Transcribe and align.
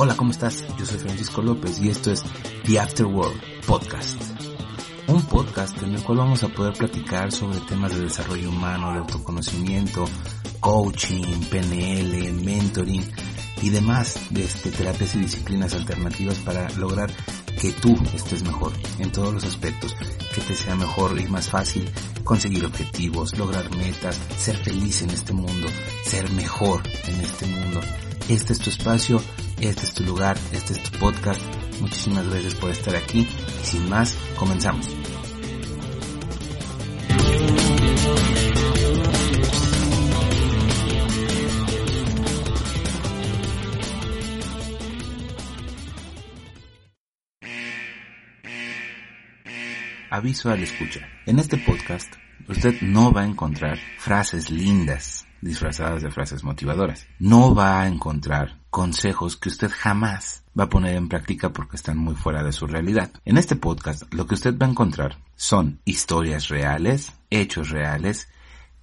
Hola, 0.00 0.16
¿cómo 0.16 0.30
estás? 0.30 0.64
Yo 0.78 0.86
soy 0.86 0.96
Francisco 0.98 1.42
López 1.42 1.80
y 1.80 1.88
esto 1.88 2.12
es 2.12 2.22
The 2.64 2.78
Afterworld 2.78 3.40
Podcast. 3.66 4.16
Un 5.08 5.20
podcast 5.22 5.82
en 5.82 5.92
el 5.96 6.04
cual 6.04 6.18
vamos 6.18 6.44
a 6.44 6.48
poder 6.48 6.72
platicar 6.74 7.32
sobre 7.32 7.58
temas 7.62 7.92
de 7.96 8.02
desarrollo 8.02 8.48
humano, 8.48 8.92
de 8.92 9.00
autoconocimiento, 9.00 10.04
coaching, 10.60 11.40
PNL, 11.50 12.32
mentoring 12.44 13.04
y 13.60 13.70
demás 13.70 14.20
de 14.30 14.44
este, 14.44 14.70
terapias 14.70 15.16
y 15.16 15.18
disciplinas 15.18 15.74
alternativas 15.74 16.38
para 16.38 16.70
lograr 16.76 17.10
que 17.60 17.72
tú 17.72 17.98
estés 18.14 18.44
mejor 18.44 18.72
en 19.00 19.10
todos 19.10 19.34
los 19.34 19.42
aspectos, 19.42 19.96
que 20.32 20.40
te 20.42 20.54
sea 20.54 20.76
mejor 20.76 21.20
y 21.20 21.26
más 21.26 21.50
fácil 21.50 21.90
conseguir 22.22 22.64
objetivos, 22.64 23.36
lograr 23.36 23.68
metas, 23.74 24.16
ser 24.38 24.58
feliz 24.58 25.02
en 25.02 25.10
este 25.10 25.32
mundo, 25.32 25.66
ser 26.04 26.30
mejor 26.34 26.82
en 27.08 27.20
este 27.20 27.46
mundo. 27.46 27.80
Este 28.28 28.52
es 28.52 28.60
tu 28.60 28.70
espacio, 28.70 29.20
este 29.60 29.86
es 29.86 29.94
tu 29.94 30.04
lugar, 30.04 30.36
este 30.52 30.74
es 30.74 30.82
tu 30.82 30.98
podcast. 30.98 31.40
Muchísimas 31.80 32.28
gracias 32.28 32.54
por 32.54 32.70
estar 32.70 32.94
aquí. 32.96 33.28
Sin 33.62 33.88
más, 33.88 34.16
comenzamos. 34.38 34.88
Aviso 50.10 50.50
al 50.50 50.62
escucha. 50.62 51.00
En 51.26 51.38
este 51.38 51.58
podcast, 51.58 52.12
usted 52.48 52.80
no 52.80 53.12
va 53.12 53.22
a 53.22 53.26
encontrar 53.26 53.78
frases 53.98 54.50
lindas 54.50 55.26
disfrazadas 55.40 56.02
de 56.02 56.10
frases 56.10 56.42
motivadoras. 56.42 57.06
No 57.18 57.54
va 57.54 57.82
a 57.82 57.86
encontrar 57.86 58.57
consejos 58.70 59.36
que 59.36 59.48
usted 59.48 59.70
jamás 59.74 60.44
va 60.58 60.64
a 60.64 60.68
poner 60.68 60.96
en 60.96 61.08
práctica 61.08 61.52
porque 61.52 61.76
están 61.76 61.98
muy 61.98 62.14
fuera 62.14 62.42
de 62.42 62.52
su 62.52 62.66
realidad. 62.66 63.10
En 63.24 63.38
este 63.38 63.56
podcast 63.56 64.12
lo 64.12 64.26
que 64.26 64.34
usted 64.34 64.56
va 64.58 64.66
a 64.66 64.70
encontrar 64.70 65.18
son 65.36 65.80
historias 65.84 66.48
reales, 66.48 67.12
hechos 67.30 67.70
reales 67.70 68.28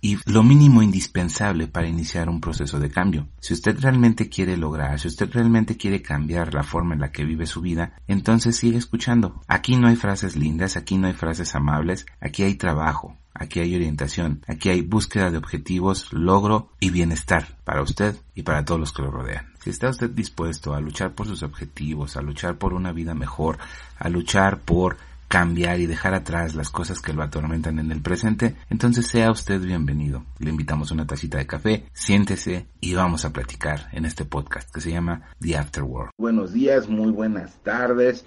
y 0.01 0.19
lo 0.31 0.43
mínimo 0.43 0.83
indispensable 0.83 1.67
para 1.67 1.87
iniciar 1.87 2.29
un 2.29 2.39
proceso 2.39 2.79
de 2.79 2.91
cambio. 2.91 3.27
Si 3.39 3.53
usted 3.53 3.79
realmente 3.79 4.29
quiere 4.29 4.55
lograr, 4.55 4.99
si 4.99 5.07
usted 5.07 5.29
realmente 5.31 5.77
quiere 5.77 6.01
cambiar 6.01 6.53
la 6.53 6.63
forma 6.63 6.93
en 6.93 7.01
la 7.01 7.11
que 7.11 7.25
vive 7.25 7.47
su 7.47 7.61
vida, 7.61 7.93
entonces 8.07 8.55
sigue 8.55 8.77
escuchando. 8.77 9.41
Aquí 9.47 9.77
no 9.77 9.87
hay 9.87 9.95
frases 9.95 10.35
lindas, 10.35 10.77
aquí 10.77 10.97
no 10.97 11.07
hay 11.07 11.13
frases 11.13 11.55
amables, 11.55 12.05
aquí 12.19 12.43
hay 12.43 12.53
trabajo, 12.53 13.17
aquí 13.35 13.59
hay 13.59 13.75
orientación, 13.75 14.41
aquí 14.47 14.69
hay 14.69 14.81
búsqueda 14.81 15.29
de 15.29 15.37
objetivos, 15.37 16.11
logro 16.11 16.69
y 16.79 16.89
bienestar 16.89 17.57
para 17.63 17.83
usted 17.83 18.15
y 18.33 18.41
para 18.41 18.65
todos 18.65 18.79
los 18.79 18.93
que 18.93 19.03
lo 19.03 19.11
rodean. 19.11 19.53
Si 19.59 19.69
está 19.69 19.89
usted 19.89 20.09
dispuesto 20.09 20.73
a 20.73 20.79
luchar 20.79 21.13
por 21.13 21.27
sus 21.27 21.43
objetivos, 21.43 22.17
a 22.17 22.21
luchar 22.21 22.57
por 22.57 22.73
una 22.73 22.91
vida 22.91 23.13
mejor, 23.13 23.57
a 23.99 24.09
luchar 24.09 24.61
por 24.61 24.97
cambiar 25.27 25.79
y 25.79 25.85
dejar 25.85 26.13
atrás 26.13 26.55
las 26.55 26.69
cosas 26.69 27.01
que 27.01 27.11
lo 27.11 27.23
atormentan 27.23 27.79
en 27.79 27.91
el 27.91 28.01
presente, 28.01 28.55
entonces 28.69 29.07
sea 29.07 29.31
usted 29.31 29.59
bienvenido. 29.59 30.23
Le 30.39 30.49
invitamos 30.49 30.91
una 30.91 31.07
tacita 31.07 31.37
de 31.37 31.47
café, 31.47 31.85
siéntese 31.93 32.67
y 32.79 32.93
vamos 32.93 33.25
a 33.25 33.33
platicar 33.33 33.89
en 33.91 34.05
este 34.05 34.23
podcast 34.23 34.73
que 34.73 34.81
se 34.81 34.91
llama 34.91 35.23
The 35.41 35.57
Afterworld. 35.57 36.11
Buenos 36.17 36.53
días, 36.53 36.87
muy 36.87 37.11
buenas 37.11 37.55
tardes, 37.63 38.25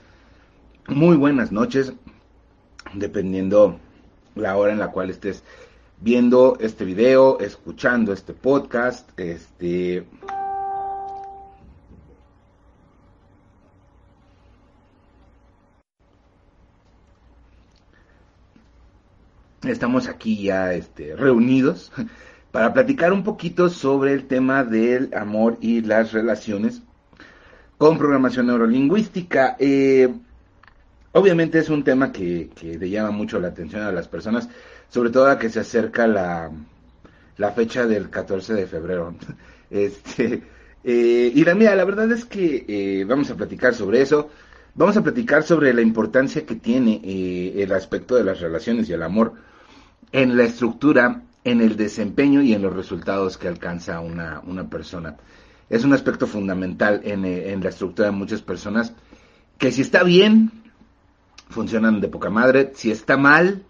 muy 0.88 1.16
buenas 1.16 1.52
noches, 1.52 1.92
dependiendo 2.94 3.80
la 4.38 4.56
hora 4.56 4.72
en 4.72 4.78
la 4.78 4.90
cual 4.90 5.10
estés 5.10 5.42
viendo 6.00 6.56
este 6.60 6.84
video, 6.84 7.38
escuchando 7.40 8.12
este 8.12 8.32
podcast, 8.32 9.10
este 9.18 10.06
estamos 19.62 20.08
aquí 20.08 20.42
ya 20.42 20.72
este, 20.72 21.16
reunidos 21.16 21.92
para 22.52 22.72
platicar 22.72 23.12
un 23.12 23.24
poquito 23.24 23.68
sobre 23.68 24.12
el 24.12 24.26
tema 24.26 24.64
del 24.64 25.12
amor 25.14 25.58
y 25.60 25.82
las 25.82 26.12
relaciones 26.12 26.82
con 27.76 27.98
programación 27.98 28.46
neurolingüística. 28.46 29.56
Eh, 29.58 30.12
obviamente 31.18 31.58
es 31.58 31.68
un 31.68 31.84
tema 31.84 32.12
que, 32.12 32.50
que, 32.54 32.78
le 32.78 32.90
llama 32.90 33.10
mucho 33.10 33.38
la 33.38 33.48
atención 33.48 33.82
a 33.82 33.92
las 33.92 34.08
personas, 34.08 34.48
sobre 34.88 35.10
todo 35.10 35.28
a 35.28 35.38
que 35.38 35.50
se 35.50 35.60
acerca 35.60 36.06
la, 36.06 36.50
la 37.36 37.52
fecha 37.52 37.86
del 37.86 38.10
14 38.10 38.54
de 38.54 38.66
febrero. 38.66 39.14
Este, 39.70 40.42
eh, 40.82 41.30
y 41.34 41.44
la 41.44 41.54
mía, 41.54 41.76
la 41.76 41.84
verdad 41.84 42.10
es 42.10 42.24
que 42.24 42.64
eh, 42.66 43.04
vamos 43.04 43.30
a 43.30 43.36
platicar 43.36 43.74
sobre 43.74 44.00
eso. 44.00 44.30
Vamos 44.74 44.96
a 44.96 45.02
platicar 45.02 45.42
sobre 45.42 45.74
la 45.74 45.82
importancia 45.82 46.46
que 46.46 46.54
tiene 46.54 47.02
el 47.04 47.70
aspecto 47.72 48.14
de 48.14 48.24
las 48.24 48.40
relaciones 48.40 48.88
y 48.88 48.94
el 48.94 49.02
amor 49.02 49.34
en 50.12 50.36
la 50.36 50.44
estructura, 50.44 51.22
en 51.44 51.60
el 51.60 51.76
desempeño 51.76 52.40
y 52.42 52.54
en 52.54 52.62
los 52.62 52.74
resultados 52.74 53.36
que 53.36 53.48
alcanza 53.48 54.00
una, 54.00 54.40
una 54.46 54.68
persona. 54.68 55.16
Es 55.68 55.84
un 55.84 55.92
aspecto 55.92 56.26
fundamental 56.26 57.02
en, 57.04 57.24
eh, 57.24 57.52
en, 57.52 57.62
la 57.62 57.68
estructura 57.68 58.08
de 58.08 58.16
muchas 58.16 58.40
personas 58.40 58.94
que 59.58 59.70
si 59.72 59.82
está 59.82 60.02
bien, 60.02 60.50
funcionan 61.48 62.00
de 62.00 62.08
poca 62.08 62.30
madre, 62.30 62.72
si 62.74 62.90
está 62.90 63.16
mal, 63.16 63.64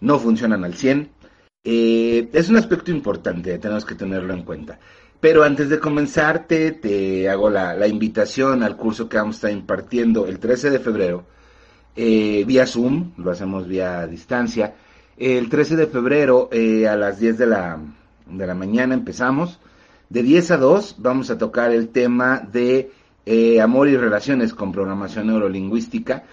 no 0.00 0.18
funcionan 0.18 0.64
al 0.64 0.74
100. 0.74 1.10
Eh, 1.64 2.28
es 2.32 2.48
un 2.48 2.56
aspecto 2.56 2.90
importante, 2.90 3.58
tenemos 3.58 3.84
que 3.84 3.94
tenerlo 3.94 4.34
en 4.34 4.42
cuenta. 4.42 4.78
Pero 5.20 5.44
antes 5.44 5.68
de 5.68 5.78
comenzar, 5.78 6.46
te, 6.48 7.28
hago 7.28 7.48
la, 7.48 7.74
la, 7.74 7.86
invitación 7.86 8.64
al 8.64 8.76
curso 8.76 9.08
que 9.08 9.16
vamos 9.16 9.36
a 9.36 9.38
estar 9.38 9.52
impartiendo 9.52 10.26
el 10.26 10.40
13 10.40 10.70
de 10.70 10.80
febrero, 10.80 11.24
eh, 11.94 12.42
vía 12.44 12.66
Zoom, 12.66 13.12
lo 13.18 13.30
hacemos 13.30 13.68
vía 13.68 14.06
distancia 14.06 14.74
el 15.16 15.48
13 15.48 15.76
de 15.76 15.86
febrero 15.86 16.48
eh, 16.50 16.88
a 16.88 16.96
las 16.96 17.20
10 17.20 17.38
de 17.38 17.46
la, 17.46 17.78
de 18.26 18.46
la 18.46 18.54
mañana 18.54 18.94
empezamos. 18.94 19.60
De 20.08 20.22
10 20.22 20.50
a 20.52 20.56
2 20.56 20.96
vamos 20.98 21.30
a 21.30 21.38
tocar 21.38 21.70
el 21.72 21.88
tema 21.90 22.40
de 22.40 22.90
amor 23.62 23.88
y 23.88 23.96
relaciones 23.96 24.52
con 24.52 24.72
programación 24.72 25.28
neurolingüística. 25.28 26.24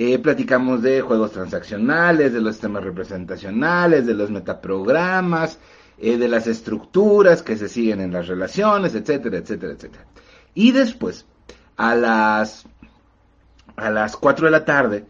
Eh, 0.00 0.18
platicamos 0.20 0.80
de 0.80 1.00
juegos 1.00 1.32
transaccionales, 1.32 2.32
de 2.32 2.40
los 2.40 2.54
sistemas 2.54 2.84
representacionales, 2.84 4.06
de 4.06 4.14
los 4.14 4.30
metaprogramas, 4.30 5.58
de 5.98 6.28
las 6.28 6.46
estructuras 6.46 7.42
que 7.42 7.56
se 7.56 7.68
siguen 7.68 8.00
en 8.00 8.12
las 8.12 8.28
relaciones, 8.28 8.94
etcétera, 8.94 9.38
etcétera, 9.38 9.72
etcétera. 9.72 10.04
Y 10.54 10.70
después, 10.70 11.26
a 11.76 11.96
las, 11.96 12.66
a 13.76 13.90
las 13.90 14.16
4 14.16 14.46
de 14.46 14.50
la 14.52 14.64
tarde, 14.64 15.04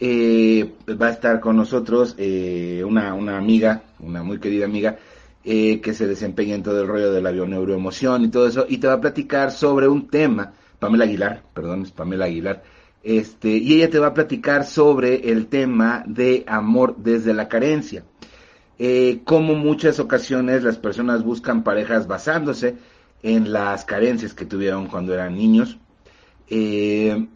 eh, 0.00 0.72
va 1.00 1.08
a 1.08 1.10
estar 1.10 1.40
con 1.40 1.56
nosotros 1.56 2.14
eh, 2.16 2.82
una, 2.86 3.12
una, 3.14 3.36
amiga, 3.36 3.82
una 3.98 4.22
muy 4.22 4.40
querida 4.40 4.64
amiga, 4.64 4.98
eh, 5.44 5.80
que 5.80 5.92
se 5.92 6.06
desempeña 6.06 6.54
en 6.54 6.62
todo 6.62 6.80
el 6.80 6.88
rollo 6.88 7.12
de 7.12 7.20
la 7.20 7.30
bioneuroemoción 7.30 8.24
y 8.24 8.28
todo 8.28 8.46
eso, 8.46 8.66
y 8.68 8.78
te 8.78 8.86
va 8.86 8.94
a 8.94 9.00
platicar 9.00 9.52
sobre 9.52 9.88
un 9.88 10.08
tema, 10.08 10.54
Pamela 10.78 11.04
Aguilar, 11.04 11.42
perdón, 11.52 11.82
es 11.82 11.90
Pamela 11.90 12.24
Aguilar, 12.24 12.62
este, 13.02 13.48
y 13.48 13.74
ella 13.74 13.90
te 13.90 13.98
va 13.98 14.08
a 14.08 14.14
platicar 14.14 14.64
sobre 14.64 15.30
el 15.30 15.46
tema 15.46 16.04
de 16.06 16.44
amor 16.46 16.96
desde 16.96 17.34
la 17.34 17.48
carencia. 17.48 18.04
Eh, 18.78 19.20
como 19.24 19.54
muchas 19.54 20.00
ocasiones 20.00 20.62
las 20.62 20.78
personas 20.78 21.22
buscan 21.22 21.62
parejas 21.62 22.06
basándose 22.06 22.76
en 23.22 23.52
las 23.52 23.84
carencias 23.84 24.32
que 24.32 24.46
tuvieron 24.46 24.86
cuando 24.86 25.12
eran 25.14 25.36
niños. 25.36 25.78
Eh, 26.48 27.26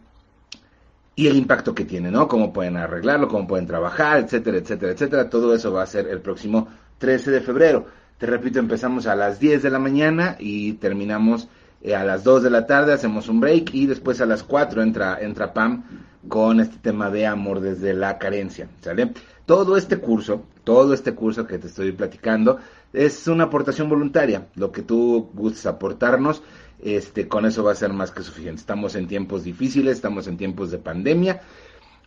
y 1.15 1.27
el 1.27 1.37
impacto 1.37 1.73
que 1.73 1.85
tiene, 1.85 2.11
¿no? 2.11 2.27
Cómo 2.27 2.51
pueden 2.51 2.75
arreglarlo, 2.75 3.29
cómo 3.29 3.47
pueden 3.47 3.65
trabajar, 3.65 4.19
etcétera, 4.19 4.57
etcétera, 4.57 4.91
etcétera. 4.91 5.29
Todo 5.29 5.55
eso 5.55 5.71
va 5.71 5.83
a 5.83 5.87
ser 5.87 6.07
el 6.07 6.19
próximo 6.19 6.67
13 6.97 7.31
de 7.31 7.41
febrero. 7.41 7.85
Te 8.17 8.25
repito, 8.25 8.59
empezamos 8.59 9.07
a 9.07 9.15
las 9.15 9.39
10 9.39 9.63
de 9.63 9.69
la 9.69 9.79
mañana 9.79 10.35
y 10.39 10.73
terminamos 10.73 11.47
eh, 11.85 11.95
a 11.95 12.03
las 12.03 12.23
2 12.23 12.41
de 12.41 12.49
la 12.49 12.65
tarde, 12.65 12.93
hacemos 12.93 13.29
un 13.29 13.39
break 13.39 13.75
y 13.75 13.85
después 13.85 14.19
a 14.19 14.25
las 14.25 14.41
4 14.41 14.81
entra, 14.81 15.19
entra 15.21 15.53
Pam 15.53 15.83
con 16.27 16.59
este 16.59 16.77
tema 16.77 17.11
de 17.11 17.27
amor 17.27 17.59
desde 17.59 17.93
la 17.93 18.17
carencia, 18.17 18.67
¿sale? 18.81 19.13
Todo 19.45 19.77
este 19.77 19.97
curso, 19.97 20.45
todo 20.63 20.95
este 20.95 21.13
curso 21.13 21.45
que 21.45 21.59
te 21.59 21.67
estoy 21.67 21.91
platicando, 21.91 22.57
es 22.91 23.27
una 23.27 23.43
aportación 23.43 23.87
voluntaria. 23.87 24.47
Lo 24.55 24.71
que 24.71 24.81
tú 24.81 25.29
gustes 25.35 25.67
aportarnos, 25.67 26.41
este, 26.81 27.27
con 27.27 27.45
eso 27.45 27.63
va 27.63 27.73
a 27.73 27.75
ser 27.75 27.93
más 27.93 28.09
que 28.09 28.23
suficiente. 28.23 28.61
Estamos 28.61 28.95
en 28.95 29.07
tiempos 29.07 29.43
difíciles, 29.43 29.97
estamos 29.97 30.25
en 30.25 30.37
tiempos 30.37 30.71
de 30.71 30.79
pandemia, 30.79 31.41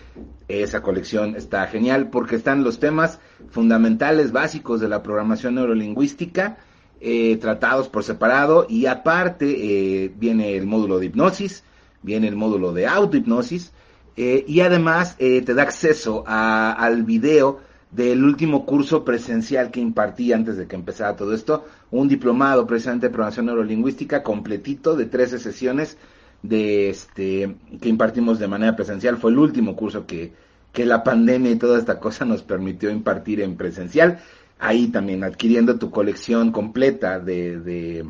esa 0.48 0.82
colección 0.82 1.34
está 1.34 1.66
genial 1.66 2.10
porque 2.10 2.36
están 2.36 2.62
los 2.62 2.78
temas 2.78 3.20
fundamentales, 3.50 4.32
básicos 4.32 4.80
de 4.80 4.88
la 4.88 5.02
programación 5.02 5.54
neurolingüística, 5.54 6.58
eh, 7.00 7.38
tratados 7.38 7.88
por 7.88 8.04
separado 8.04 8.66
y 8.68 8.84
aparte 8.84 10.04
eh, 10.04 10.12
viene 10.14 10.56
el 10.56 10.66
módulo 10.66 10.98
de 10.98 11.06
hipnosis, 11.06 11.64
viene 12.02 12.28
el 12.28 12.36
módulo 12.36 12.72
de 12.72 12.86
autohipnosis 12.86 13.72
y 14.14 14.60
además 14.60 15.16
te 15.16 15.54
da 15.54 15.62
acceso 15.62 16.22
al 16.26 17.02
video 17.04 17.60
del 17.92 18.24
último 18.24 18.64
curso 18.64 19.04
presencial 19.04 19.70
que 19.70 19.80
impartí 19.80 20.32
antes 20.32 20.56
de 20.56 20.66
que 20.66 20.76
empezara 20.76 21.14
todo 21.14 21.34
esto, 21.34 21.66
un 21.90 22.08
diplomado 22.08 22.66
precisamente 22.66 23.06
de 23.06 23.12
programación 23.12 23.46
neurolingüística 23.46 24.22
completito 24.22 24.96
de 24.96 25.06
13 25.06 25.38
sesiones 25.38 25.98
de 26.42 26.88
este 26.88 27.54
que 27.80 27.88
impartimos 27.88 28.38
de 28.38 28.48
manera 28.48 28.74
presencial, 28.74 29.18
fue 29.18 29.30
el 29.30 29.38
último 29.38 29.76
curso 29.76 30.06
que, 30.06 30.32
que 30.72 30.86
la 30.86 31.04
pandemia 31.04 31.52
y 31.52 31.56
toda 31.56 31.78
esta 31.78 32.00
cosa 32.00 32.24
nos 32.24 32.42
permitió 32.42 32.90
impartir 32.90 33.42
en 33.42 33.56
presencial, 33.56 34.20
ahí 34.58 34.88
también 34.88 35.22
adquiriendo 35.22 35.78
tu 35.78 35.90
colección 35.90 36.50
completa 36.50 37.20
de, 37.20 37.60
de, 37.60 38.06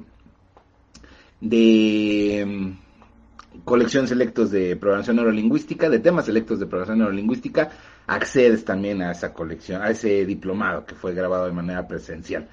de 1.40 2.44
mm, 2.46 3.62
colección 3.64 4.06
selectos 4.06 4.52
de 4.52 4.76
programación 4.76 5.16
neurolingüística, 5.16 5.90
de 5.90 5.98
temas 5.98 6.26
selectos 6.26 6.60
de 6.60 6.66
programación 6.66 6.98
neurolingüística, 7.00 7.70
accedes 8.06 8.64
también 8.64 9.02
a 9.02 9.12
esa 9.12 9.32
colección, 9.32 9.82
a 9.82 9.90
ese 9.90 10.24
diplomado 10.26 10.84
que 10.84 10.94
fue 10.94 11.14
grabado 11.14 11.46
de 11.46 11.52
manera 11.52 11.86
presencial. 11.86 12.48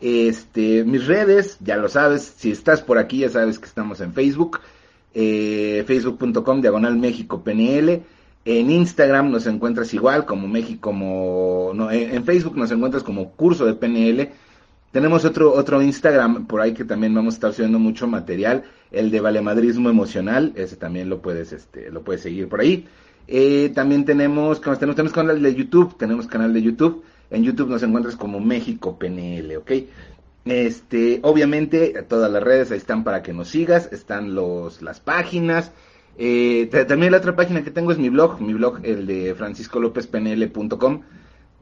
Este, 0.00 0.84
mis 0.84 1.06
redes, 1.06 1.58
ya 1.60 1.76
lo 1.76 1.88
sabes, 1.88 2.34
si 2.36 2.52
estás 2.52 2.82
por 2.82 2.98
aquí 2.98 3.18
ya 3.18 3.30
sabes 3.30 3.58
que 3.58 3.66
estamos 3.66 4.00
en 4.00 4.12
Facebook, 4.12 4.60
eh, 5.14 5.82
facebook.com 5.86 6.60
diagonal 6.60 7.00
PNL, 7.44 8.02
en 8.44 8.70
Instagram 8.70 9.30
nos 9.30 9.46
encuentras 9.46 9.92
igual 9.94 10.24
como 10.24 10.46
México, 10.46 10.80
como, 10.80 11.72
no, 11.74 11.90
en, 11.90 12.24
Facebook 12.24 12.56
nos 12.56 12.70
encuentras 12.70 13.02
como 13.02 13.32
curso 13.32 13.66
de 13.66 13.74
PNL, 13.74 14.30
tenemos 14.92 15.24
otro, 15.24 15.52
otro 15.52 15.82
Instagram 15.82 16.46
por 16.46 16.60
ahí 16.60 16.72
que 16.72 16.84
también 16.84 17.12
vamos 17.12 17.34
a 17.34 17.36
estar 17.36 17.52
subiendo 17.52 17.78
mucho 17.80 18.06
material, 18.06 18.64
el 18.92 19.10
de 19.10 19.20
valemadrismo 19.20 19.90
emocional, 19.90 20.52
ese 20.54 20.76
también 20.76 21.10
lo 21.10 21.20
puedes, 21.20 21.52
este, 21.52 21.90
lo 21.90 22.02
puedes 22.02 22.22
seguir 22.22 22.48
por 22.48 22.60
ahí. 22.60 22.86
Eh, 23.30 23.70
también 23.74 24.06
tenemos, 24.06 24.60
tenemos, 24.60 24.96
tenemos 24.96 25.12
canal 25.12 25.42
de 25.42 25.54
YouTube, 25.54 25.96
tenemos 25.98 26.26
canal 26.26 26.52
de 26.54 26.62
YouTube. 26.62 27.04
En 27.30 27.44
YouTube 27.44 27.68
nos 27.68 27.82
encuentras 27.82 28.16
como 28.16 28.40
México 28.40 28.98
PNL, 28.98 29.58
¿ok? 29.58 29.72
Este, 30.46 31.20
obviamente, 31.22 32.06
todas 32.08 32.32
las 32.32 32.42
redes 32.42 32.70
ahí 32.70 32.78
están 32.78 33.04
para 33.04 33.22
que 33.22 33.34
nos 33.34 33.48
sigas, 33.48 33.90
están 33.92 34.34
los, 34.34 34.80
las 34.80 35.00
páginas. 35.00 35.72
Eh, 36.16 36.70
también 36.88 37.12
la 37.12 37.18
otra 37.18 37.36
página 37.36 37.62
que 37.62 37.70
tengo 37.70 37.92
es 37.92 37.98
mi 37.98 38.08
blog, 38.08 38.40
mi 38.40 38.54
blog, 38.54 38.80
el 38.82 39.06
de 39.06 39.34
franciscolopezpnl.com. 39.34 41.02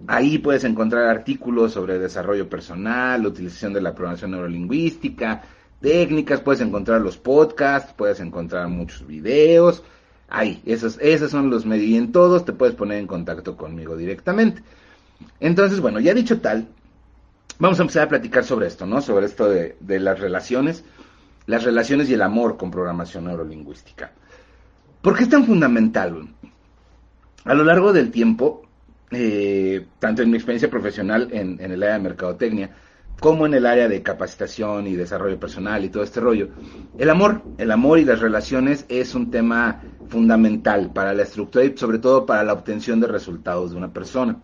Ahí 0.07 0.39
puedes 0.39 0.63
encontrar 0.63 1.09
artículos 1.09 1.73
sobre 1.73 1.99
desarrollo 1.99 2.49
personal, 2.49 3.27
utilización 3.27 3.73
de 3.73 3.81
la 3.81 3.95
programación 3.95 4.31
neurolingüística, 4.31 5.43
técnicas, 5.81 6.41
puedes 6.41 6.61
encontrar 6.61 7.01
los 7.01 7.17
podcasts, 7.17 7.93
puedes 7.93 8.21
encontrar 8.21 8.69
muchos 8.69 9.07
videos, 9.07 9.83
Ahí, 10.28 10.61
esos, 10.67 10.99
esos 11.00 11.31
son 11.31 11.50
los 11.50 11.67
medios. 11.67 11.87
Y 11.87 11.96
en 11.96 12.12
todos 12.12 12.44
te 12.44 12.52
puedes 12.52 12.75
poner 12.75 12.99
en 12.99 13.06
contacto 13.06 13.56
conmigo 13.56 13.96
directamente. 13.96 14.62
Entonces, 15.40 15.81
bueno, 15.81 16.00
ya 16.00 16.14
dicho 16.14 16.40
tal, 16.40 16.69
vamos 17.58 17.78
a 17.78 17.82
empezar 17.82 18.05
a 18.05 18.08
platicar 18.08 18.44
sobre 18.44 18.67
esto, 18.67 18.87
¿no? 18.87 19.00
Sobre 19.00 19.26
esto 19.26 19.49
de, 19.49 19.76
las 20.00 20.19
relaciones, 20.19 20.84
las 21.46 21.64
relaciones 21.64 22.11
y 22.11 22.14
el 22.14 22.23
amor 22.23 22.56
con 22.56 22.70
programación 22.70 23.25
neurolingüística. 23.25 24.12
¿Por 25.00 25.17
qué 25.17 25.25
es 25.25 25.28
tan 25.28 25.44
fundamental? 25.44 26.29
A 27.44 27.55
lo 27.55 27.64
largo 27.64 27.93
del 27.93 28.11
tiempo, 28.11 28.62
eh, 29.12 29.87
tanto 30.00 30.22
en 30.22 30.31
mi 30.31 30.37
experiencia 30.37 30.69
profesional 30.69 31.29
en, 31.31 31.61
en 31.61 31.70
el 31.70 31.82
área 31.82 31.96
de 31.96 32.02
mercadotecnia, 32.02 32.70
como 33.21 33.47
en 33.47 33.55
el 33.55 33.67
área 33.67 33.89
de 33.89 34.03
capacitación 34.03 34.87
y 34.87 34.95
desarrollo 34.95 35.41
personal 35.41 35.85
y 35.85 35.89
todo 35.89 36.03
este 36.03 36.21
rollo. 36.21 36.49
El 36.99 37.11
amor, 37.11 37.43
el 37.59 37.71
amor 37.71 37.99
y 37.99 38.05
las 38.05 38.21
relaciones 38.21 38.85
es 38.89 39.15
un 39.15 39.31
tema 39.31 39.83
fundamental 40.09 40.93
para 40.93 41.15
la 41.15 41.23
estructura 41.23 41.65
y 41.65 41.77
sobre 41.77 41.99
todo 41.99 42.27
para 42.27 42.45
la 42.45 42.53
obtención 42.53 43.01
de 43.01 43.07
resultados 43.07 43.71
de 43.71 43.77
una 43.77 43.93
persona. 43.93 44.37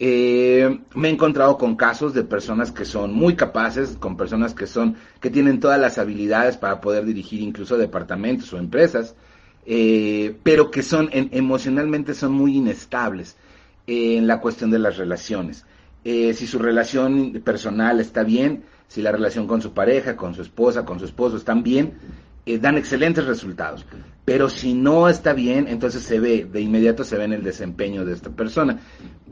Eh, 0.00 0.78
me 0.94 1.08
he 1.08 1.10
encontrado 1.10 1.58
con 1.58 1.74
casos 1.74 2.14
de 2.14 2.22
personas 2.22 2.70
que 2.70 2.84
son 2.84 3.12
muy 3.12 3.34
capaces, 3.34 3.96
con 3.98 4.16
personas 4.16 4.54
que 4.54 4.66
son, 4.66 4.96
que 5.20 5.28
tienen 5.28 5.58
todas 5.58 5.80
las 5.80 5.98
habilidades 5.98 6.56
para 6.56 6.80
poder 6.80 7.04
dirigir 7.04 7.40
incluso 7.40 7.76
departamentos 7.76 8.52
o 8.52 8.58
empresas, 8.58 9.16
eh, 9.66 10.36
pero 10.44 10.70
que 10.70 10.82
son 10.82 11.10
emocionalmente 11.12 12.14
son 12.14 12.32
muy 12.32 12.56
inestables 12.56 13.36
en 13.86 14.26
la 14.26 14.40
cuestión 14.40 14.70
de 14.70 14.78
las 14.78 14.96
relaciones. 14.96 15.64
Eh, 16.04 16.32
si 16.34 16.46
su 16.46 16.58
relación 16.58 17.42
personal 17.44 18.00
está 18.00 18.22
bien, 18.22 18.64
si 18.86 19.02
la 19.02 19.12
relación 19.12 19.46
con 19.46 19.60
su 19.60 19.72
pareja, 19.72 20.16
con 20.16 20.34
su 20.34 20.42
esposa, 20.42 20.84
con 20.84 20.98
su 20.98 21.04
esposo 21.04 21.36
están 21.36 21.62
bien, 21.62 21.94
eh, 22.46 22.58
dan 22.58 22.78
excelentes 22.78 23.26
resultados. 23.26 23.84
Pero 24.24 24.48
si 24.48 24.74
no 24.74 25.08
está 25.08 25.32
bien, 25.32 25.68
entonces 25.68 26.02
se 26.02 26.20
ve, 26.20 26.46
de 26.50 26.60
inmediato 26.60 27.04
se 27.04 27.18
ve 27.18 27.24
en 27.24 27.34
el 27.34 27.42
desempeño 27.42 28.04
de 28.04 28.14
esta 28.14 28.30
persona. 28.30 28.78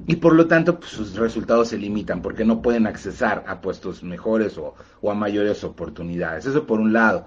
Y 0.07 0.17
por 0.17 0.35
lo 0.35 0.47
tanto, 0.47 0.79
pues, 0.79 0.91
sus 0.93 1.17
resultados 1.17 1.69
se 1.69 1.79
limitan 1.79 2.21
porque 2.21 2.45
no 2.45 2.61
pueden 2.61 2.87
accesar 2.87 3.45
a 3.47 3.61
puestos 3.61 4.03
mejores 4.03 4.59
o, 4.59 4.75
a 5.11 5.15
mayores 5.15 5.65
oportunidades. 5.65 6.47
Eso 6.47 6.67
por 6.67 6.81
un 6.81 6.93
lado. 6.93 7.27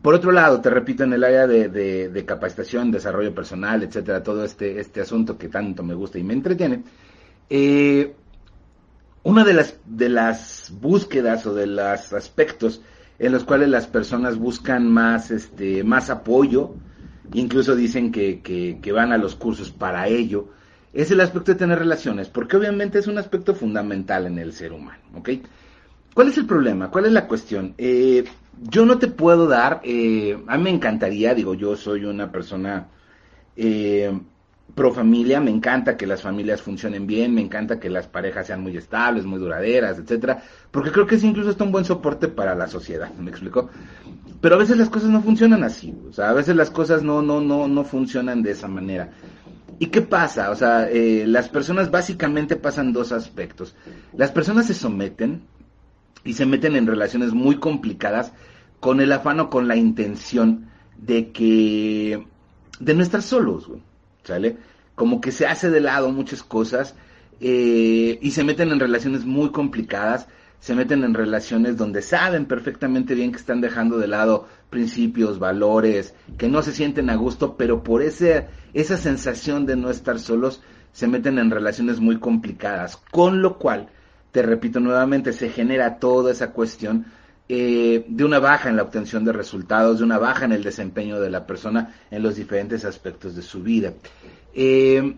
Por 0.00 0.14
otro 0.14 0.32
lado, 0.32 0.60
te 0.60 0.70
repito, 0.70 1.04
en 1.04 1.12
el 1.12 1.24
área 1.24 1.46
de, 1.46 1.68
de 1.68 2.24
capacitación, 2.24 2.90
desarrollo 2.90 3.34
personal, 3.34 3.82
etcétera, 3.82 4.22
todo 4.22 4.44
este, 4.44 4.78
este 4.78 5.00
asunto 5.00 5.36
que 5.36 5.48
tanto 5.48 5.82
me 5.82 5.94
gusta 5.94 6.18
y 6.18 6.22
me 6.22 6.32
entretiene, 6.32 6.84
eh, 7.50 8.14
una 9.22 9.44
de 9.44 9.54
las, 9.54 9.76
de 9.84 10.08
las 10.08 10.72
búsquedas 10.80 11.46
o 11.46 11.54
de 11.54 11.66
los 11.66 12.12
aspectos 12.12 12.80
en 13.18 13.32
los 13.32 13.44
cuales 13.44 13.68
las 13.68 13.86
personas 13.86 14.38
buscan 14.38 14.90
más, 14.90 15.30
este, 15.30 15.84
más 15.84 16.08
apoyo, 16.08 16.74
incluso 17.34 17.76
dicen 17.76 18.10
que, 18.10 18.40
que, 18.40 18.92
van 18.92 19.12
a 19.12 19.18
los 19.18 19.34
cursos 19.34 19.70
para 19.70 20.08
ello, 20.08 20.48
es 20.94 21.10
el 21.10 21.20
aspecto 21.20 21.52
de 21.52 21.58
tener 21.58 21.78
relaciones, 21.78 22.28
porque 22.28 22.56
obviamente 22.56 22.98
es 22.98 23.06
un 23.06 23.18
aspecto 23.18 23.54
fundamental 23.54 24.26
en 24.26 24.38
el 24.38 24.54
ser 24.54 24.72
humano, 24.72 25.02
¿ok? 25.14 25.30
¿Cuál 26.14 26.28
es 26.28 26.38
el 26.38 26.46
problema? 26.46 26.90
¿Cuál 26.90 27.06
es 27.06 27.12
la 27.12 27.28
cuestión? 27.28 27.74
Eh, 27.76 28.24
yo 28.62 28.86
no 28.86 28.98
te 28.98 29.08
puedo 29.08 29.46
dar, 29.46 29.80
eh, 29.84 30.42
a 30.46 30.56
mí 30.56 30.64
me 30.64 30.70
encantaría, 30.70 31.34
digo, 31.34 31.54
yo 31.54 31.76
soy 31.76 32.06
una 32.06 32.32
persona 32.32 32.88
eh, 33.54 34.18
pro 34.74 34.92
familia, 34.92 35.40
me 35.40 35.50
encanta 35.50 35.96
que 35.96 36.06
las 36.06 36.22
familias 36.22 36.62
funcionen 36.62 37.06
bien, 37.06 37.34
me 37.34 37.40
encanta 37.40 37.80
que 37.80 37.90
las 37.90 38.06
parejas 38.06 38.46
sean 38.46 38.62
muy 38.62 38.76
estables, 38.76 39.24
muy 39.24 39.38
duraderas, 39.38 39.98
etcétera, 39.98 40.42
porque 40.70 40.90
creo 40.90 41.06
que 41.06 41.16
es 41.16 41.24
incluso 41.24 41.50
hasta 41.50 41.64
un 41.64 41.72
buen 41.72 41.84
soporte 41.84 42.28
para 42.28 42.54
la 42.54 42.66
sociedad, 42.66 43.12
¿me 43.14 43.30
explico? 43.30 43.70
Pero 44.40 44.54
a 44.54 44.58
veces 44.58 44.76
las 44.76 44.88
cosas 44.88 45.10
no 45.10 45.22
funcionan 45.22 45.64
así, 45.64 45.94
o 46.08 46.12
sea, 46.12 46.30
a 46.30 46.32
veces 46.32 46.56
las 46.56 46.70
cosas 46.70 47.02
no, 47.02 47.22
no, 47.22 47.40
no, 47.40 47.68
no 47.68 47.84
funcionan 47.84 48.42
de 48.42 48.52
esa 48.52 48.68
manera. 48.68 49.10
¿Y 49.78 49.86
qué 49.86 50.02
pasa? 50.02 50.50
O 50.50 50.56
sea, 50.56 50.90
eh, 50.90 51.24
las 51.26 51.48
personas 51.48 51.90
básicamente 51.90 52.56
pasan 52.56 52.92
dos 52.92 53.12
aspectos. 53.12 53.74
Las 54.14 54.30
personas 54.30 54.66
se 54.66 54.74
someten 54.74 55.42
y 56.22 56.34
se 56.34 56.44
meten 56.44 56.76
en 56.76 56.86
relaciones 56.86 57.32
muy 57.32 57.56
complicadas 57.56 58.34
con 58.78 59.00
el 59.00 59.10
afán 59.10 59.40
o 59.40 59.48
con 59.48 59.68
la 59.68 59.76
intención 59.76 60.68
de 60.98 61.32
que, 61.32 62.26
de 62.78 62.94
no 62.94 63.02
estar 63.02 63.22
solos, 63.22 63.68
güey. 63.68 63.80
¿Sale? 64.24 64.56
Como 64.94 65.20
que 65.20 65.32
se 65.32 65.46
hace 65.46 65.70
de 65.70 65.80
lado 65.80 66.10
muchas 66.10 66.42
cosas 66.42 66.94
eh, 67.40 68.18
y 68.20 68.30
se 68.32 68.44
meten 68.44 68.70
en 68.70 68.80
relaciones 68.80 69.24
muy 69.24 69.50
complicadas, 69.50 70.28
se 70.60 70.74
meten 70.74 71.04
en 71.04 71.14
relaciones 71.14 71.76
donde 71.78 72.02
saben 72.02 72.44
perfectamente 72.44 73.14
bien 73.14 73.32
que 73.32 73.38
están 73.38 73.62
dejando 73.62 73.96
de 73.98 74.08
lado 74.08 74.46
principios, 74.68 75.38
valores, 75.38 76.14
que 76.36 76.48
no 76.48 76.62
se 76.62 76.72
sienten 76.72 77.08
a 77.08 77.16
gusto, 77.16 77.56
pero 77.56 77.82
por 77.82 78.02
ese, 78.02 78.48
esa 78.74 78.98
sensación 78.98 79.64
de 79.64 79.76
no 79.76 79.90
estar 79.90 80.18
solos, 80.18 80.62
se 80.92 81.06
meten 81.08 81.38
en 81.38 81.50
relaciones 81.50 81.98
muy 81.98 82.18
complicadas, 82.18 82.98
con 83.10 83.40
lo 83.40 83.58
cual, 83.58 83.88
te 84.32 84.42
repito 84.42 84.80
nuevamente, 84.80 85.32
se 85.32 85.48
genera 85.48 85.98
toda 85.98 86.32
esa 86.32 86.52
cuestión 86.52 87.06
eh, 87.52 88.04
de 88.06 88.24
una 88.24 88.38
baja 88.38 88.68
en 88.68 88.76
la 88.76 88.84
obtención 88.84 89.24
de 89.24 89.32
resultados, 89.32 89.98
de 89.98 90.04
una 90.04 90.18
baja 90.18 90.44
en 90.44 90.52
el 90.52 90.62
desempeño 90.62 91.18
de 91.18 91.30
la 91.30 91.48
persona 91.48 91.96
en 92.08 92.22
los 92.22 92.36
diferentes 92.36 92.84
aspectos 92.84 93.34
de 93.34 93.42
su 93.42 93.60
vida. 93.60 93.92
Eh, 94.54 95.16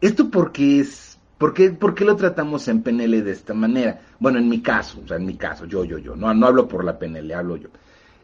esto 0.00 0.30
porque 0.30 0.80
es, 0.80 1.18
¿por 1.36 1.52
qué, 1.52 1.76
lo 2.06 2.16
tratamos 2.16 2.68
en 2.68 2.80
PNL 2.80 3.22
de 3.22 3.32
esta 3.32 3.52
manera? 3.52 4.00
Bueno, 4.18 4.38
en 4.38 4.48
mi 4.48 4.62
caso, 4.62 5.02
o 5.04 5.06
sea, 5.06 5.18
en 5.18 5.26
mi 5.26 5.36
caso, 5.36 5.66
yo, 5.66 5.84
yo, 5.84 5.98
yo, 5.98 6.16
no, 6.16 6.32
no 6.32 6.46
hablo 6.46 6.66
por 6.66 6.86
la 6.86 6.98
PNL, 6.98 7.30
hablo 7.32 7.58
yo. 7.58 7.68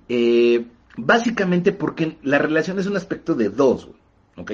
Eh, 0.09 0.65
básicamente 0.97 1.73
porque 1.73 2.17
la 2.23 2.39
relación 2.39 2.79
es 2.79 2.87
un 2.87 2.97
aspecto 2.97 3.35
de 3.35 3.51
dos, 3.51 3.91
¿ok? 4.39 4.53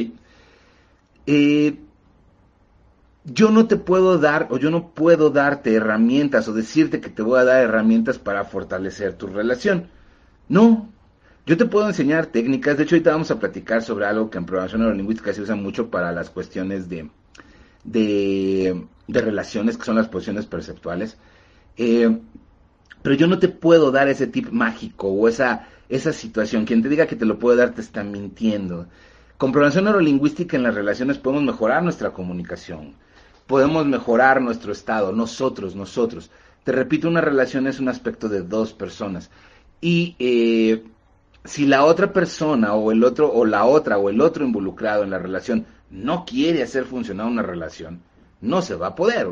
Yo 3.27 3.51
no 3.51 3.67
te 3.67 3.77
puedo 3.77 4.19
dar 4.19 4.47
o 4.51 4.59
yo 4.59 4.71
no 4.71 4.91
puedo 4.91 5.31
darte 5.31 5.75
herramientas 5.75 6.47
o 6.49 6.53
decirte 6.53 7.01
que 7.01 7.11
te 7.11 7.23
voy 7.23 7.41
a 7.41 7.45
dar 7.45 7.63
herramientas 7.63 8.19
para 8.19 8.45
fortalecer 8.45 9.15
tu 9.15 9.27
relación. 9.27 9.89
No, 10.49 10.89
yo 11.45 11.57
te 11.57 11.67
puedo 11.67 11.89
enseñar 11.89 12.27
técnicas, 12.27 12.77
de 12.77 12.85
hecho 12.85 12.95
ahorita 12.95 13.11
vamos 13.11 13.31
a 13.33 13.41
platicar 13.41 13.83
sobre 13.83 14.07
algo 14.07 14.31
que 14.31 14.39
en 14.39 14.47
programación 14.47 14.83
neurolingüística 14.83 15.33
se 15.33 15.43
usa 15.43 15.57
mucho 15.57 15.91
para 15.91 16.13
las 16.13 16.31
cuestiones 16.31 16.89
de, 16.89 17.11
de, 17.83 18.87
relaciones, 19.09 19.77
que 19.77 19.85
son 19.85 19.97
las 19.97 20.09
posiciones 20.09 20.47
perceptuales. 20.47 21.17
Eh, 21.77 22.21
pero 23.03 23.17
yo 23.17 23.27
no 23.27 23.41
te 23.41 23.49
puedo 23.49 23.91
dar 23.91 24.09
ese 24.09 24.29
tip 24.29 24.51
mágico 24.51 25.09
o 25.09 25.27
esa, 25.27 25.67
esa 25.89 26.13
situación. 26.13 26.65
Quien 26.65 26.83
te 26.83 26.89
diga 26.89 27.07
que 27.07 27.17
te 27.17 27.27
lo 27.27 27.41
puede 27.41 27.59
dar 27.59 27.75
te 27.75 27.81
está 27.81 28.05
mintiendo. 28.05 28.87
Con 29.37 29.51
programación 29.51 29.85
neurolingüística 29.85 30.57
en 30.57 30.63
las 30.63 30.75
relaciones 30.75 31.19
podemos 31.19 31.45
mejorar 31.45 31.83
nuestra 31.83 32.11
comunicación 32.11 32.95
podemos 33.47 33.87
mejorar 33.87 34.41
nuestro 34.41 34.73
estado, 34.73 35.13
nosotros, 35.13 35.75
nosotros. 35.75 36.31
Te 36.65 36.73
repito, 36.73 37.09
una 37.09 37.21
relación 37.21 37.67
es 37.67 37.79
un 37.79 37.89
aspecto 37.89 38.29
de 38.29 38.43
dos 38.43 38.73
personas. 38.73 39.31
Y 39.81 40.17
eh, 40.19 40.85
si 41.45 41.67
la 41.67 41.85
otra 41.85 42.13
persona 42.13 42.75
o 42.75 42.91
el 42.91 43.05
otro, 43.05 43.33
o 43.33 43.45
la 43.45 43.65
otra, 43.65 43.99
o 43.99 44.11
el 44.11 44.21
otro 44.21 44.45
involucrado 44.45 45.05
en 45.05 45.11
la 45.11 45.19
relación 45.19 45.67
no 45.91 46.25
quiere 46.25 46.63
hacer 46.63 46.85
funcionar 46.85 47.27
una 47.27 47.43
relación, 47.43 48.03
no 48.41 48.63
se 48.63 48.75
va 48.75 48.89
a 48.89 48.95
poder. 48.95 49.29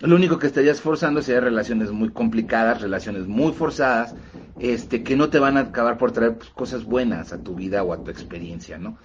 Lo 0.00 0.16
único 0.16 0.38
que 0.38 0.48
estarías 0.48 0.80
forzando 0.80 1.22
sería 1.22 1.40
relaciones 1.40 1.92
muy 1.92 2.10
complicadas, 2.10 2.82
relaciones 2.82 3.26
muy 3.26 3.52
forzadas, 3.52 4.14
este, 4.58 5.02
que 5.02 5.16
no 5.16 5.30
te 5.30 5.38
van 5.38 5.56
a 5.56 5.60
acabar 5.60 5.98
por 5.98 6.12
traer 6.12 6.36
pues, 6.36 6.50
cosas 6.50 6.84
buenas 6.84 7.32
a 7.32 7.42
tu 7.42 7.54
vida 7.54 7.82
o 7.82 7.92
a 7.92 8.02
tu 8.02 8.10
experiencia, 8.10 8.76
¿no? 8.76 8.98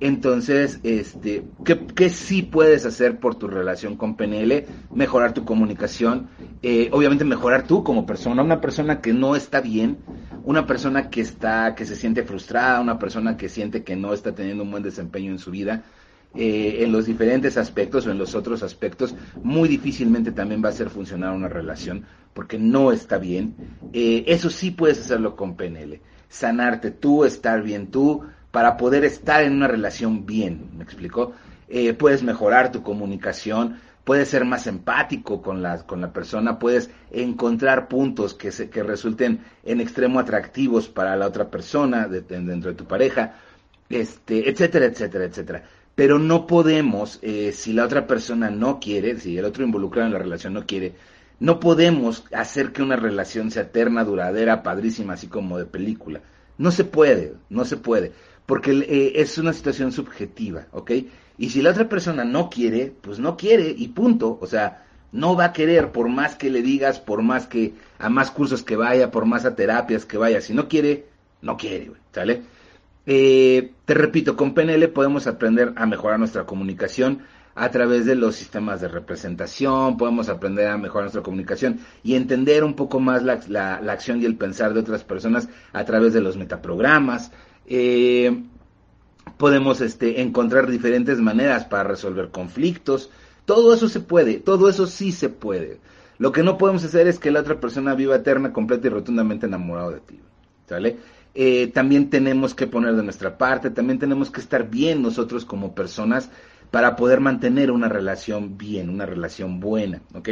Entonces, 0.00 0.80
este, 0.84 1.44
¿qué, 1.64 2.10
sí 2.10 2.42
puedes 2.42 2.86
hacer 2.86 3.18
por 3.18 3.34
tu 3.34 3.48
relación 3.48 3.96
con 3.96 4.16
PNL? 4.16 4.66
Mejorar 4.94 5.34
tu 5.34 5.44
comunicación, 5.44 6.28
eh, 6.62 6.88
obviamente 6.92 7.24
mejorar 7.24 7.66
tú 7.66 7.82
como 7.82 8.06
persona, 8.06 8.42
una 8.42 8.60
persona 8.60 9.00
que 9.00 9.12
no 9.12 9.36
está 9.36 9.60
bien, 9.60 9.98
una 10.44 10.66
persona 10.66 11.10
que 11.10 11.20
está, 11.20 11.74
que 11.74 11.84
se 11.84 11.96
siente 11.96 12.22
frustrada, 12.22 12.80
una 12.80 12.98
persona 12.98 13.36
que 13.36 13.48
siente 13.48 13.82
que 13.82 13.96
no 13.96 14.12
está 14.12 14.32
teniendo 14.32 14.62
un 14.62 14.70
buen 14.70 14.82
desempeño 14.82 15.32
en 15.32 15.38
su 15.38 15.50
vida, 15.50 15.82
eh, 16.34 16.84
en 16.84 16.92
los 16.92 17.06
diferentes 17.06 17.56
aspectos 17.56 18.06
o 18.06 18.10
en 18.10 18.18
los 18.18 18.34
otros 18.34 18.62
aspectos, 18.62 19.14
muy 19.42 19.68
difícilmente 19.68 20.32
también 20.32 20.62
va 20.62 20.68
a 20.68 20.72
hacer 20.72 20.90
funcionar 20.90 21.32
una 21.32 21.48
relación 21.48 22.04
porque 22.36 22.58
no 22.58 22.92
está 22.92 23.16
bien. 23.16 23.54
Eh, 23.94 24.24
eso 24.26 24.50
sí 24.50 24.70
puedes 24.70 25.00
hacerlo 25.00 25.34
con 25.34 25.56
PNL. 25.56 26.00
Sanarte 26.28 26.90
tú, 26.90 27.24
estar 27.24 27.62
bien 27.62 27.90
tú, 27.90 28.22
para 28.50 28.76
poder 28.76 29.04
estar 29.06 29.42
en 29.42 29.54
una 29.54 29.66
relación 29.66 30.26
bien. 30.26 30.68
¿Me 30.76 30.84
explicó? 30.84 31.32
Eh, 31.68 31.94
puedes 31.94 32.22
mejorar 32.22 32.70
tu 32.70 32.82
comunicación, 32.82 33.80
puedes 34.04 34.28
ser 34.28 34.44
más 34.44 34.66
empático 34.66 35.40
con 35.40 35.62
la, 35.62 35.78
con 35.86 36.02
la 36.02 36.12
persona, 36.12 36.58
puedes 36.58 36.90
encontrar 37.10 37.88
puntos 37.88 38.34
que, 38.34 38.52
se, 38.52 38.68
que 38.68 38.82
resulten 38.82 39.40
en 39.64 39.80
extremo 39.80 40.20
atractivos 40.20 40.88
para 40.88 41.16
la 41.16 41.26
otra 41.26 41.50
persona 41.50 42.06
dentro 42.06 42.70
de 42.70 42.76
tu 42.76 42.84
pareja, 42.84 43.36
este, 43.88 44.50
etcétera, 44.50 44.84
etcétera, 44.86 45.24
etcétera 45.24 45.62
pero 45.96 46.20
no 46.20 46.46
podemos, 46.46 47.18
eh, 47.22 47.50
si 47.52 47.72
la 47.72 47.84
otra 47.84 48.06
persona 48.06 48.50
no 48.50 48.78
quiere, 48.78 49.18
si 49.18 49.36
el 49.36 49.44
otro 49.46 49.64
involucrado 49.64 50.06
en 50.06 50.12
la 50.12 50.20
relación 50.20 50.52
no 50.52 50.66
quiere, 50.66 50.94
no 51.40 51.58
podemos 51.58 52.24
hacer 52.32 52.72
que 52.72 52.82
una 52.82 52.96
relación 52.96 53.50
sea 53.50 53.62
eterna, 53.62 54.04
duradera, 54.04 54.62
padrísima, 54.62 55.14
así 55.14 55.26
como 55.26 55.58
de 55.58 55.64
película. 55.64 56.20
No 56.58 56.70
se 56.70 56.84
puede, 56.84 57.34
no 57.48 57.64
se 57.64 57.78
puede, 57.78 58.12
porque 58.44 58.72
eh, 58.72 59.12
es 59.16 59.38
una 59.38 59.54
situación 59.54 59.90
subjetiva, 59.90 60.66
¿ok? 60.72 60.92
Y 61.38 61.50
si 61.50 61.62
la 61.62 61.70
otra 61.70 61.88
persona 61.88 62.24
no 62.24 62.50
quiere, 62.50 62.92
pues 63.00 63.18
no 63.18 63.36
quiere 63.36 63.74
y 63.76 63.88
punto. 63.88 64.38
O 64.40 64.46
sea, 64.46 64.84
no 65.12 65.34
va 65.34 65.46
a 65.46 65.52
querer 65.52 65.92
por 65.92 66.08
más 66.08 66.36
que 66.36 66.50
le 66.50 66.62
digas, 66.62 67.00
por 67.00 67.22
más 67.22 67.46
que 67.46 67.74
a 67.98 68.08
más 68.08 68.30
cursos 68.30 68.62
que 68.62 68.76
vaya, 68.76 69.10
por 69.10 69.24
más 69.24 69.44
a 69.46 69.54
terapias 69.54 70.04
que 70.04 70.18
vaya. 70.18 70.40
Si 70.40 70.54
no 70.54 70.68
quiere, 70.68 71.06
no 71.42 71.56
quiere, 71.56 71.90
¿sale? 72.12 72.42
Eh, 73.06 73.72
te 73.84 73.94
repito, 73.94 74.36
con 74.36 74.52
PNL 74.52 74.88
podemos 74.88 75.26
aprender 75.26 75.72
a 75.76 75.86
mejorar 75.86 76.18
nuestra 76.18 76.44
comunicación 76.44 77.22
a 77.54 77.70
través 77.70 78.04
de 78.04 78.16
los 78.16 78.36
sistemas 78.36 78.82
de 78.82 78.88
representación, 78.88 79.96
podemos 79.96 80.28
aprender 80.28 80.68
a 80.68 80.76
mejorar 80.76 81.04
nuestra 81.04 81.22
comunicación 81.22 81.80
y 82.02 82.14
entender 82.14 82.62
un 82.64 82.74
poco 82.74 83.00
más 83.00 83.22
la, 83.22 83.76
acción 83.88 84.20
y 84.20 84.26
el 84.26 84.36
pensar 84.36 84.74
de 84.74 84.80
otras 84.80 85.04
personas 85.04 85.48
a 85.72 85.84
través 85.86 86.12
de 86.12 86.20
los 86.20 86.36
metaprogramas. 86.36 87.32
Eh, 87.66 88.42
podemos 89.38 89.80
este, 89.80 90.20
encontrar 90.20 90.70
diferentes 90.70 91.18
maneras 91.18 91.64
para 91.64 91.84
resolver 91.84 92.28
conflictos. 92.30 93.10
Todo 93.46 93.72
eso 93.72 93.88
se 93.88 94.00
puede, 94.00 94.34
todo 94.34 94.68
eso 94.68 94.86
sí 94.86 95.10
se 95.10 95.30
puede. 95.30 95.80
Lo 96.18 96.32
que 96.32 96.42
no 96.42 96.58
podemos 96.58 96.84
hacer 96.84 97.06
es 97.06 97.18
que 97.18 97.30
la 97.30 97.40
otra 97.40 97.58
persona 97.58 97.94
viva 97.94 98.16
eterna, 98.16 98.52
completa 98.52 98.88
y 98.88 98.90
rotundamente 98.90 99.46
enamorado 99.46 99.92
de 99.92 100.00
ti. 100.00 100.20
¿Sale? 100.68 100.98
Eh, 101.38 101.66
también 101.66 102.08
tenemos 102.08 102.54
que 102.54 102.66
poner 102.66 102.96
de 102.96 103.02
nuestra 103.02 103.36
parte, 103.36 103.68
también 103.68 103.98
tenemos 103.98 104.30
que 104.30 104.40
estar 104.40 104.70
bien 104.70 105.02
nosotros 105.02 105.44
como 105.44 105.74
personas 105.74 106.30
para 106.70 106.96
poder 106.96 107.20
mantener 107.20 107.70
una 107.70 107.90
relación 107.90 108.56
bien, 108.56 108.88
una 108.88 109.04
relación 109.04 109.60
buena, 109.60 110.00
¿ok? 110.14 110.30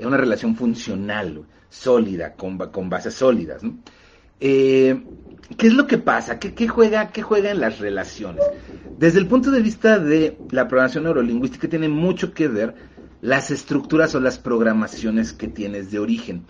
Una 0.00 0.18
relación 0.18 0.54
funcional, 0.54 1.46
sólida, 1.70 2.34
con, 2.34 2.58
con 2.58 2.90
bases 2.90 3.14
sólidas, 3.14 3.62
¿no? 3.62 3.78
Eh, 4.40 5.02
¿Qué 5.56 5.68
es 5.68 5.72
lo 5.72 5.86
que 5.86 5.96
pasa? 5.96 6.38
¿Qué, 6.38 6.68
juega, 6.68 7.08
¿Qué 7.12 7.22
juega 7.22 7.50
en 7.50 7.60
las 7.60 7.78
relaciones? 7.78 8.44
Desde 8.98 9.20
el 9.20 9.28
punto 9.28 9.50
de 9.50 9.62
vista 9.62 9.98
de 9.98 10.36
la 10.50 10.68
programación 10.68 11.04
neurolingüística 11.04 11.66
tiene 11.66 11.88
mucho 11.88 12.34
que 12.34 12.48
ver 12.48 12.74
las 13.22 13.50
estructuras 13.50 14.14
o 14.14 14.20
las 14.20 14.38
programaciones 14.38 15.32
que 15.32 15.48
tienes 15.48 15.90
de 15.90 15.98
origen. 15.98 16.44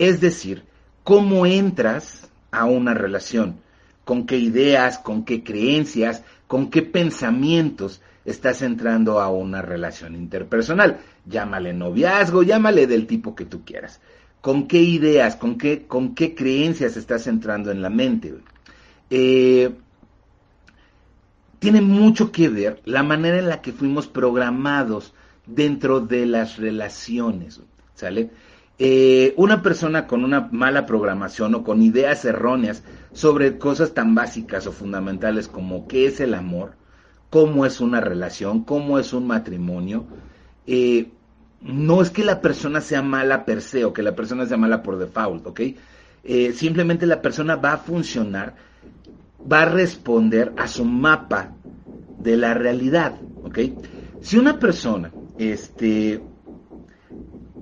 Es 0.00 0.20
decir, 0.20 0.64
cómo 1.04 1.46
entras 1.46 2.28
a 2.56 2.64
una 2.64 2.94
relación, 2.94 3.60
con 4.04 4.26
qué 4.26 4.38
ideas, 4.38 4.98
con 4.98 5.24
qué 5.24 5.44
creencias, 5.44 6.24
con 6.46 6.70
qué 6.70 6.82
pensamientos 6.82 8.00
estás 8.24 8.62
entrando 8.62 9.20
a 9.20 9.30
una 9.30 9.62
relación 9.62 10.14
interpersonal. 10.14 10.98
Llámale 11.26 11.72
noviazgo, 11.72 12.42
llámale 12.42 12.86
del 12.86 13.06
tipo 13.06 13.34
que 13.34 13.44
tú 13.44 13.64
quieras. 13.64 14.00
¿Con 14.40 14.66
qué 14.68 14.80
ideas, 14.80 15.36
con 15.36 15.58
qué, 15.58 15.86
con 15.86 16.14
qué 16.14 16.34
creencias 16.34 16.96
estás 16.96 17.26
entrando 17.26 17.70
en 17.70 17.82
la 17.82 17.90
mente? 17.90 18.34
Eh, 19.10 19.72
tiene 21.58 21.80
mucho 21.80 22.30
que 22.32 22.48
ver 22.48 22.80
la 22.84 23.02
manera 23.02 23.38
en 23.38 23.48
la 23.48 23.60
que 23.60 23.72
fuimos 23.72 24.06
programados 24.06 25.14
dentro 25.46 26.00
de 26.00 26.26
las 26.26 26.58
relaciones, 26.58 27.60
¿sale? 27.94 28.30
Eh, 28.78 29.32
una 29.38 29.62
persona 29.62 30.06
con 30.06 30.22
una 30.22 30.48
mala 30.52 30.84
programación 30.84 31.54
o 31.54 31.64
con 31.64 31.80
ideas 31.80 32.24
erróneas 32.26 32.82
sobre 33.12 33.56
cosas 33.56 33.94
tan 33.94 34.14
básicas 34.14 34.66
o 34.66 34.72
fundamentales 34.72 35.48
como 35.48 35.88
qué 35.88 36.06
es 36.06 36.20
el 36.20 36.34
amor, 36.34 36.74
cómo 37.30 37.64
es 37.64 37.80
una 37.80 38.00
relación, 38.02 38.64
cómo 38.64 38.98
es 38.98 39.14
un 39.14 39.26
matrimonio, 39.26 40.04
eh, 40.66 41.08
no 41.62 42.02
es 42.02 42.10
que 42.10 42.22
la 42.22 42.42
persona 42.42 42.82
sea 42.82 43.00
mala 43.00 43.46
per 43.46 43.62
se 43.62 43.84
o 43.86 43.94
que 43.94 44.02
la 44.02 44.14
persona 44.14 44.44
sea 44.44 44.58
mala 44.58 44.82
por 44.82 44.98
default, 44.98 45.46
¿ok? 45.46 45.60
Eh, 46.22 46.52
simplemente 46.52 47.06
la 47.06 47.22
persona 47.22 47.56
va 47.56 47.74
a 47.74 47.78
funcionar, 47.78 48.56
va 49.50 49.62
a 49.62 49.70
responder 49.70 50.52
a 50.56 50.68
su 50.68 50.84
mapa 50.84 51.56
de 52.18 52.36
la 52.36 52.52
realidad, 52.52 53.22
¿ok? 53.42 53.58
Si 54.20 54.36
una 54.36 54.58
persona, 54.58 55.12
este, 55.38 56.20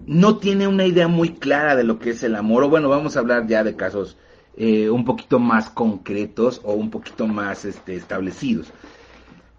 no 0.06 0.38
tiene 0.38 0.68
una 0.68 0.86
idea 0.86 1.08
muy 1.08 1.30
clara 1.30 1.76
de 1.76 1.84
lo 1.84 1.98
que 1.98 2.10
es 2.10 2.22
el 2.22 2.36
amor, 2.36 2.64
o 2.64 2.68
bueno, 2.68 2.88
vamos 2.88 3.16
a 3.16 3.20
hablar 3.20 3.46
ya 3.46 3.64
de 3.64 3.76
casos 3.76 4.16
eh, 4.56 4.90
un 4.90 5.04
poquito 5.04 5.38
más 5.38 5.70
concretos 5.70 6.60
o 6.64 6.74
un 6.74 6.90
poquito 6.90 7.26
más 7.26 7.64
este, 7.64 7.96
establecidos. 7.96 8.72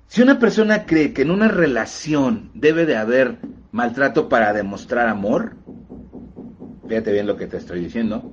Si 0.08 0.22
una 0.22 0.40
persona 0.40 0.86
cree 0.86 1.14
que 1.14 1.24
en 1.24 1.32
una 1.32 1.48
relación 1.48 2.52
debe 2.54 2.86
de 2.86 2.96
haber 2.96 3.40
maltrato 3.72 4.30
para 4.30 4.54
demostrar 4.54 5.08
amor, 5.08 5.56
fíjate 6.88 7.12
bien 7.12 7.28
lo 7.28 7.38
que 7.38 7.48
te 7.48 7.58
estoy 7.58 7.82
diciendo, 7.82 8.32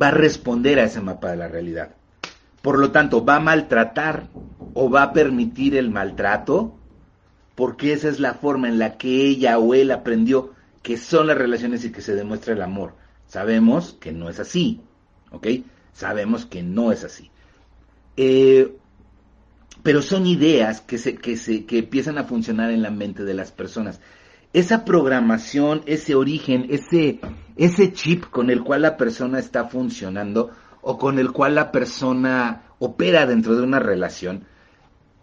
va 0.00 0.08
a 0.08 0.12
responder 0.12 0.78
a 0.78 0.84
ese 0.84 1.00
mapa 1.00 1.30
de 1.30 1.36
la 1.36 1.48
realidad. 1.48 1.94
Por 2.62 2.78
lo 2.78 2.90
tanto, 2.90 3.24
va 3.24 3.36
a 3.36 3.40
maltratar 3.40 4.28
o 4.74 4.90
va 4.90 5.02
a 5.04 5.12
permitir 5.12 5.76
el 5.76 5.90
maltrato 5.90 6.79
porque 7.60 7.92
esa 7.92 8.08
es 8.08 8.20
la 8.20 8.32
forma 8.32 8.68
en 8.68 8.78
la 8.78 8.96
que 8.96 9.26
ella 9.26 9.58
o 9.58 9.74
él 9.74 9.90
aprendió 9.90 10.54
que 10.82 10.96
son 10.96 11.26
las 11.26 11.36
relaciones 11.36 11.84
y 11.84 11.92
que 11.92 12.00
se 12.00 12.14
demuestra 12.14 12.54
el 12.54 12.62
amor. 12.62 12.94
Sabemos 13.26 13.98
que 14.00 14.12
no 14.12 14.30
es 14.30 14.40
así, 14.40 14.80
¿ok? 15.30 15.46
Sabemos 15.92 16.46
que 16.46 16.62
no 16.62 16.90
es 16.90 17.04
así. 17.04 17.30
Eh, 18.16 18.78
pero 19.82 20.00
son 20.00 20.26
ideas 20.26 20.80
que, 20.80 20.96
se, 20.96 21.16
que, 21.16 21.36
se, 21.36 21.66
que 21.66 21.80
empiezan 21.80 22.16
a 22.16 22.24
funcionar 22.24 22.70
en 22.70 22.80
la 22.80 22.90
mente 22.90 23.24
de 23.24 23.34
las 23.34 23.52
personas. 23.52 24.00
Esa 24.54 24.86
programación, 24.86 25.82
ese 25.84 26.14
origen, 26.14 26.64
ese, 26.70 27.20
ese 27.56 27.92
chip 27.92 28.24
con 28.30 28.48
el 28.48 28.64
cual 28.64 28.80
la 28.80 28.96
persona 28.96 29.38
está 29.38 29.66
funcionando 29.66 30.50
o 30.80 30.96
con 30.96 31.18
el 31.18 31.30
cual 31.30 31.56
la 31.56 31.72
persona 31.72 32.62
opera 32.78 33.26
dentro 33.26 33.54
de 33.54 33.64
una 33.64 33.80
relación, 33.80 34.46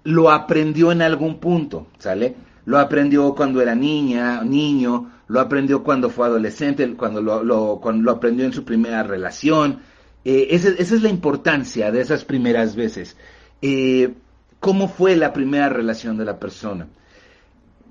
lo 0.07 0.31
aprendió 0.31 0.93
en 0.93 1.01
algún 1.01 1.37
punto, 1.37 1.87
¿sale? 1.97 2.33
Lo 2.63 2.79
aprendió 2.79 3.35
cuando 3.35 3.61
era 3.61 3.75
niña, 3.75 4.41
niño, 4.41 5.11
lo 5.27 5.41
aprendió 5.41 5.83
cuando 5.83 6.09
fue 6.09 6.27
adolescente, 6.27 6.93
cuando 6.93 7.21
lo, 7.21 7.79
cuando 7.81 8.03
lo 8.03 8.11
aprendió 8.11 8.45
en 8.45 8.53
su 8.53 8.63
primera 8.63 9.03
relación. 9.03 9.79
Eh, 10.23 10.47
esa, 10.51 10.69
es 10.69 11.01
la 11.01 11.09
importancia 11.09 11.91
de 11.91 11.99
esas 11.99 12.23
primeras 12.23 12.77
veces. 12.77 13.17
Eh, 13.61 14.13
¿Cómo 14.61 14.87
fue 14.87 15.17
la 15.17 15.33
primera 15.33 15.67
relación 15.67 16.17
de 16.17 16.23
la 16.23 16.39
persona? 16.39 16.87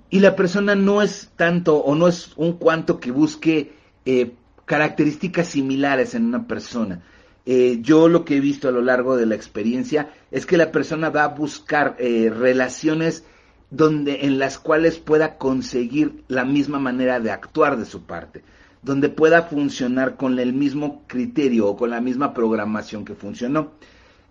Y 0.08 0.20
la 0.20 0.34
persona 0.36 0.74
no 0.74 1.02
es 1.02 1.32
tanto 1.36 1.76
o 1.76 1.94
no 1.94 2.08
es 2.08 2.32
un 2.36 2.54
cuanto 2.54 2.98
que 2.98 3.10
busque 3.10 3.74
eh, 4.06 4.32
características 4.64 5.48
similares 5.48 6.14
en 6.14 6.24
una 6.24 6.46
persona. 6.46 7.02
Eh, 7.48 7.78
yo 7.80 8.08
lo 8.08 8.24
que 8.24 8.36
he 8.36 8.40
visto 8.40 8.68
a 8.68 8.72
lo 8.72 8.82
largo 8.82 9.16
de 9.16 9.24
la 9.24 9.36
experiencia 9.36 10.10
es 10.32 10.46
que 10.46 10.56
la 10.56 10.72
persona 10.72 11.10
va 11.10 11.24
a 11.24 11.28
buscar 11.28 11.94
eh, 11.98 12.28
relaciones 12.28 13.24
donde 13.70 14.26
en 14.26 14.38
las 14.38 14.58
cuales 14.58 14.98
pueda 14.98 15.38
conseguir 15.38 16.24
la 16.28 16.44
misma 16.44 16.80
manera 16.80 17.20
de 17.20 17.30
actuar 17.30 17.78
de 17.78 17.84
su 17.84 18.02
parte, 18.02 18.42
donde 18.82 19.08
pueda 19.08 19.42
funcionar 19.42 20.16
con 20.16 20.38
el 20.38 20.52
mismo 20.52 21.04
criterio 21.06 21.68
o 21.68 21.76
con 21.76 21.90
la 21.90 22.00
misma 22.00 22.34
programación 22.34 23.04
que 23.04 23.14
funcionó. 23.14 23.72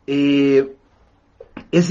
es 0.05 0.67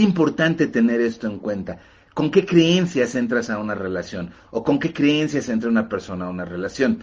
importante 0.01 0.67
tener 0.67 1.01
esto 1.01 1.27
en 1.27 1.39
cuenta 1.39 1.81
con 2.15 2.31
qué 2.31 2.47
creencias 2.47 3.17
entras 3.17 3.51
a 3.51 3.59
una 3.59 3.75
relación 3.75 4.31
o 4.53 4.63
con 4.63 4.79
qué 4.79 4.93
creencias 4.93 5.49
entra 5.49 5.69
una 5.69 5.89
persona 5.89 6.27
a 6.27 6.31
una 6.31 6.45
relación. 6.45 7.03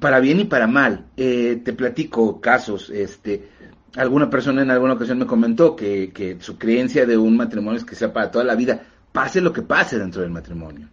Para 0.00 0.18
bien 0.18 0.40
y 0.40 0.44
para 0.44 0.66
mal, 0.66 1.06
eh, 1.16 1.60
te 1.62 1.72
platico 1.74 2.40
casos, 2.40 2.90
este, 2.90 3.48
alguna 3.96 4.30
persona 4.30 4.62
en 4.62 4.70
alguna 4.70 4.94
ocasión 4.94 5.18
me 5.18 5.26
comentó 5.26 5.76
que, 5.76 6.10
que 6.10 6.38
su 6.40 6.56
creencia 6.56 7.06
de 7.06 7.18
un 7.18 7.36
matrimonio 7.36 7.78
es 7.78 7.84
que 7.84 7.94
sea 7.94 8.12
para 8.12 8.30
toda 8.30 8.44
la 8.44 8.54
vida, 8.54 8.82
pase 9.12 9.40
lo 9.40 9.52
que 9.52 9.62
pase 9.62 9.98
dentro 9.98 10.22
del 10.22 10.30
matrimonio. 10.30 10.88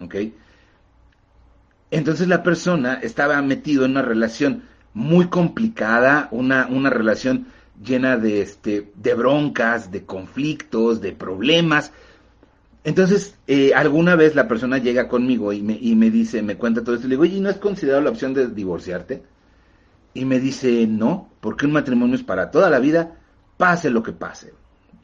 ¿Ok? 0.00 0.14
Entonces 1.90 2.28
la 2.28 2.42
persona 2.42 2.94
estaba 3.02 3.40
metido 3.42 3.84
en 3.84 3.92
una 3.92 4.02
relación 4.02 4.62
muy 4.94 5.26
complicada, 5.26 6.28
una, 6.30 6.66
una 6.66 6.90
relación 6.90 7.46
llena 7.82 8.16
de, 8.16 8.42
este, 8.42 8.92
de 8.94 9.14
broncas, 9.14 9.90
de 9.90 10.04
conflictos, 10.04 11.00
de 11.00 11.12
problemas, 11.12 11.92
entonces, 12.82 13.36
eh, 13.46 13.72
alguna 13.74 14.16
vez 14.16 14.34
la 14.34 14.48
persona 14.48 14.78
llega 14.78 15.08
conmigo 15.08 15.52
y 15.52 15.62
me, 15.62 15.78
y 15.80 15.94
me 15.94 16.10
dice, 16.10 16.42
me 16.42 16.56
cuenta 16.56 16.82
todo 16.82 16.94
esto, 16.94 17.06
y 17.06 17.10
le 17.10 17.14
digo, 17.14 17.22
oye, 17.22 17.40
¿no 17.40 17.50
has 17.50 17.58
considerado 17.58 18.02
la 18.02 18.10
opción 18.10 18.32
de 18.32 18.48
divorciarte? 18.48 19.22
Y 20.14 20.24
me 20.24 20.40
dice, 20.40 20.86
no, 20.86 21.30
porque 21.40 21.66
un 21.66 21.72
matrimonio 21.72 22.16
es 22.16 22.22
para 22.22 22.50
toda 22.50 22.70
la 22.70 22.78
vida, 22.78 23.16
pase 23.56 23.90
lo 23.90 24.02
que 24.02 24.12
pase. 24.12 24.54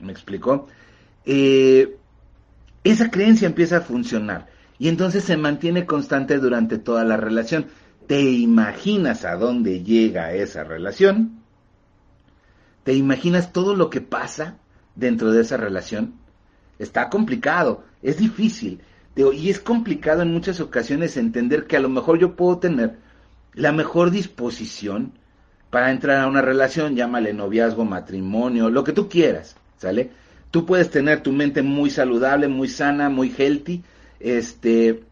¿Me 0.00 0.12
explicó? 0.12 0.66
Eh, 1.24 1.96
esa 2.84 3.10
creencia 3.10 3.46
empieza 3.46 3.78
a 3.78 3.82
funcionar 3.82 4.46
y 4.78 4.88
entonces 4.88 5.24
se 5.24 5.36
mantiene 5.36 5.86
constante 5.86 6.38
durante 6.38 6.78
toda 6.78 7.04
la 7.04 7.16
relación. 7.16 7.66
¿Te 8.06 8.22
imaginas 8.22 9.24
a 9.24 9.36
dónde 9.36 9.82
llega 9.82 10.32
esa 10.32 10.64
relación? 10.64 11.40
¿Te 12.84 12.94
imaginas 12.94 13.52
todo 13.52 13.74
lo 13.74 13.90
que 13.90 14.00
pasa 14.00 14.58
dentro 14.94 15.32
de 15.32 15.42
esa 15.42 15.56
relación? 15.56 16.14
Está 16.78 17.08
complicado, 17.08 17.84
es 18.02 18.18
difícil. 18.18 18.80
y 19.16 19.48
es 19.48 19.60
complicado 19.60 20.20
en 20.20 20.32
muchas 20.32 20.60
ocasiones 20.60 21.16
entender 21.16 21.66
que 21.66 21.76
a 21.78 21.80
lo 21.80 21.88
mejor 21.88 22.18
yo 22.18 22.36
puedo 22.36 22.58
tener 22.58 22.98
la 23.54 23.72
mejor 23.72 24.10
disposición 24.10 25.12
para 25.70 25.90
entrar 25.90 26.20
a 26.20 26.26
una 26.26 26.42
relación, 26.42 26.94
llámale 26.94 27.32
noviazgo, 27.32 27.84
matrimonio, 27.86 28.68
lo 28.68 28.84
que 28.84 28.92
tú 28.92 29.08
quieras, 29.08 29.56
¿sale? 29.78 30.10
Tú 30.50 30.66
puedes 30.66 30.90
tener 30.90 31.22
tu 31.22 31.32
mente 31.32 31.62
muy 31.62 31.88
saludable, 31.88 32.48
muy 32.48 32.68
sana, 32.68 33.08
muy 33.08 33.34
healthy, 33.36 33.82
este, 34.20 35.04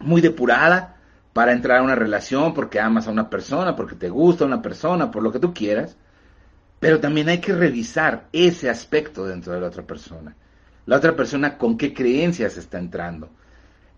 muy 0.00 0.20
depurada 0.20 0.96
para 1.32 1.52
entrar 1.52 1.78
a 1.78 1.82
una 1.82 1.94
relación 1.94 2.52
porque 2.54 2.78
amas 2.78 3.08
a 3.08 3.10
una 3.10 3.30
persona, 3.30 3.74
porque 3.74 3.96
te 3.96 4.10
gusta 4.10 4.44
una 4.44 4.62
persona, 4.62 5.10
por 5.10 5.22
lo 5.22 5.32
que 5.32 5.40
tú 5.40 5.54
quieras. 5.54 5.96
Pero 6.78 7.00
también 7.00 7.30
hay 7.30 7.40
que 7.40 7.54
revisar 7.54 8.28
ese 8.32 8.68
aspecto 8.68 9.26
dentro 9.26 9.54
de 9.54 9.60
la 9.60 9.68
otra 9.68 9.82
persona 9.82 10.36
la 10.86 10.96
otra 10.96 11.16
persona 11.16 11.56
con 11.58 11.76
qué 11.76 11.92
creencias 11.94 12.56
está 12.56 12.78
entrando. 12.78 13.30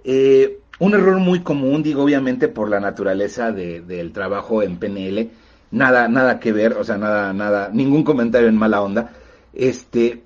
Eh, 0.04 0.60
un 0.78 0.94
error 0.94 1.18
muy 1.18 1.40
común, 1.40 1.82
digo 1.82 2.02
obviamente 2.02 2.48
por 2.48 2.68
la 2.68 2.80
naturaleza 2.80 3.50
del 3.50 4.12
trabajo 4.12 4.62
en 4.62 4.76
PNL, 4.76 5.30
nada, 5.70 6.08
nada 6.08 6.38
que 6.38 6.52
ver, 6.52 6.74
o 6.74 6.84
sea, 6.84 6.98
nada, 6.98 7.32
nada, 7.32 7.70
ningún 7.72 8.04
comentario 8.04 8.48
en 8.48 8.56
mala 8.56 8.82
onda. 8.82 9.10
Este, 9.54 10.22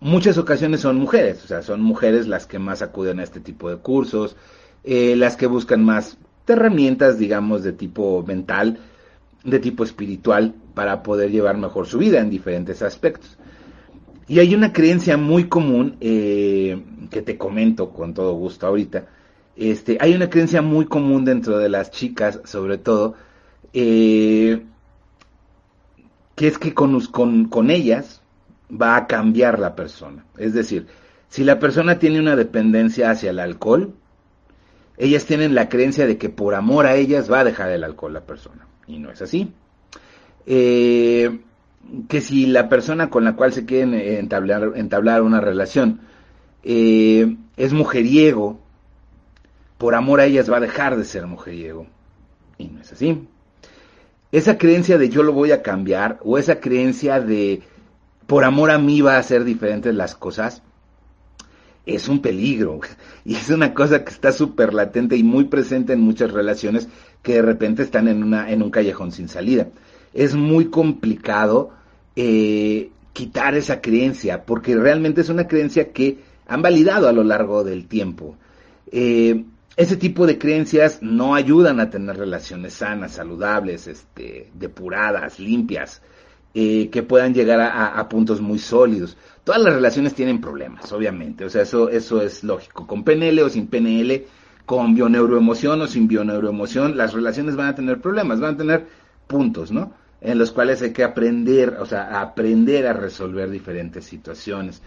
muchas 0.00 0.38
ocasiones 0.38 0.80
son 0.80 0.96
mujeres, 0.96 1.44
o 1.44 1.46
sea, 1.46 1.62
son 1.62 1.82
mujeres 1.82 2.26
las 2.26 2.46
que 2.46 2.58
más 2.58 2.82
acuden 2.82 3.20
a 3.20 3.24
este 3.24 3.40
tipo 3.40 3.70
de 3.70 3.76
cursos, 3.76 4.36
eh, 4.84 5.14
las 5.16 5.36
que 5.36 5.46
buscan 5.46 5.84
más 5.84 6.16
herramientas, 6.46 7.18
digamos, 7.18 7.62
de 7.62 7.72
tipo 7.72 8.24
mental, 8.26 8.78
de 9.44 9.58
tipo 9.60 9.84
espiritual, 9.84 10.54
para 10.74 11.02
poder 11.02 11.30
llevar 11.30 11.56
mejor 11.56 11.86
su 11.86 11.98
vida 11.98 12.20
en 12.20 12.30
diferentes 12.30 12.82
aspectos. 12.82 13.38
Y 14.30 14.38
hay 14.38 14.54
una 14.54 14.72
creencia 14.72 15.16
muy 15.16 15.48
común 15.48 15.96
eh, 16.00 16.80
que 17.10 17.20
te 17.20 17.36
comento 17.36 17.90
con 17.90 18.14
todo 18.14 18.34
gusto 18.34 18.64
ahorita. 18.64 19.06
Este, 19.56 19.98
hay 20.00 20.14
una 20.14 20.30
creencia 20.30 20.62
muy 20.62 20.86
común 20.86 21.24
dentro 21.24 21.58
de 21.58 21.68
las 21.68 21.90
chicas, 21.90 22.38
sobre 22.44 22.78
todo, 22.78 23.16
eh, 23.72 24.62
que 26.36 26.46
es 26.46 26.58
que 26.58 26.74
con, 26.74 27.00
con, 27.48 27.70
ellas 27.70 28.22
va 28.70 28.94
a 28.94 29.08
cambiar 29.08 29.58
la 29.58 29.74
persona. 29.74 30.24
Es 30.38 30.54
decir, 30.54 30.86
si 31.28 31.42
la 31.42 31.58
persona 31.58 31.98
tiene 31.98 32.20
una 32.20 32.36
dependencia 32.36 33.10
hacia 33.10 33.30
el 33.30 33.40
alcohol, 33.40 33.94
ellas 34.96 35.24
tienen 35.26 35.56
la 35.56 35.68
creencia 35.68 36.06
de 36.06 36.18
que 36.18 36.28
por 36.28 36.54
amor 36.54 36.86
a 36.86 36.94
ellas 36.94 37.28
va 37.28 37.40
a 37.40 37.44
dejar 37.44 37.70
el 37.72 37.82
alcohol 37.82 38.12
la 38.12 38.26
persona. 38.26 38.68
Y 38.86 39.00
no 39.00 39.10
es 39.10 39.22
así. 39.22 39.52
Eh, 40.46 41.40
que 42.08 42.20
si 42.20 42.46
la 42.46 42.68
persona 42.68 43.10
con 43.10 43.24
la 43.24 43.34
cual 43.34 43.52
se 43.52 43.64
quieren 43.64 43.94
entablar, 43.94 44.72
entablar 44.76 45.22
una 45.22 45.40
relación 45.40 46.00
eh, 46.62 47.36
es 47.56 47.72
mujeriego, 47.72 48.60
por 49.78 49.94
amor 49.94 50.20
a 50.20 50.26
ellas 50.26 50.50
va 50.50 50.58
a 50.58 50.60
dejar 50.60 50.96
de 50.96 51.04
ser 51.04 51.26
mujeriego. 51.26 51.86
Y 52.58 52.68
no 52.68 52.80
es 52.80 52.92
así. 52.92 53.26
Esa 54.32 54.58
creencia 54.58 54.98
de 54.98 55.08
yo 55.08 55.22
lo 55.22 55.32
voy 55.32 55.52
a 55.52 55.62
cambiar, 55.62 56.20
o 56.22 56.38
esa 56.38 56.60
creencia 56.60 57.20
de 57.20 57.62
por 58.26 58.44
amor 58.44 58.70
a 58.70 58.78
mí 58.78 59.00
va 59.00 59.16
a 59.16 59.22
ser 59.22 59.42
diferentes 59.42 59.92
las 59.94 60.14
cosas, 60.14 60.62
es 61.86 62.08
un 62.08 62.20
peligro. 62.20 62.80
Y 63.22 63.34
es 63.34 63.50
una 63.50 63.74
cosa 63.74 64.02
que 64.02 64.12
está 64.12 64.32
súper 64.32 64.72
latente 64.72 65.14
y 65.14 65.22
muy 65.22 65.44
presente 65.44 65.92
en 65.92 66.00
muchas 66.00 66.30
relaciones 66.32 66.88
que 67.22 67.34
de 67.34 67.42
repente 67.42 67.82
están 67.82 68.08
en, 68.08 68.22
una, 68.22 68.50
en 68.50 68.62
un 68.62 68.70
callejón 68.70 69.12
sin 69.12 69.28
salida 69.28 69.68
es 70.14 70.34
muy 70.34 70.66
complicado 70.66 71.70
eh, 72.16 72.90
quitar 73.12 73.54
esa 73.54 73.80
creencia, 73.80 74.44
porque 74.44 74.76
realmente 74.76 75.20
es 75.20 75.28
una 75.28 75.46
creencia 75.46 75.92
que 75.92 76.18
han 76.46 76.62
validado 76.62 77.08
a 77.08 77.12
lo 77.12 77.24
largo 77.24 77.64
del 77.64 77.86
tiempo. 77.86 78.36
Eh, 78.90 79.44
ese 79.76 79.96
tipo 79.96 80.26
de 80.26 80.36
creencias 80.36 80.98
no 81.00 81.34
ayudan 81.34 81.80
a 81.80 81.90
tener 81.90 82.16
relaciones 82.16 82.74
sanas, 82.74 83.12
saludables, 83.12 83.86
este, 83.86 84.50
depuradas, 84.54 85.38
limpias, 85.38 86.02
eh, 86.52 86.90
que 86.90 87.04
puedan 87.04 87.32
llegar 87.32 87.60
a, 87.60 88.08
puntos 88.08 88.40
muy 88.40 88.58
sólidos. 88.58 89.16
Todas 89.44 89.62
las 89.62 89.72
relaciones 89.72 90.14
tienen 90.14 90.40
problemas, 90.40 90.92
obviamente, 90.92 91.44
o 91.44 91.50
sea, 91.50 91.62
eso, 91.62 91.88
eso 91.88 92.20
es 92.20 92.42
lógico. 92.42 92.86
Con 92.86 93.04
PNL 93.04 93.40
o 93.42 93.48
sin 93.48 93.68
PNL, 93.68 94.24
con 94.66 94.94
bioneuroemoción 94.94 95.80
o 95.80 95.86
sin 95.86 96.08
bioneuroemoción, 96.08 96.96
las 96.96 97.12
relaciones 97.14 97.56
van 97.56 97.68
a 97.68 97.74
tener 97.74 98.00
problemas, 98.00 98.40
van 98.40 98.54
a 98.54 98.58
tener 98.58 98.86
puntos, 99.28 99.70
¿no? 99.70 99.92
En 100.20 100.38
los 100.38 100.52
cuales 100.52 100.82
hay 100.82 100.92
que 100.92 101.04
aprender, 101.04 101.76
o 101.80 101.86
sea, 101.86 102.20
aprender 102.20 102.86
a 102.86 102.92
resolver 102.92 103.50
diferentes 103.50 104.04
situaciones. 104.04 104.82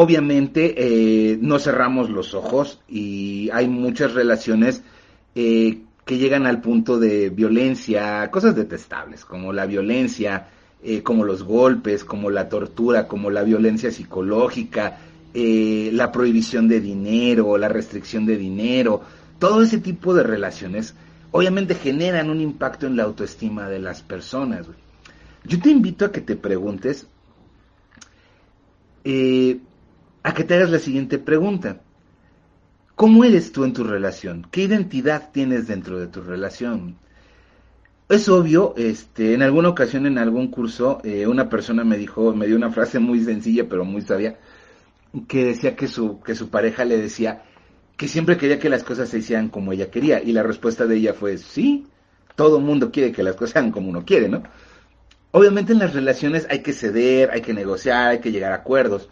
Obviamente 0.00 0.74
eh, 0.76 1.38
no 1.40 1.58
cerramos 1.58 2.08
los 2.08 2.32
ojos 2.32 2.78
y 2.86 3.50
hay 3.52 3.66
muchas 3.66 4.14
relaciones 4.14 4.82
eh, 5.34 5.80
que 6.04 6.18
llegan 6.18 6.46
al 6.46 6.60
punto 6.60 7.00
de 7.00 7.30
violencia, 7.30 8.30
cosas 8.30 8.54
detestables, 8.54 9.24
como 9.24 9.52
la 9.52 9.66
violencia, 9.66 10.50
eh, 10.84 11.02
como 11.02 11.24
los 11.24 11.42
golpes, 11.42 12.04
como 12.04 12.30
la 12.30 12.48
tortura, 12.48 13.08
como 13.08 13.28
la 13.28 13.42
violencia 13.42 13.90
psicológica, 13.90 14.98
la 15.34 16.10
prohibición 16.10 16.68
de 16.68 16.80
dinero, 16.80 17.58
la 17.58 17.68
restricción 17.68 18.24
de 18.24 18.36
dinero, 18.36 19.02
todo 19.38 19.62
ese 19.62 19.78
tipo 19.78 20.14
de 20.14 20.22
relaciones 20.22 20.94
obviamente 21.30 21.74
generan 21.74 22.30
un 22.30 22.40
impacto 22.40 22.86
en 22.86 22.96
la 22.96 23.04
autoestima 23.04 23.68
de 23.68 23.78
las 23.78 24.02
personas. 24.02 24.66
Yo 25.44 25.60
te 25.60 25.70
invito 25.70 26.04
a 26.04 26.12
que 26.12 26.20
te 26.20 26.36
preguntes, 26.36 27.06
eh, 29.04 29.60
a 30.22 30.34
que 30.34 30.44
te 30.44 30.54
hagas 30.54 30.70
la 30.70 30.78
siguiente 30.78 31.18
pregunta. 31.18 31.80
¿Cómo 32.94 33.24
eres 33.24 33.52
tú 33.52 33.64
en 33.64 33.72
tu 33.72 33.84
relación? 33.84 34.46
¿Qué 34.50 34.62
identidad 34.62 35.30
tienes 35.32 35.68
dentro 35.68 35.98
de 36.00 36.08
tu 36.08 36.20
relación? 36.20 36.96
Es 38.08 38.28
obvio, 38.28 38.74
este, 38.76 39.34
en 39.34 39.42
alguna 39.42 39.68
ocasión 39.68 40.06
en 40.06 40.18
algún 40.18 40.48
curso, 40.48 41.00
eh, 41.04 41.26
una 41.26 41.48
persona 41.48 41.84
me 41.84 41.98
dijo, 41.98 42.34
me 42.34 42.46
dio 42.46 42.56
una 42.56 42.70
frase 42.70 42.98
muy 42.98 43.22
sencilla 43.22 43.68
pero 43.68 43.84
muy 43.84 44.00
sabia, 44.00 44.38
que 45.28 45.44
decía 45.44 45.76
que 45.76 45.88
su, 45.88 46.20
que 46.20 46.34
su 46.34 46.48
pareja 46.48 46.84
le 46.84 46.96
decía 46.96 47.44
que 47.98 48.06
siempre 48.06 48.36
quería 48.38 48.60
que 48.60 48.68
las 48.68 48.84
cosas 48.84 49.08
se 49.08 49.18
hicieran 49.18 49.48
como 49.48 49.72
ella 49.72 49.90
quería. 49.90 50.22
Y 50.22 50.32
la 50.32 50.44
respuesta 50.44 50.86
de 50.86 50.96
ella 50.96 51.14
fue, 51.14 51.36
sí, 51.36 51.88
todo 52.36 52.60
mundo 52.60 52.92
quiere 52.92 53.10
que 53.10 53.24
las 53.24 53.34
cosas 53.34 53.54
sean 53.54 53.72
como 53.72 53.88
uno 53.88 54.04
quiere, 54.04 54.28
¿no? 54.28 54.44
Obviamente 55.32 55.72
en 55.72 55.80
las 55.80 55.94
relaciones 55.94 56.46
hay 56.48 56.60
que 56.60 56.72
ceder, 56.72 57.32
hay 57.32 57.42
que 57.42 57.52
negociar, 57.52 58.10
hay 58.10 58.20
que 58.20 58.30
llegar 58.30 58.52
a 58.52 58.56
acuerdos. 58.56 59.08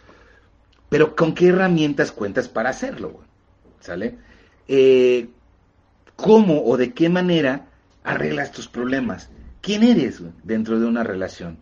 Pero 0.89 1.17
¿con 1.17 1.35
qué 1.35 1.49
herramientas 1.49 2.13
cuentas 2.13 2.49
para 2.49 2.71
hacerlo? 2.71 3.25
¿Sale? 3.81 4.19
Eh, 4.69 5.31
¿Cómo 6.15 6.65
o 6.65 6.77
de 6.77 6.95
qué 6.95 7.09
manera 7.09 7.67
arreglas 8.05 8.53
tus 8.53 8.69
problemas? 8.69 9.31
¿Quién 9.63 9.83
eres 9.83 10.23
dentro 10.45 10.79
de 10.79 10.87
una 10.87 11.03
relación? 11.03 11.59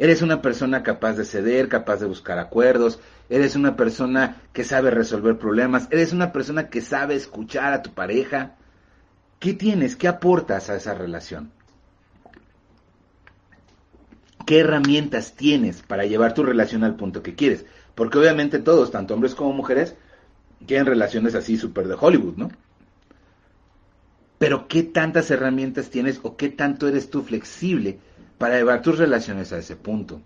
¿Eres 0.00 0.22
una 0.22 0.40
persona 0.40 0.82
capaz 0.82 1.12
de 1.12 1.26
ceder, 1.26 1.68
capaz 1.68 1.98
de 1.98 2.06
buscar 2.06 2.38
acuerdos? 2.38 3.00
¿Eres 3.28 3.54
una 3.54 3.76
persona 3.76 4.40
que 4.54 4.64
sabe 4.64 4.90
resolver 4.90 5.36
problemas? 5.36 5.88
¿Eres 5.90 6.14
una 6.14 6.32
persona 6.32 6.70
que 6.70 6.80
sabe 6.80 7.16
escuchar 7.16 7.74
a 7.74 7.82
tu 7.82 7.92
pareja? 7.92 8.56
¿Qué 9.40 9.52
tienes? 9.52 9.96
¿Qué 9.96 10.08
aportas 10.08 10.70
a 10.70 10.76
esa 10.76 10.94
relación? 10.94 11.52
¿Qué 14.46 14.60
herramientas 14.60 15.34
tienes 15.36 15.82
para 15.82 16.06
llevar 16.06 16.32
tu 16.32 16.44
relación 16.44 16.82
al 16.82 16.96
punto 16.96 17.22
que 17.22 17.34
quieres? 17.34 17.66
Porque 17.94 18.16
obviamente 18.16 18.58
todos, 18.58 18.90
tanto 18.90 19.12
hombres 19.12 19.34
como 19.34 19.52
mujeres, 19.52 19.96
quieren 20.66 20.86
relaciones 20.86 21.34
así 21.34 21.58
súper 21.58 21.88
de 21.88 21.96
Hollywood, 22.00 22.38
¿no? 22.38 22.50
Pero 24.38 24.66
¿qué 24.66 24.82
tantas 24.82 25.30
herramientas 25.30 25.90
tienes 25.90 26.20
o 26.22 26.38
qué 26.38 26.48
tanto 26.48 26.88
eres 26.88 27.10
tú 27.10 27.20
flexible 27.20 27.98
para 28.40 28.56
llevar 28.56 28.80
tus 28.80 28.96
relaciones 28.96 29.52
a 29.52 29.58
ese 29.58 29.76
punto? 29.76 30.22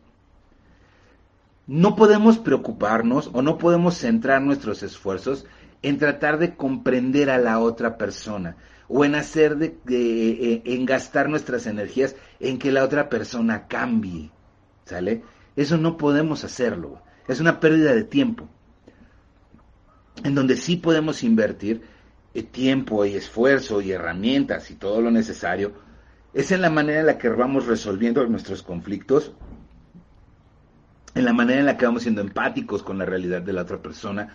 No 1.66 1.96
podemos 1.96 2.38
preocuparnos 2.38 3.28
o 3.32 3.42
no 3.42 3.58
podemos 3.58 3.96
centrar 3.96 4.40
nuestros 4.40 4.84
esfuerzos 4.84 5.46
en 5.82 5.98
tratar 5.98 6.38
de 6.38 6.54
comprender 6.54 7.28
a 7.28 7.38
la 7.38 7.58
otra 7.58 7.98
persona 7.98 8.56
o 8.86 9.04
en 9.04 9.16
hacer 9.16 9.56
de, 9.56 9.74
eh, 9.88 10.62
en 10.64 10.86
gastar 10.86 11.28
nuestras 11.28 11.66
energías 11.66 12.14
en 12.38 12.60
que 12.60 12.70
la 12.70 12.84
otra 12.84 13.08
persona 13.08 13.66
cambie, 13.66 14.30
¿sale? 14.84 15.24
Eso 15.56 15.76
no 15.76 15.96
podemos 15.96 16.44
hacerlo. 16.44 17.02
Es 17.26 17.40
una 17.40 17.58
pérdida 17.58 17.96
de 17.96 18.04
tiempo. 18.04 18.48
En 20.22 20.36
donde 20.36 20.56
sí 20.56 20.76
podemos 20.76 21.24
invertir 21.24 21.82
eh, 22.32 22.44
tiempo 22.44 23.04
y 23.04 23.16
esfuerzo 23.16 23.80
y 23.80 23.90
herramientas 23.90 24.70
y 24.70 24.76
todo 24.76 25.00
lo 25.00 25.10
necesario, 25.10 25.72
es 26.34 26.50
en 26.50 26.60
la 26.60 26.70
manera 26.70 27.00
en 27.00 27.06
la 27.06 27.16
que 27.16 27.28
vamos 27.28 27.66
resolviendo 27.66 28.26
nuestros 28.26 28.62
conflictos, 28.62 29.32
en 31.14 31.24
la 31.24 31.32
manera 31.32 31.60
en 31.60 31.66
la 31.66 31.76
que 31.76 31.86
vamos 31.86 32.02
siendo 32.02 32.20
empáticos 32.20 32.82
con 32.82 32.98
la 32.98 33.04
realidad 33.04 33.40
de 33.40 33.52
la 33.52 33.62
otra 33.62 33.78
persona. 33.78 34.34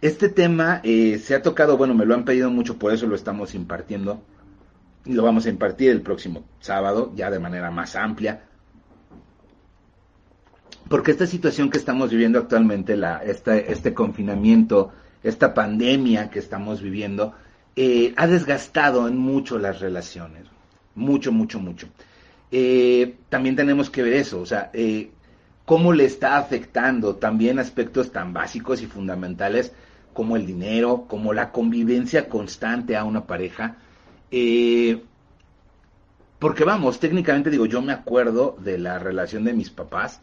Este 0.00 0.28
tema 0.28 0.80
eh, 0.84 1.18
se 1.18 1.34
ha 1.34 1.42
tocado, 1.42 1.76
bueno, 1.76 1.92
me 1.92 2.06
lo 2.06 2.14
han 2.14 2.24
pedido 2.24 2.50
mucho, 2.50 2.78
por 2.78 2.92
eso 2.92 3.06
lo 3.08 3.16
estamos 3.16 3.54
impartiendo. 3.54 4.22
Y 5.04 5.14
lo 5.14 5.24
vamos 5.24 5.46
a 5.46 5.50
impartir 5.50 5.90
el 5.90 6.02
próximo 6.02 6.44
sábado, 6.60 7.12
ya 7.16 7.30
de 7.30 7.40
manera 7.40 7.70
más 7.70 7.96
amplia. 7.96 8.44
Porque 10.88 11.10
esta 11.10 11.26
situación 11.26 11.68
que 11.68 11.78
estamos 11.78 12.10
viviendo 12.10 12.38
actualmente, 12.38 12.96
este 13.66 13.92
confinamiento, 13.92 14.92
esta 15.22 15.52
pandemia 15.52 16.30
que 16.30 16.38
estamos 16.38 16.80
viviendo, 16.80 17.34
eh, 17.74 18.14
ha 18.16 18.26
desgastado 18.26 19.08
en 19.08 19.16
mucho 19.16 19.58
las 19.58 19.80
relaciones. 19.80 20.46
Mucho, 20.94 21.32
mucho, 21.32 21.58
mucho. 21.60 21.88
Eh, 22.50 23.16
también 23.28 23.56
tenemos 23.56 23.90
que 23.90 24.02
ver 24.02 24.14
eso, 24.14 24.40
o 24.40 24.46
sea, 24.46 24.70
eh, 24.72 25.10
cómo 25.64 25.92
le 25.92 26.04
está 26.04 26.36
afectando 26.36 27.16
también 27.16 27.58
aspectos 27.58 28.10
tan 28.10 28.32
básicos 28.32 28.82
y 28.82 28.86
fundamentales 28.86 29.72
como 30.12 30.36
el 30.36 30.46
dinero, 30.46 31.06
como 31.08 31.32
la 31.32 31.52
convivencia 31.52 32.28
constante 32.28 32.96
a 32.96 33.04
una 33.04 33.26
pareja. 33.26 33.76
porque 36.38 36.64
vamos, 36.64 36.98
técnicamente 36.98 37.50
digo, 37.50 37.66
yo 37.66 37.82
me 37.82 37.92
acuerdo 37.92 38.56
de 38.60 38.78
la 38.78 38.98
relación 38.98 39.44
de 39.44 39.52
mis 39.52 39.70
papás, 39.70 40.20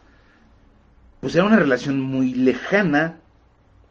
pues 1.20 1.34
era 1.34 1.44
una 1.44 1.56
relación 1.56 2.00
muy 2.00 2.34
lejana 2.34 3.20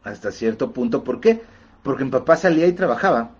hasta 0.02 0.32
cierto 0.32 0.72
punto. 0.72 1.04
¿Por 1.04 1.20
qué? 1.20 1.42
Porque 1.82 2.04
mi 2.04 2.10
papá 2.10 2.36
salía 2.36 2.66
y 2.66 2.72
trabajaba. 2.72 3.30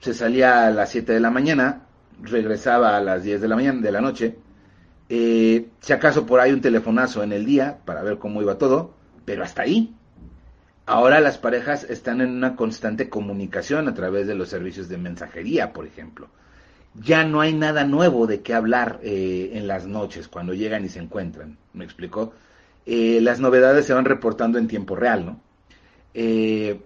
Se 0.00 0.14
salía 0.14 0.66
a 0.66 0.70
las 0.70 0.90
7 0.90 1.12
de 1.12 1.20
la 1.20 1.30
mañana, 1.30 1.82
regresaba 2.22 2.96
a 2.96 3.00
las 3.00 3.22
10 3.22 3.40
de 3.40 3.48
la 3.48 3.56
mañana, 3.56 3.80
de 3.80 3.92
la 3.92 4.00
noche. 4.00 4.36
Eh, 5.08 5.68
si 5.80 5.92
acaso 5.92 6.26
por 6.26 6.40
ahí 6.40 6.52
un 6.52 6.60
telefonazo 6.60 7.22
en 7.22 7.32
el 7.32 7.44
día 7.44 7.78
para 7.84 8.02
ver 8.02 8.18
cómo 8.18 8.42
iba 8.42 8.58
todo, 8.58 8.94
pero 9.24 9.42
hasta 9.42 9.62
ahí. 9.62 9.94
Ahora 10.86 11.20
las 11.20 11.38
parejas 11.38 11.84
están 11.84 12.20
en 12.20 12.30
una 12.30 12.56
constante 12.56 13.08
comunicación 13.08 13.88
a 13.88 13.94
través 13.94 14.26
de 14.26 14.34
los 14.34 14.48
servicios 14.48 14.88
de 14.88 14.98
mensajería, 14.98 15.72
por 15.72 15.86
ejemplo. 15.86 16.28
Ya 16.94 17.24
no 17.24 17.40
hay 17.40 17.52
nada 17.52 17.84
nuevo 17.84 18.26
de 18.26 18.40
qué 18.40 18.54
hablar 18.54 18.98
eh, 19.02 19.50
en 19.54 19.68
las 19.68 19.86
noches 19.86 20.26
cuando 20.26 20.54
llegan 20.54 20.84
y 20.84 20.88
se 20.88 20.98
encuentran. 20.98 21.58
¿Me 21.72 21.84
explicó? 21.84 22.32
Eh, 22.86 23.20
las 23.20 23.38
novedades 23.38 23.86
se 23.86 23.94
van 23.94 24.04
reportando 24.04 24.58
en 24.58 24.66
tiempo 24.66 24.96
real, 24.96 25.26
¿no? 25.26 25.40
Eh, 26.14 26.80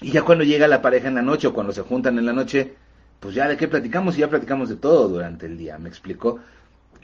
y 0.00 0.12
ya 0.12 0.22
cuando 0.22 0.44
llega 0.44 0.68
la 0.68 0.82
pareja 0.82 1.08
en 1.08 1.16
la 1.16 1.22
noche 1.22 1.48
o 1.48 1.52
cuando 1.52 1.72
se 1.72 1.82
juntan 1.82 2.18
en 2.18 2.26
la 2.26 2.32
noche, 2.32 2.74
pues 3.20 3.34
ya 3.34 3.46
de 3.46 3.56
qué 3.56 3.68
platicamos 3.68 4.16
y 4.16 4.20
ya 4.20 4.30
platicamos 4.30 4.68
de 4.70 4.76
todo 4.76 5.08
durante 5.08 5.46
el 5.46 5.56
día, 5.58 5.78
¿me 5.78 5.88
explico? 5.88 6.40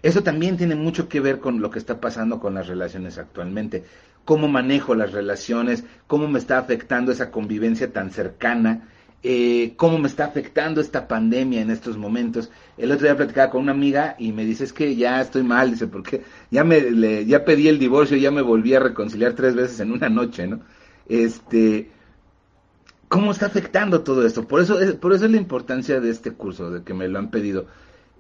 Eso 0.03 0.23
también 0.23 0.57
tiene 0.57 0.75
mucho 0.75 1.09
que 1.09 1.21
ver 1.21 1.41
con 1.41 1.61
lo 1.61 1.71
que 1.71 1.79
está 1.79 2.01
pasando 2.01 2.41
con 2.41 2.55
las 2.55 2.69
relaciones 2.69 3.19
actualmente. 3.19 3.85
Cómo 4.25 4.49
manejo 4.49 4.95
las 4.95 5.13
relaciones, 5.13 5.85
cómo 6.07 6.27
me 6.29 6.39
está 6.39 6.59
afectando 6.59 7.13
esa 7.13 7.31
convivencia 7.31 7.93
tan 7.93 8.11
cercana, 8.11 8.89
eh, 9.23 9.75
cómo 9.77 9.99
me 9.99 10.09
está 10.09 10.25
afectando 10.25 10.81
esta 10.81 11.09
pandemia 11.09 11.61
en 11.61 11.71
estos 11.71 11.97
momentos. 11.97 12.51
El 12.79 12.93
otro 12.93 13.07
día 13.07 13.17
platicaba 13.17 13.51
con 13.51 13.63
una 13.63 13.73
amiga 13.73 14.17
y 14.19 14.33
me 14.33 14.45
dice, 14.45 14.65
es 14.65 14.73
que 14.73 14.97
ya 14.97 15.21
estoy 15.21 15.43
mal, 15.43 15.71
dice, 15.71 15.87
porque 15.87 16.23
ya 16.51 16.65
me 16.65 17.25
ya 17.27 17.45
pedí 17.45 17.69
el 17.69 17.79
divorcio, 17.79 18.17
ya 18.17 18.31
me 18.31 18.43
volví 18.43 18.75
a 18.75 18.81
reconciliar 18.81 19.35
tres 19.35 19.55
veces 19.55 19.81
en 19.81 19.93
una 19.93 20.09
noche, 20.09 20.47
¿no? 20.47 20.61
Este, 21.09 21.91
¿cómo 23.09 23.31
está 23.33 23.47
afectando 23.47 24.03
todo 24.03 24.27
esto? 24.27 24.47
Por 24.47 24.61
eso 24.61 24.81
es, 24.81 24.95
por 24.95 25.13
eso 25.13 25.27
es 25.27 25.31
la 25.31 25.37
importancia 25.37 26.01
de 26.01 26.11
este 26.11 26.33
curso, 26.33 26.71
de 26.71 26.83
que 26.83 26.95
me 26.95 27.09
lo 27.09 27.19
han 27.19 27.31
pedido. 27.31 27.67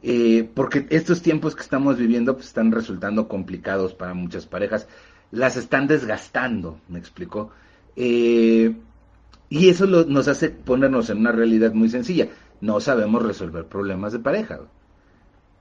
Eh, 0.03 0.49
porque 0.55 0.87
estos 0.90 1.22
tiempos 1.22 1.57
que 1.57 1.62
estamos 1.62 1.96
viviendo 1.96 2.35
pues, 2.35 2.46
están 2.46 2.70
resultando 2.70 3.29
complicados 3.29 3.94
para 3.94 4.14
muchas 4.14 4.46
parejas. 4.46 4.88
Las 5.31 5.57
están 5.57 5.87
desgastando, 5.87 6.81
me 6.88 6.99
explicó. 6.99 7.51
Eh, 7.96 8.77
y 9.49 9.68
eso 9.68 9.87
nos 9.87 10.29
hace 10.29 10.51
ponernos 10.51 11.11
en 11.11 11.18
una 11.18 11.33
realidad 11.33 11.72
muy 11.72 11.88
sencilla. 11.88 12.29
No 12.61 12.81
sabemos 12.81 13.22
resolver 13.22 13.66
problemas 13.66 14.12
de 14.12 14.18
pareja. 14.18 14.61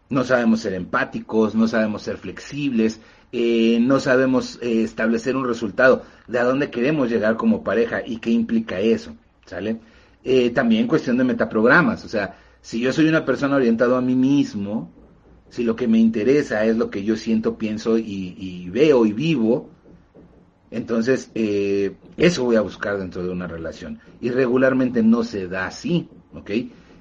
No 0.10 0.24
sabemos 0.24 0.60
ser 0.60 0.74
empáticos, 0.74 1.56
no 1.56 1.68
sabemos 1.68 2.04
ser 2.04 2.18
flexibles, 2.18 3.02
eh, 3.38 3.80
no 3.82 4.00
sabemos 4.00 4.58
eh, 4.62 4.84
establecer 4.84 5.36
un 5.36 5.46
resultado 5.46 6.04
de 6.26 6.40
a 6.40 6.46
dónde 6.46 6.70
queremos 6.70 7.10
llegar 7.10 7.36
como 7.36 7.66
pareja 7.66 8.02
y 8.06 8.20
qué 8.20 8.30
implica 8.30 8.80
eso. 8.80 9.14
¿Sale? 9.46 9.78
Eh, 10.24 10.52
también 10.52 10.88
cuestión 10.88 11.18
de 11.18 11.26
metaprogramas. 11.26 12.06
O 12.06 12.08
sea, 12.08 12.38
si 12.62 12.80
yo 12.80 12.94
soy 12.94 13.10
una 13.10 13.26
persona 13.26 13.58
orientada 13.58 13.98
a 13.98 14.02
mí 14.02 14.16
mismo, 14.16 14.90
si 15.50 15.66
lo 15.66 15.76
que 15.76 15.86
me 15.86 16.00
interesa 16.00 16.64
es 16.64 16.78
lo 16.78 16.90
que 16.90 17.04
yo 17.04 17.18
siento, 17.18 17.58
pienso 17.58 17.98
y 17.98 18.70
veo 18.70 19.06
y 19.06 19.12
vivo, 19.12 19.70
entonces, 20.72 21.30
eso 21.36 22.44
voy 22.46 22.56
a 22.56 22.62
buscar 22.62 22.98
dentro 22.98 23.22
de 23.22 23.32
una 23.32 23.48
relación. 23.48 24.00
Y 24.22 24.30
regularmente 24.30 25.04
no 25.04 25.24
se 25.24 25.50
da 25.50 25.68
así, 25.68 26.08
¿ok? 26.34 26.52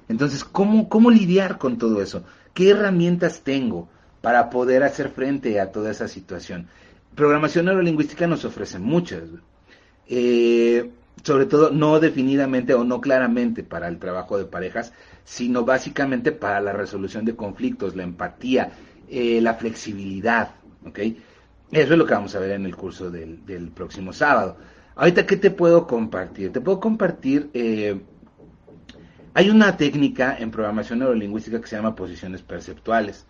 Entonces, 0.09 0.43
¿cómo, 0.43 0.89
cómo 0.89 1.09
lidiar 1.11 1.57
con 1.57 1.77
todo 1.77 2.01
eso? 2.01 2.23
¿Qué 2.53 2.71
herramientas 2.71 3.41
tengo 3.41 3.87
para 4.25 4.49
poder 4.49 4.81
hacer 4.81 5.09
frente 5.09 5.59
a 5.59 5.71
toda 5.71 5.91
esa 5.91 6.07
situación? 6.07 6.67
Programación 7.13 7.65
neurolingüística 7.65 8.25
nos 8.25 8.43
ofrece 8.43 8.79
muchas, 8.79 9.21
eh, 10.07 10.89
sobre 11.21 11.45
todo 11.45 11.69
no 11.69 11.99
definidamente 11.99 12.73
o 12.73 12.83
no 12.83 13.01
claramente 13.01 13.61
para 13.61 13.87
el 13.87 13.99
trabajo 13.99 14.39
de 14.39 14.45
parejas, 14.45 14.93
sino 15.23 15.63
básicamente 15.63 16.31
para 16.31 16.59
la 16.59 16.73
resolución 16.73 17.23
de 17.23 17.35
conflictos, 17.35 17.95
la 17.95 18.01
empatía, 18.01 18.71
eh, 19.07 19.39
la 19.41 19.53
flexibilidad, 19.53 20.55
¿ok? 20.87 20.97
Eso 21.71 21.93
es 21.93 21.97
lo 21.99 22.07
que 22.07 22.15
vamos 22.15 22.33
a 22.33 22.39
ver 22.39 22.53
en 22.53 22.65
el 22.65 22.75
curso 22.75 23.11
del, 23.11 23.69
próximo 23.75 24.11
sábado. 24.11 24.57
Ahorita, 24.95 25.27
¿qué 25.27 25.37
te 25.37 25.51
puedo 25.51 25.85
compartir? 25.85 26.51
Te 26.51 26.61
puedo 26.61 26.79
compartir 26.79 27.51
eh, 27.53 28.01
Hay 29.35 29.51
una 29.51 29.77
técnica 29.77 30.35
en 30.39 30.49
programación 30.49 30.97
neurolingüística 30.97 31.61
que 31.61 31.67
se 31.67 31.75
llama 31.75 31.95
posiciones 31.95 32.41
perceptuales. 32.41 33.27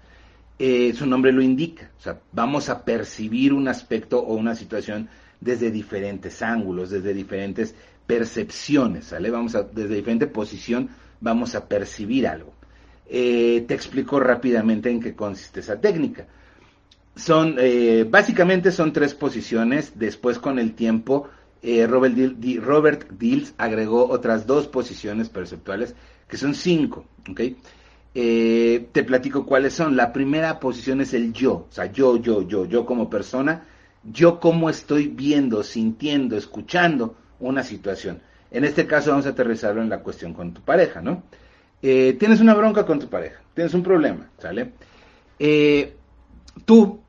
Eh, 0.57 0.93
su 0.93 1.05
nombre 1.05 1.33
lo 1.33 1.41
indica, 1.41 1.91
o 1.97 2.01
sea, 2.01 2.19
vamos 2.31 2.69
a 2.69 2.85
percibir 2.85 3.51
un 3.51 3.67
aspecto 3.67 4.19
o 4.19 4.35
una 4.35 4.55
situación 4.55 5.09
desde 5.41 5.69
diferentes 5.69 6.41
ángulos, 6.41 6.89
desde 6.89 7.13
diferentes 7.13 7.75
percepciones, 8.07 9.05
¿sale? 9.05 9.29
Vamos 9.31 9.53
a, 9.55 9.63
desde 9.63 9.95
diferente 9.95 10.27
posición 10.27 10.89
vamos 11.19 11.55
a 11.55 11.67
percibir 11.67 12.25
algo. 12.25 12.53
Eh, 13.07 13.65
te 13.67 13.73
explico 13.73 14.17
rápidamente 14.19 14.89
en 14.89 15.01
qué 15.01 15.13
consiste 15.13 15.59
esa 15.59 15.81
técnica. 15.81 16.25
Son, 17.17 17.55
eh, 17.59 18.05
básicamente 18.09 18.71
son 18.71 18.93
tres 18.93 19.13
posiciones, 19.13 19.93
después 19.95 20.39
con 20.39 20.57
el 20.59 20.73
tiempo 20.73 21.29
Robert, 21.87 22.15
Robert 22.61 23.09
Dills 23.09 23.55
agregó 23.57 24.07
otras 24.07 24.45
dos 24.45 24.67
posiciones 24.67 25.29
perceptuales, 25.29 25.95
que 26.27 26.37
son 26.37 26.53
cinco, 26.53 27.05
¿ok? 27.27 27.41
Eh, 28.17 28.87
te 28.93 29.03
platico 29.03 29.45
cuáles 29.45 29.73
son. 29.73 29.97
La 29.97 30.13
primera 30.13 30.57
posición 30.61 31.01
es 31.01 31.13
el 31.13 31.33
yo, 31.33 31.53
o 31.53 31.67
sea, 31.69 31.91
yo, 31.91 32.15
yo, 32.15 32.47
yo, 32.47 32.65
yo 32.65 32.85
como 32.85 33.09
persona, 33.09 33.65
yo 34.09 34.39
cómo 34.39 34.69
estoy 34.69 35.07
viendo, 35.07 35.63
sintiendo, 35.63 36.37
escuchando 36.37 37.17
una 37.41 37.61
situación. 37.61 38.21
En 38.51 38.63
este 38.63 38.87
caso 38.87 39.11
vamos 39.11 39.25
a 39.25 39.29
aterrizarlo 39.29 39.81
en 39.81 39.89
la 39.89 39.99
cuestión 39.99 40.33
con 40.33 40.53
tu 40.53 40.61
pareja, 40.61 41.01
¿no? 41.01 41.23
Eh, 41.81 42.15
tienes 42.17 42.39
una 42.39 42.53
bronca 42.53 42.85
con 42.85 42.99
tu 42.99 43.09
pareja, 43.09 43.41
tienes 43.53 43.73
un 43.73 43.83
problema, 43.83 44.29
¿sale? 44.37 44.71
Eh, 45.37 45.93
tú, 46.63 47.01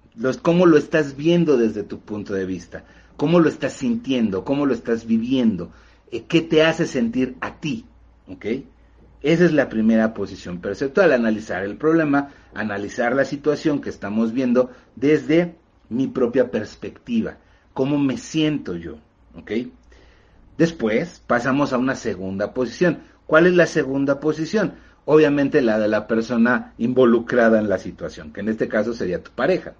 ¿cómo 0.43 0.67
lo 0.67 0.77
estás 0.77 1.17
viendo 1.17 1.57
desde 1.57 1.85
tu 1.85 2.01
punto 2.01 2.35
de 2.35 2.47
vista? 2.47 2.85
¿Cómo 3.17 3.39
lo 3.39 3.49
estás 3.49 3.75
sintiendo? 3.75 4.45
¿Cómo 4.45 4.67
lo 4.67 4.75
estás 4.75 5.07
viviendo? 5.07 5.71
¿Qué 6.29 6.41
te 6.41 6.65
hace 6.65 6.85
sentir 6.85 7.37
a 7.41 7.61
ti? 7.61 7.85
¿Ok? 8.27 8.47
Esa 9.23 9.45
es 9.47 9.53
la 9.53 9.69
primera 9.69 10.13
posición 10.13 10.61
perceptual, 10.61 11.13
analizar 11.13 11.65
el 11.65 11.77
problema, 11.77 12.31
analizar 12.55 13.15
la 13.15 13.25
situación 13.25 13.81
que 13.81 13.89
estamos 13.89 14.33
viendo 14.33 14.71
desde 14.95 15.57
mi 15.89 16.07
propia 16.07 16.51
perspectiva, 16.51 17.39
cómo 17.73 17.99
me 17.99 18.19
siento 18.19 18.77
yo. 18.77 18.99
Después 20.59 21.23
pasamos 21.27 21.73
a 21.73 21.79
una 21.79 21.95
segunda 21.95 22.53
posición. 22.53 23.01
¿Cuál 23.27 23.47
es 23.47 23.55
la 23.55 23.67
segunda 23.67 24.21
posición? 24.21 24.75
Obviamente 25.05 25.63
la 25.63 25.79
de 25.79 25.89
la 25.89 26.07
persona 26.07 26.75
involucrada 26.79 27.59
en 27.59 27.69
la 27.69 27.79
situación, 27.79 28.33
que 28.33 28.41
en 28.41 28.49
este 28.49 28.69
caso 28.69 28.93
sería 28.93 29.23
tu 29.23 29.31
pareja. 29.31 29.75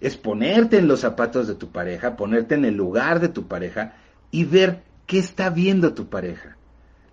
Es 0.00 0.16
ponerte 0.16 0.78
en 0.78 0.88
los 0.88 1.00
zapatos 1.00 1.46
de 1.46 1.54
tu 1.54 1.70
pareja, 1.70 2.16
ponerte 2.16 2.54
en 2.54 2.64
el 2.64 2.74
lugar 2.74 3.20
de 3.20 3.28
tu 3.28 3.46
pareja 3.46 3.94
y 4.30 4.44
ver 4.44 4.82
qué 5.06 5.18
está 5.18 5.50
viendo 5.50 5.94
tu 5.94 6.08
pareja 6.08 6.56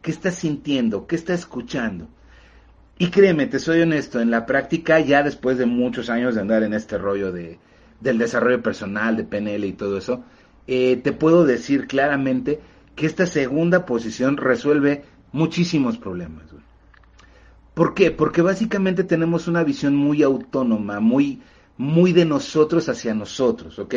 qué 0.08 0.12
está 0.14 0.32
sintiendo, 0.32 1.06
qué 1.06 1.18
está 1.18 1.34
escuchando. 1.34 2.08
Y 2.98 3.08
créeme, 3.08 3.46
te 3.46 3.60
soy 3.60 3.82
honesto, 3.82 4.22
en 4.22 4.32
la 4.32 4.46
práctica, 4.46 5.02
ya 5.02 5.22
después 5.22 5.58
de 5.58 5.66
muchos 5.66 6.10
años 6.10 6.34
de 6.34 6.40
andar 6.40 6.64
en 6.64 6.74
este 6.74 6.98
rollo 6.98 7.34
de, 7.34 7.60
del 8.00 8.18
desarrollo 8.18 8.64
personal, 8.64 9.18
de 9.18 9.26
PNL 9.26 9.66
y 9.66 9.74
todo 9.74 9.98
eso, 9.98 10.24
eh, 10.66 10.96
te 11.04 11.12
puedo 11.12 11.46
decir 11.46 11.88
claramente 11.88 12.62
que 12.96 13.06
esta 13.06 13.26
segunda 13.26 13.86
posición 13.86 14.38
resuelve 14.38 15.04
muchísimos 15.34 15.98
problemas. 15.98 16.46
¿Por 17.74 17.94
qué? 17.94 18.10
Porque 18.10 18.42
básicamente 18.42 19.04
tenemos 19.04 19.50
una 19.50 19.66
visión 19.66 19.94
muy 19.94 20.24
autónoma, 20.24 21.02
muy, 21.02 21.42
muy 21.76 22.14
de 22.14 22.24
nosotros 22.24 22.88
hacia 22.88 23.14
nosotros, 23.14 23.78
¿ok? 23.78 23.96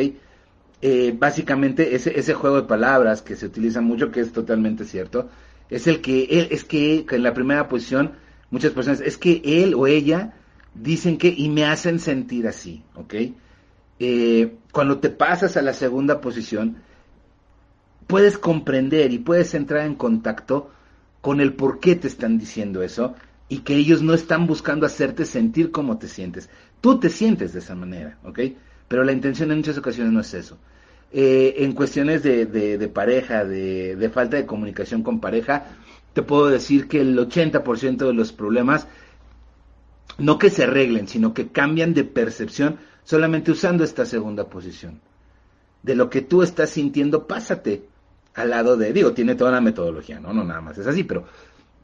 Eh, 0.82 1.14
básicamente 1.16 1.94
ese, 1.94 2.18
ese 2.18 2.34
juego 2.34 2.62
de 2.62 2.66
palabras 2.66 3.22
que 3.22 3.36
se 3.36 3.46
utiliza 3.46 3.80
mucho, 3.80 4.10
que 4.10 4.18
es 4.18 4.32
totalmente 4.32 4.84
cierto, 4.84 5.30
es 5.70 5.87
el 5.87 6.00
que 6.00 6.24
él, 6.24 6.48
es 6.50 6.64
que, 6.64 7.06
en 7.09 7.22
la 7.22 7.33
primera 7.35 7.68
posición 7.68 8.12
muchas 8.50 8.72
personas, 8.72 9.00
es 9.00 9.16
que 9.16 9.40
él 9.44 9.74
o 9.74 9.87
ella 9.87 10.35
dicen 10.74 11.18
que 11.18 11.28
y 11.28 11.48
me 11.48 11.64
hacen 11.64 11.98
sentir 12.00 12.46
así, 12.48 12.83
¿ok? 12.94 13.14
Eh, 14.00 14.56
cuando 14.72 14.98
te 14.98 15.11
pasas 15.11 15.56
a 15.56 15.62
la 15.62 15.72
segunda 15.72 16.20
posición, 16.20 16.76
puedes 18.06 18.38
comprender 18.38 19.12
y 19.12 19.18
puedes 19.18 19.54
entrar 19.54 19.87
en 19.87 19.94
contacto 19.94 20.70
con 21.20 21.40
el 21.40 21.52
por 21.52 21.80
qué 21.80 21.94
te 21.96 22.09
están 22.09 22.38
diciendo 22.38 22.83
eso 22.83 23.14
y 23.48 23.59
que 23.59 23.76
ellos 23.76 24.02
no 24.02 24.14
están 24.14 24.46
buscando 24.46 24.87
hacerte 24.87 25.24
sentir 25.24 25.70
como 25.70 25.98
te 25.98 26.09
sientes. 26.09 26.48
Tú 26.80 26.98
te 26.98 27.09
sientes 27.09 27.52
de 27.52 27.59
esa 27.59 27.74
manera, 27.74 28.18
¿ok? 28.24 28.40
Pero 28.88 29.04
la 29.04 29.12
intención 29.12 29.50
en 29.50 29.59
muchas 29.59 29.78
ocasiones 29.78 30.12
no 30.12 30.20
es 30.20 30.35
eso. 30.35 30.59
Eh, 31.12 31.64
en 31.64 31.72
cuestiones 31.72 32.22
de, 32.22 32.46
de, 32.46 32.88
pareja, 32.88 33.44
de, 33.44 33.96
de, 33.96 34.10
falta 34.10 34.36
de 34.36 34.46
comunicación 34.46 35.02
con 35.02 35.20
pareja, 35.20 35.66
te 36.12 36.22
puedo 36.22 36.46
decir 36.46 36.86
que 36.86 37.00
el 37.00 37.18
80% 37.18 37.96
de 37.96 38.12
los 38.12 38.32
problemas 38.32 38.86
no 40.18 40.38
que 40.38 40.50
se 40.50 40.64
arreglen, 40.64 41.08
sino 41.08 41.34
que 41.34 41.48
cambian 41.48 41.94
de 41.94 42.04
percepción 42.04 42.76
solamente 43.02 43.50
usando 43.50 43.82
esta 43.82 44.06
segunda 44.06 44.48
posición. 44.48 45.00
De 45.82 45.96
lo 45.96 46.10
que 46.10 46.20
tú 46.20 46.44
estás 46.44 46.70
sintiendo, 46.70 47.26
pásate 47.26 47.88
al 48.34 48.50
lado 48.50 48.76
de, 48.76 48.92
digo, 48.92 49.12
tiene 49.12 49.34
toda 49.34 49.50
la 49.50 49.60
metodología, 49.60 50.20
no, 50.20 50.32
no 50.32 50.44
nada 50.44 50.60
más, 50.60 50.78
es 50.78 50.86
así, 50.86 51.02
pero 51.02 51.24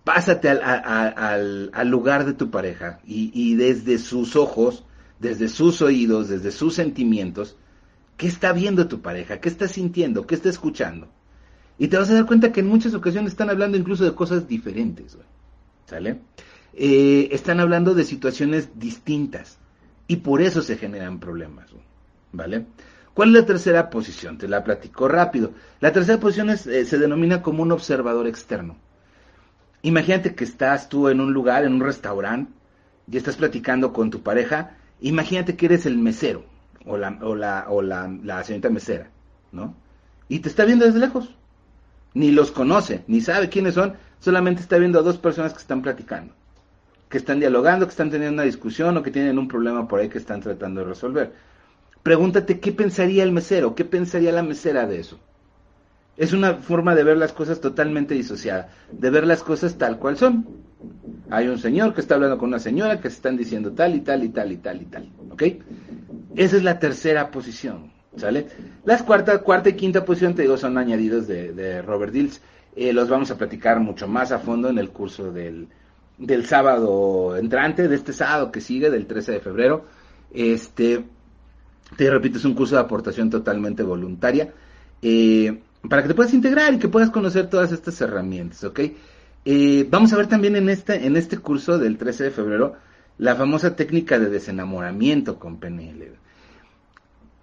pásate 0.04 0.50
al, 0.50 0.60
al, 0.62 1.70
al 1.72 1.88
lugar 1.88 2.24
de 2.26 2.34
tu 2.34 2.48
pareja 2.48 3.00
y, 3.04 3.32
y 3.34 3.56
desde 3.56 3.98
sus 3.98 4.36
ojos, 4.36 4.84
desde 5.18 5.48
sus 5.48 5.82
oídos, 5.82 6.28
desde 6.28 6.52
sus 6.52 6.74
sentimientos, 6.74 7.56
¿Qué 8.16 8.26
está 8.26 8.52
viendo 8.52 8.88
tu 8.88 9.02
pareja? 9.02 9.40
¿Qué 9.40 9.48
está 9.48 9.68
sintiendo? 9.68 10.26
¿Qué 10.26 10.34
está 10.34 10.48
escuchando? 10.48 11.08
Y 11.78 11.88
te 11.88 11.98
vas 11.98 12.08
a 12.10 12.14
dar 12.14 12.26
cuenta 12.26 12.52
que 12.52 12.60
en 12.60 12.68
muchas 12.68 12.94
ocasiones 12.94 13.32
están 13.32 13.50
hablando 13.50 13.76
incluso 13.76 14.04
de 14.04 14.14
cosas 14.14 14.48
diferentes, 14.48 15.18
¿sale? 15.84 16.20
Eh, 16.72 17.28
están 17.32 17.60
hablando 17.60 17.94
de 17.94 18.04
situaciones 18.04 18.78
distintas 18.78 19.58
y 20.06 20.16
por 20.16 20.40
eso 20.40 20.62
se 20.62 20.76
generan 20.78 21.20
problemas, 21.20 21.66
¿vale? 22.32 22.66
¿Cuál 23.12 23.30
es 23.30 23.34
la 23.34 23.46
tercera 23.46 23.90
posición? 23.90 24.38
Te 24.38 24.48
la 24.48 24.64
platico 24.64 25.08
rápido. 25.08 25.52
La 25.80 25.92
tercera 25.92 26.18
posición 26.18 26.50
eh, 26.50 26.56
se 26.56 26.98
denomina 26.98 27.42
como 27.42 27.62
un 27.62 27.72
observador 27.72 28.26
externo. 28.26 28.76
Imagínate 29.82 30.34
que 30.34 30.44
estás 30.44 30.88
tú 30.88 31.08
en 31.08 31.20
un 31.20 31.32
lugar, 31.32 31.64
en 31.64 31.74
un 31.74 31.80
restaurante, 31.80 32.52
y 33.10 33.16
estás 33.16 33.36
platicando 33.36 33.92
con 33.92 34.10
tu 34.10 34.22
pareja. 34.22 34.76
Imagínate 35.00 35.56
que 35.56 35.66
eres 35.66 35.84
el 35.86 35.98
mesero 35.98 36.55
o 36.86 36.96
la, 36.96 37.18
o 37.22 37.34
la, 37.34 37.66
o 37.68 37.82
la, 37.82 38.08
la 38.22 38.42
señorita 38.44 38.70
mesera, 38.70 39.10
¿no? 39.52 39.74
Y 40.28 40.40
te 40.40 40.48
está 40.48 40.64
viendo 40.64 40.84
desde 40.86 40.98
lejos. 41.00 41.34
Ni 42.14 42.30
los 42.30 42.50
conoce, 42.50 43.04
ni 43.08 43.20
sabe 43.20 43.50
quiénes 43.50 43.74
son, 43.74 43.94
solamente 44.20 44.62
está 44.62 44.78
viendo 44.78 44.98
a 44.98 45.02
dos 45.02 45.18
personas 45.18 45.52
que 45.52 45.58
están 45.58 45.82
platicando, 45.82 46.32
que 47.10 47.18
están 47.18 47.40
dialogando, 47.40 47.84
que 47.84 47.90
están 47.90 48.10
teniendo 48.10 48.32
una 48.34 48.44
discusión 48.44 48.96
o 48.96 49.02
que 49.02 49.10
tienen 49.10 49.38
un 49.38 49.48
problema 49.48 49.86
por 49.86 50.00
ahí 50.00 50.08
que 50.08 50.16
están 50.16 50.40
tratando 50.40 50.80
de 50.80 50.86
resolver. 50.86 51.34
Pregúntate 52.02 52.58
qué 52.58 52.72
pensaría 52.72 53.22
el 53.22 53.32
mesero, 53.32 53.74
qué 53.74 53.84
pensaría 53.84 54.32
la 54.32 54.42
mesera 54.42 54.86
de 54.86 55.00
eso. 55.00 55.18
Es 56.16 56.32
una 56.32 56.54
forma 56.54 56.94
de 56.94 57.04
ver 57.04 57.18
las 57.18 57.34
cosas 57.34 57.60
totalmente 57.60 58.14
disociada, 58.14 58.70
de 58.90 59.10
ver 59.10 59.26
las 59.26 59.42
cosas 59.42 59.76
tal 59.76 59.98
cual 59.98 60.16
son. 60.16 60.46
Hay 61.28 61.48
un 61.48 61.58
señor 61.58 61.92
que 61.92 62.00
está 62.00 62.14
hablando 62.14 62.38
con 62.38 62.48
una 62.48 62.58
señora 62.58 63.00
que 63.00 63.10
se 63.10 63.16
están 63.16 63.36
diciendo 63.36 63.72
tal 63.72 63.94
y 63.94 64.00
tal 64.00 64.24
y 64.24 64.30
tal 64.30 64.52
y 64.52 64.56
tal 64.56 64.80
y 64.80 64.86
tal, 64.86 65.12
¿ok? 65.30 65.42
Esa 66.36 66.56
es 66.56 66.62
la 66.62 66.78
tercera 66.78 67.30
posición, 67.30 67.90
¿sale? 68.16 68.46
Las 68.84 69.02
cuarta, 69.02 69.38
cuarta 69.38 69.70
y 69.70 69.72
quinta 69.72 70.04
posición, 70.04 70.34
te 70.34 70.42
digo, 70.42 70.56
son 70.56 70.76
añadidos 70.76 71.26
de, 71.26 71.82
Robert 71.82 72.12
Dills. 72.12 72.40
Eh, 72.76 72.92
los 72.92 73.08
vamos 73.08 73.30
a 73.30 73.38
platicar 73.38 73.80
mucho 73.80 74.06
más 74.06 74.32
a 74.32 74.38
fondo 74.38 74.68
en 74.68 74.76
el 74.76 74.90
curso 74.90 75.32
del, 75.32 75.68
del 76.18 76.44
sábado 76.44 77.36
entrante, 77.36 77.88
de 77.88 77.94
este 77.96 78.12
sábado 78.12 78.52
que 78.52 78.60
sigue, 78.60 78.90
del 78.90 79.06
13 79.06 79.32
de 79.32 79.40
febrero. 79.40 79.86
Este, 80.30 81.04
te 81.96 82.10
repito, 82.10 82.36
es 82.36 82.44
un 82.44 82.54
curso 82.54 82.74
de 82.74 82.82
aportación 82.82 83.30
totalmente 83.30 83.82
voluntaria. 83.82 84.52
Eh, 85.00 85.62
para 85.88 86.02
que 86.02 86.08
te 86.08 86.14
puedas 86.14 86.34
integrar 86.34 86.74
y 86.74 86.78
que 86.78 86.88
puedas 86.88 87.10
conocer 87.10 87.48
todas 87.48 87.72
estas 87.72 87.98
herramientas, 88.00 88.62
¿ok? 88.64 88.80
Eh, 89.44 89.86
vamos 89.88 90.12
a 90.12 90.16
ver 90.16 90.26
también 90.26 90.56
en 90.56 90.68
este, 90.68 91.06
en 91.06 91.16
este 91.16 91.38
curso 91.38 91.78
del 91.78 91.96
13 91.96 92.24
de 92.24 92.30
febrero 92.30 92.74
la 93.18 93.34
famosa 93.36 93.76
técnica 93.76 94.18
de 94.18 94.28
desenamoramiento 94.28 95.38
con 95.38 95.58
PNL. 95.58 96.18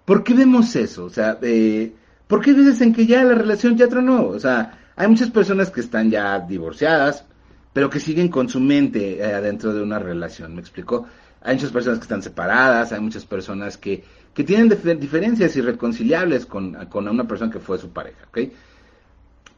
¿Por 0.04 0.22
qué 0.22 0.34
vemos 0.34 0.74
eso? 0.76 1.04
O 1.04 1.10
sea, 1.10 1.38
eh, 1.42 1.92
¿por 2.26 2.42
qué 2.42 2.52
dices 2.52 2.80
en 2.80 2.92
que 2.92 3.06
ya 3.06 3.24
la 3.24 3.34
relación 3.34 3.76
ya 3.76 3.88
tronó? 3.88 4.26
O 4.26 4.38
sea, 4.38 4.78
hay 4.96 5.08
muchas 5.08 5.30
personas 5.30 5.70
que 5.70 5.80
están 5.80 6.10
ya 6.10 6.38
divorciadas, 6.40 7.24
pero 7.72 7.90
que 7.90 8.00
siguen 8.00 8.28
con 8.28 8.48
su 8.48 8.60
mente 8.60 9.18
eh, 9.18 9.34
adentro 9.34 9.72
de 9.72 9.82
una 9.82 9.98
relación, 9.98 10.54
¿me 10.54 10.60
explicó? 10.60 11.06
Hay 11.42 11.56
muchas 11.56 11.72
personas 11.72 11.98
que 11.98 12.04
están 12.04 12.22
separadas, 12.22 12.92
hay 12.92 13.00
muchas 13.00 13.24
personas 13.24 13.76
que, 13.76 14.04
que 14.32 14.44
tienen 14.44 14.68
diferencias 14.68 15.56
irreconciliables 15.56 16.46
con, 16.46 16.74
con 16.86 17.08
una 17.08 17.26
persona 17.26 17.50
que 17.50 17.60
fue 17.60 17.78
su 17.78 17.90
pareja, 17.90 18.26
¿ok? 18.28 18.38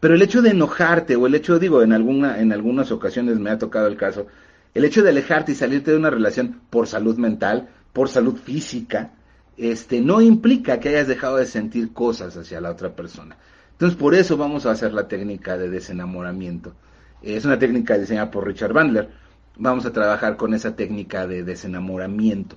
Pero 0.00 0.14
el 0.14 0.22
hecho 0.22 0.42
de 0.42 0.50
enojarte, 0.50 1.16
o 1.16 1.26
el 1.26 1.34
hecho, 1.34 1.58
digo, 1.58 1.82
en, 1.82 1.92
alguna, 1.92 2.38
en 2.40 2.52
algunas 2.52 2.92
ocasiones 2.92 3.38
me 3.38 3.50
ha 3.50 3.58
tocado 3.58 3.86
el 3.86 3.96
caso, 3.96 4.26
el 4.74 4.84
hecho 4.84 5.02
de 5.02 5.10
alejarte 5.10 5.52
y 5.52 5.54
salirte 5.54 5.90
de 5.90 5.96
una 5.96 6.10
relación 6.10 6.60
por 6.70 6.86
salud 6.86 7.16
mental, 7.16 7.68
por 7.92 8.08
salud 8.08 8.36
física, 8.36 9.12
este, 9.56 10.00
no 10.00 10.20
implica 10.20 10.80
que 10.80 10.90
hayas 10.90 11.08
dejado 11.08 11.36
de 11.36 11.46
sentir 11.46 11.92
cosas 11.92 12.36
hacia 12.36 12.60
la 12.60 12.70
otra 12.70 12.94
persona. 12.94 13.36
Entonces, 13.72 13.98
por 13.98 14.14
eso 14.14 14.36
vamos 14.36 14.66
a 14.66 14.70
hacer 14.70 14.92
la 14.92 15.08
técnica 15.08 15.56
de 15.56 15.68
desenamoramiento. 15.68 16.74
Es 17.22 17.44
una 17.44 17.58
técnica 17.58 17.98
diseñada 17.98 18.30
por 18.30 18.46
Richard 18.46 18.72
Bandler. 18.72 19.10
Vamos 19.58 19.86
a 19.86 19.92
trabajar 19.92 20.36
con 20.36 20.54
esa 20.54 20.76
técnica 20.76 21.26
de 21.26 21.42
desenamoramiento, 21.42 22.56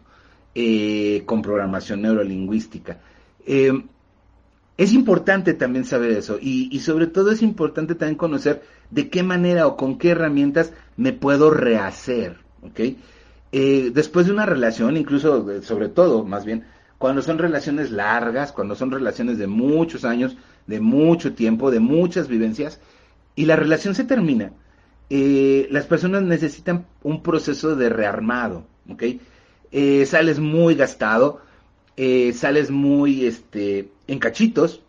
eh, 0.56 1.24
con 1.26 1.42
programación 1.42 2.02
neurolingüística. 2.02 3.00
Eh, 3.46 3.72
es 4.78 4.94
importante 4.94 5.54
también 5.56 5.84
saber 5.84 6.12
eso 6.12 6.38
y, 6.42 6.80
sobre 6.80 7.08
todo 7.08 7.32
es 7.32 7.42
importante 7.42 7.96
también 7.96 8.18
conocer 8.18 8.64
de 8.92 9.10
qué 9.10 9.24
manera 9.24 9.68
o 9.68 9.76
con 9.76 9.98
qué 9.98 10.12
herramientas 10.12 10.72
me 10.96 11.12
puedo 11.12 11.52
rehacer. 11.52 12.38
Eh, 13.52 13.92
después 13.94 14.28
de 14.28 14.32
una 14.32 14.46
relación, 14.46 14.96
incluso 14.96 15.62
sobre 15.64 15.90
todo, 15.90 16.24
más 16.24 16.46
bien, 16.46 16.64
cuando 17.00 17.22
son 17.22 17.38
relaciones 17.40 17.92
largas, 17.92 18.52
cuando 18.52 18.76
son 18.76 18.92
relaciones 18.92 19.38
de 19.38 19.48
muchos 19.48 20.04
años, 20.06 20.36
de 20.68 20.82
mucho 20.82 21.34
tiempo, 21.34 21.72
de 21.72 21.80
muchas 21.80 22.28
vivencias, 22.28 22.80
y 23.36 23.46
la 23.46 23.56
relación 23.56 23.96
se 23.96 24.04
termina, 24.04 24.52
eh, 25.10 25.68
las 25.72 25.86
personas 25.86 26.24
necesitan 26.24 26.86
un 27.02 27.24
proceso 27.24 27.78
de 27.78 27.90
rearmado, 27.90 28.68
¿ok? 28.90 29.04
Eh, 29.72 30.06
sales 30.06 30.40
muy 30.40 30.76
gastado, 30.76 31.42
eh, 31.96 32.34
sales 32.34 32.70
muy 32.70 33.26
este, 33.26 33.90
en 34.08 34.20
cachitos 34.20 34.84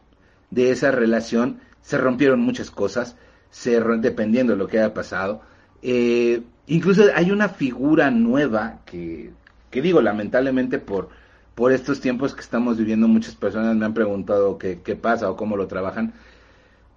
de 0.50 0.72
esa 0.72 0.90
relación, 0.90 1.60
se 1.80 1.96
rompieron 1.96 2.40
muchas 2.40 2.72
cosas, 2.72 3.16
se, 3.50 3.80
dependiendo 3.80 4.54
de 4.54 4.58
lo 4.58 4.66
que 4.66 4.80
haya 4.80 4.92
pasado. 4.92 5.42
Incluso 6.66 7.04
hay 7.14 7.30
una 7.30 7.48
figura 7.48 8.10
nueva 8.10 8.80
que, 8.84 9.30
que 9.70 9.80
digo, 9.80 10.02
lamentablemente 10.02 10.78
por, 10.78 11.08
por 11.60 11.72
estos 11.72 12.00
tiempos 12.00 12.34
que 12.34 12.40
estamos 12.40 12.78
viviendo, 12.78 13.06
muchas 13.06 13.34
personas 13.34 13.76
me 13.76 13.84
han 13.84 13.92
preguntado 13.92 14.56
qué, 14.56 14.76
pasa 14.98 15.30
o 15.30 15.36
cómo 15.36 15.58
lo 15.58 15.66
trabajan. 15.66 16.14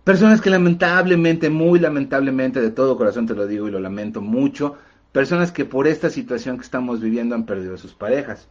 Personas 0.06 0.40
que 0.40 0.50
lamentablemente, 0.50 1.50
muy 1.50 1.82
lamentablemente, 1.82 2.62
de 2.62 2.72
todo 2.72 2.96
corazón 2.96 3.28
te 3.28 3.36
lo 3.36 3.46
digo 3.46 3.68
y 3.68 3.72
lo 3.72 3.82
lamento 3.82 4.22
mucho, 4.22 4.78
personas 5.12 5.52
que 5.52 5.66
por 5.66 5.86
esta 5.86 6.10
situación 6.10 6.56
que 6.56 6.64
estamos 6.64 7.02
viviendo 7.02 7.36
han 7.36 7.46
perdido 7.46 7.76
a 7.76 7.78
sus 7.78 7.94
parejas. 7.94 8.48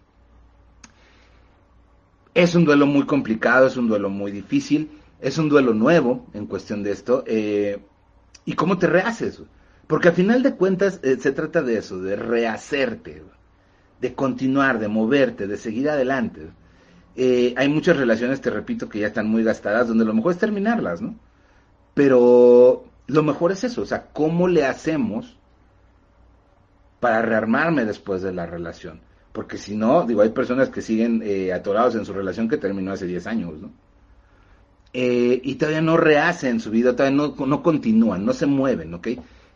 Es 2.34 2.54
un 2.54 2.66
duelo 2.66 2.84
muy 2.84 3.06
complicado, 3.06 3.66
es 3.66 3.78
un 3.78 3.88
duelo 3.88 4.10
muy 4.10 4.32
difícil, 4.32 4.90
es 5.18 5.38
un 5.38 5.48
duelo 5.48 5.72
nuevo 5.72 6.26
en 6.34 6.44
cuestión 6.44 6.82
de 6.82 6.92
esto. 6.92 7.24
Eh, 7.26 7.82
¿Y 8.44 8.52
cómo 8.52 8.76
te 8.76 8.86
rehaces? 8.86 9.40
Porque 9.86 10.08
al 10.08 10.14
final 10.14 10.42
de 10.42 10.56
cuentas 10.56 11.00
eh, 11.04 11.16
se 11.18 11.32
trata 11.32 11.62
de 11.62 11.78
eso, 11.78 12.02
de 12.02 12.16
rehacerte, 12.16 13.22
de 14.02 14.14
continuar, 14.14 14.80
de 14.80 14.88
moverte, 14.88 15.46
de 15.46 15.56
seguir 15.56 15.88
adelante. 15.88 16.48
Eh, 17.14 17.54
hay 17.56 17.68
muchas 17.68 17.96
relaciones, 17.96 18.40
te 18.40 18.50
repito, 18.50 18.88
que 18.88 18.98
ya 18.98 19.06
están 19.06 19.28
muy 19.28 19.44
gastadas, 19.44 19.86
donde 19.86 20.04
lo 20.04 20.12
mejor 20.12 20.32
es 20.32 20.38
terminarlas, 20.38 21.00
¿no? 21.00 21.14
Pero 21.94 22.84
lo 23.06 23.22
mejor 23.22 23.52
es 23.52 23.62
eso, 23.62 23.82
o 23.82 23.86
sea, 23.86 24.08
¿cómo 24.12 24.48
le 24.48 24.66
hacemos 24.66 25.36
para 26.98 27.22
rearmarme 27.22 27.84
después 27.84 28.22
de 28.22 28.32
la 28.32 28.44
relación? 28.44 29.00
Porque 29.32 29.56
si 29.56 29.76
no, 29.76 30.04
digo, 30.04 30.22
hay 30.22 30.30
personas 30.30 30.68
que 30.68 30.82
siguen 30.82 31.22
eh, 31.24 31.52
atorados 31.52 31.94
en 31.94 32.04
su 32.04 32.12
relación 32.12 32.48
que 32.48 32.56
terminó 32.56 32.92
hace 32.92 33.06
10 33.06 33.26
años, 33.28 33.54
¿no? 33.60 33.70
Eh, 34.94 35.40
y 35.44 35.54
todavía 35.54 35.80
no 35.80 35.96
rehacen 35.96 36.58
su 36.58 36.70
vida, 36.70 36.96
todavía 36.96 37.16
no, 37.16 37.46
no 37.46 37.62
continúan, 37.62 38.26
no 38.26 38.32
se 38.32 38.46
mueven, 38.46 38.92
¿ok? 38.94 39.08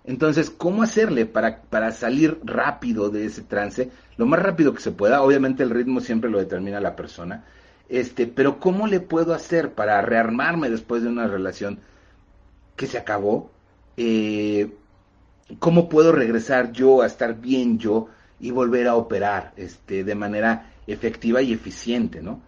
Entonces, 0.07 0.51
¿cómo 0.51 0.85
hacerle 0.85 1.27
para, 1.27 1.63
para 1.63 1.91
salir 1.91 2.39
rápido 2.45 3.11
de 3.11 3.27
ese 3.27 3.43
trance? 3.43 3.91
Lo 4.17 4.25
más 4.25 4.41
rápido 4.41 4.73
que 4.73 4.81
se 4.81 4.93
pueda, 4.93 5.21
obviamente 5.21 5.65
el 5.65 5.71
ritmo 5.71 6.01
siempre 6.01 6.31
lo 6.31 6.39
determina 6.39 6.81
la 6.81 6.95
persona, 6.95 7.45
este, 7.89 8.27
pero 8.29 8.61
¿cómo 8.61 8.87
le 8.87 9.01
puedo 9.01 9.35
hacer 9.35 9.73
para 9.73 10.01
rearmarme 10.03 10.71
después 10.71 11.03
de 11.03 11.09
una 11.09 11.27
relación 11.27 11.81
que 12.77 12.87
se 12.87 12.99
acabó? 12.99 13.51
Eh, 13.97 14.73
¿Cómo 15.59 15.89
puedo 15.89 16.13
regresar 16.13 16.73
yo 16.73 17.03
a 17.03 17.07
estar 17.07 17.41
bien 17.41 17.79
yo 17.79 18.09
y 18.39 18.53
volver 18.53 18.87
a 18.87 18.95
operar 18.95 19.53
este, 19.57 20.05
de 20.05 20.15
manera 20.15 20.73
efectiva 20.87 21.43
y 21.43 21.53
eficiente, 21.53 22.23
¿no? 22.23 22.41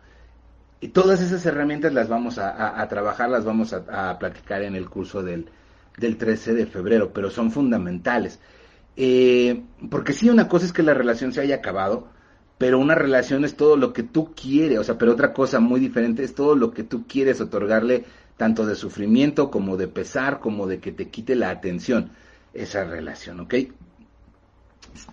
Y 0.80 0.88
todas 0.88 1.20
esas 1.20 1.44
herramientas 1.44 1.92
las 1.92 2.08
vamos 2.08 2.38
a, 2.38 2.86
trabajar, 2.88 3.30
las 3.30 3.44
vamos 3.44 3.72
a, 3.72 4.10
a, 4.10 4.18
platicar 4.18 4.62
en 4.62 4.76
el 4.76 4.88
curso 4.88 5.24
del, 5.24 5.50
del 5.98 6.16
13 6.16 6.54
de 6.54 6.66
febrero, 6.66 7.12
pero 7.12 7.30
son 7.30 7.50
fundamentales. 7.50 8.40
Eh, 8.96 9.62
porque 9.90 10.12
sí, 10.12 10.28
una 10.28 10.48
cosa 10.48 10.66
es 10.66 10.72
que 10.72 10.82
la 10.82 10.94
relación 10.94 11.32
se 11.32 11.40
haya 11.40 11.56
acabado, 11.56 12.08
pero 12.58 12.78
una 12.78 12.94
relación 12.94 13.44
es 13.44 13.56
todo 13.56 13.76
lo 13.76 13.92
que 13.92 14.02
tú 14.02 14.34
quieres, 14.34 14.78
o 14.78 14.84
sea, 14.84 14.98
pero 14.98 15.12
otra 15.12 15.32
cosa 15.32 15.60
muy 15.60 15.78
diferente 15.78 16.24
es 16.24 16.34
todo 16.34 16.56
lo 16.56 16.72
que 16.72 16.82
tú 16.82 17.06
quieres 17.06 17.40
otorgarle, 17.40 18.04
tanto 18.36 18.66
de 18.66 18.74
sufrimiento 18.74 19.50
como 19.50 19.76
de 19.76 19.88
pesar, 19.88 20.40
como 20.40 20.66
de 20.66 20.80
que 20.80 20.92
te 20.92 21.08
quite 21.08 21.36
la 21.36 21.50
atención, 21.50 22.10
esa 22.52 22.84
relación, 22.84 23.40
¿ok? 23.40 23.54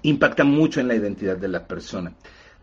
Impacta 0.04 0.44
mucho 0.44 0.80
en 0.80 0.88
la 0.88 0.96
identidad 0.96 1.38
de 1.38 1.48
la 1.48 1.68
persona. 1.68 2.14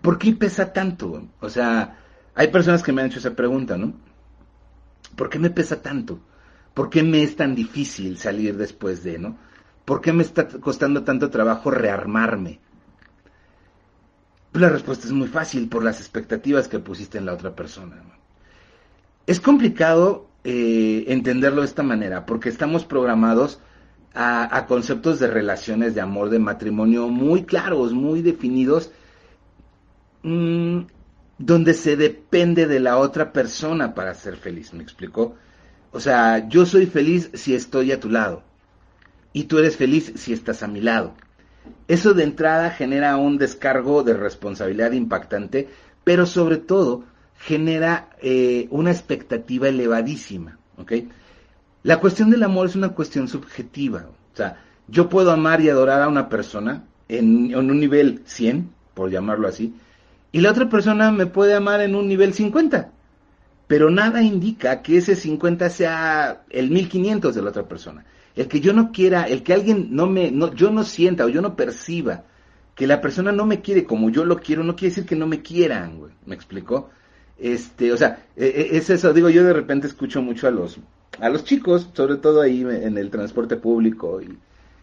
¿Por 0.01 0.19
qué 0.19 0.33
pesa 0.33 0.73
tanto? 0.73 1.29
O 1.41 1.49
sea, 1.49 1.99
hay 2.35 2.49
personas 2.49 2.83
que 2.83 2.93
me 2.93 3.03
han 3.03 3.09
hecho 3.09 3.21
esa 3.21 3.37
pregunta, 3.37 3.77
¿no? 3.77 3.95
¿Por 5.17 5.29
qué 5.29 5.39
me 5.39 5.51
pesa 5.51 5.81
tanto? 5.81 6.21
¿Por 6.75 6.91
qué 6.91 7.03
me 7.03 7.23
es 7.23 7.37
tan 7.37 7.55
difícil 7.55 8.17
salir 8.19 8.57
después 8.57 9.03
de, 9.05 9.19
no? 9.19 9.37
¿Por 9.85 10.01
qué 10.01 10.13
me 10.13 10.23
está 10.23 10.49
costando 10.49 11.03
tanto 11.03 11.31
trabajo 11.31 11.71
rearmarme? 11.71 12.61
La 14.55 14.69
respuesta 14.69 15.07
es 15.07 15.13
muy 15.13 15.29
fácil, 15.29 15.69
por 15.69 15.83
las 15.83 16.01
expectativas 16.01 16.69
que 16.69 16.79
pusiste 16.79 17.19
en 17.19 17.27
la 17.27 17.33
otra 17.33 17.55
persona. 17.55 17.97
¿no? 17.97 18.15
Es 19.27 19.41
complicado 19.41 20.29
eh, 20.45 21.05
entenderlo 21.09 21.63
de 21.63 21.67
esta 21.67 21.83
manera, 21.83 22.27
porque 22.27 22.49
estamos 22.49 22.85
programados 22.85 23.61
a, 24.15 24.67
conceptos 24.69 25.19
de 25.19 25.27
relaciones 25.27 25.95
de 25.95 26.01
amor, 26.01 26.29
de 26.29 26.39
matrimonio 26.39 27.09
muy 27.09 27.45
claros, 27.45 27.93
muy 27.93 28.21
definidos, 28.21 28.91
mmm, 30.23 30.81
donde 31.39 31.75
se 31.75 31.97
depende 31.97 32.67
de 32.67 32.81
la 32.81 32.99
otra 32.99 33.33
persona 33.33 33.95
para 33.95 34.15
ser 34.15 34.37
feliz, 34.37 34.75
¿me 34.75 34.83
explicó? 34.83 35.37
O 35.93 36.01
sea, 36.01 36.49
yo 36.49 36.65
soy 36.65 36.87
feliz 36.87 37.31
si 37.35 37.55
estoy 37.55 37.93
a 37.93 38.01
tu 38.01 38.09
lado 38.09 38.43
y 39.33 39.45
tú 39.45 39.59
eres 39.59 39.77
feliz 39.77 40.13
si 40.17 40.33
estás 40.33 40.63
a 40.63 40.69
mi 40.69 40.81
lado. 40.81 41.13
Eso 41.87 42.15
de 42.15 42.25
entrada 42.25 42.71
genera 42.71 43.17
un 43.17 43.39
descargo 43.39 44.03
de 44.03 44.15
responsabilidad 44.15 44.93
impactante, 44.93 45.69
pero 46.03 46.25
sobre 46.27 46.57
todo 46.57 47.05
genera 47.39 48.09
eh, 48.23 48.69
una 48.71 48.91
expectativa 48.91 49.69
elevadísima. 49.69 50.59
¿ok? 50.79 50.93
La 51.83 52.01
cuestión 52.01 52.31
del 52.31 52.43
amor 52.43 52.69
es 52.69 52.77
una 52.77 52.91
cuestión 52.91 53.29
subjetiva. 53.29 54.07
O 54.33 54.37
sea, 54.37 54.63
yo 54.89 55.11
puedo 55.11 55.31
amar 55.31 55.61
y 55.61 55.69
adorar 55.69 56.03
a 56.03 56.09
una 56.09 56.31
persona 56.31 56.85
en, 57.09 57.51
en 57.51 57.71
un 57.71 57.79
nivel 57.79 58.23
100, 58.25 58.71
por 58.95 59.11
llamarlo 59.11 59.47
así, 59.47 59.75
y 60.33 60.41
la 60.41 60.51
otra 60.51 60.71
persona 60.71 61.13
me 61.13 61.27
puede 61.27 61.55
amar 61.55 61.83
en 61.83 61.95
un 61.95 62.09
nivel 62.09 62.33
50 62.33 62.92
pero 63.73 63.91
nada 63.91 64.21
indica 64.21 64.83
que 64.83 64.99
ese 64.99 65.17
50 65.17 65.71
sea 65.71 66.43
el 66.51 66.69
1500 66.71 67.35
de 67.35 67.41
la 67.41 67.49
otra 67.49 67.67
persona. 67.67 68.05
El 68.37 68.47
que 68.47 68.61
yo 68.61 68.75
no 68.75 68.93
quiera, 68.93 69.23
el 69.23 69.43
que 69.43 69.55
alguien 69.55 69.97
no 69.97 70.07
me, 70.07 70.31
no, 70.31 70.55
yo 70.55 70.71
no 70.71 70.85
sienta 70.85 71.25
o 71.25 71.31
yo 71.31 71.41
no 71.41 71.57
perciba 71.57 72.25
que 72.75 72.87
la 72.87 73.01
persona 73.01 73.33
no 73.33 73.47
me 73.47 73.63
quiere 73.63 73.85
como 73.85 74.11
yo 74.11 74.27
lo 74.27 74.37
quiero, 74.41 74.63
no 74.63 74.77
quiere 74.77 74.91
decir 74.91 75.07
que 75.07 75.17
no 75.17 75.27
me 75.27 75.41
quieran, 75.41 76.01
güey. 76.01 76.13
¿Me 76.27 76.35
explicó? 76.35 76.91
Este, 77.39 77.91
o 77.93 77.97
sea, 77.97 78.27
es 78.37 78.91
eso, 78.91 79.15
digo, 79.15 79.31
yo 79.31 79.43
de 79.43 79.55
repente 79.55 79.87
escucho 79.87 80.21
mucho 80.21 80.49
a 80.49 80.51
los, 80.51 80.79
a 81.19 81.31
los 81.31 81.43
chicos, 81.43 81.89
sobre 81.95 82.17
todo 82.17 82.43
ahí 82.43 82.61
en 82.61 82.99
el 82.99 83.09
transporte 83.09 83.57
público 83.57 84.21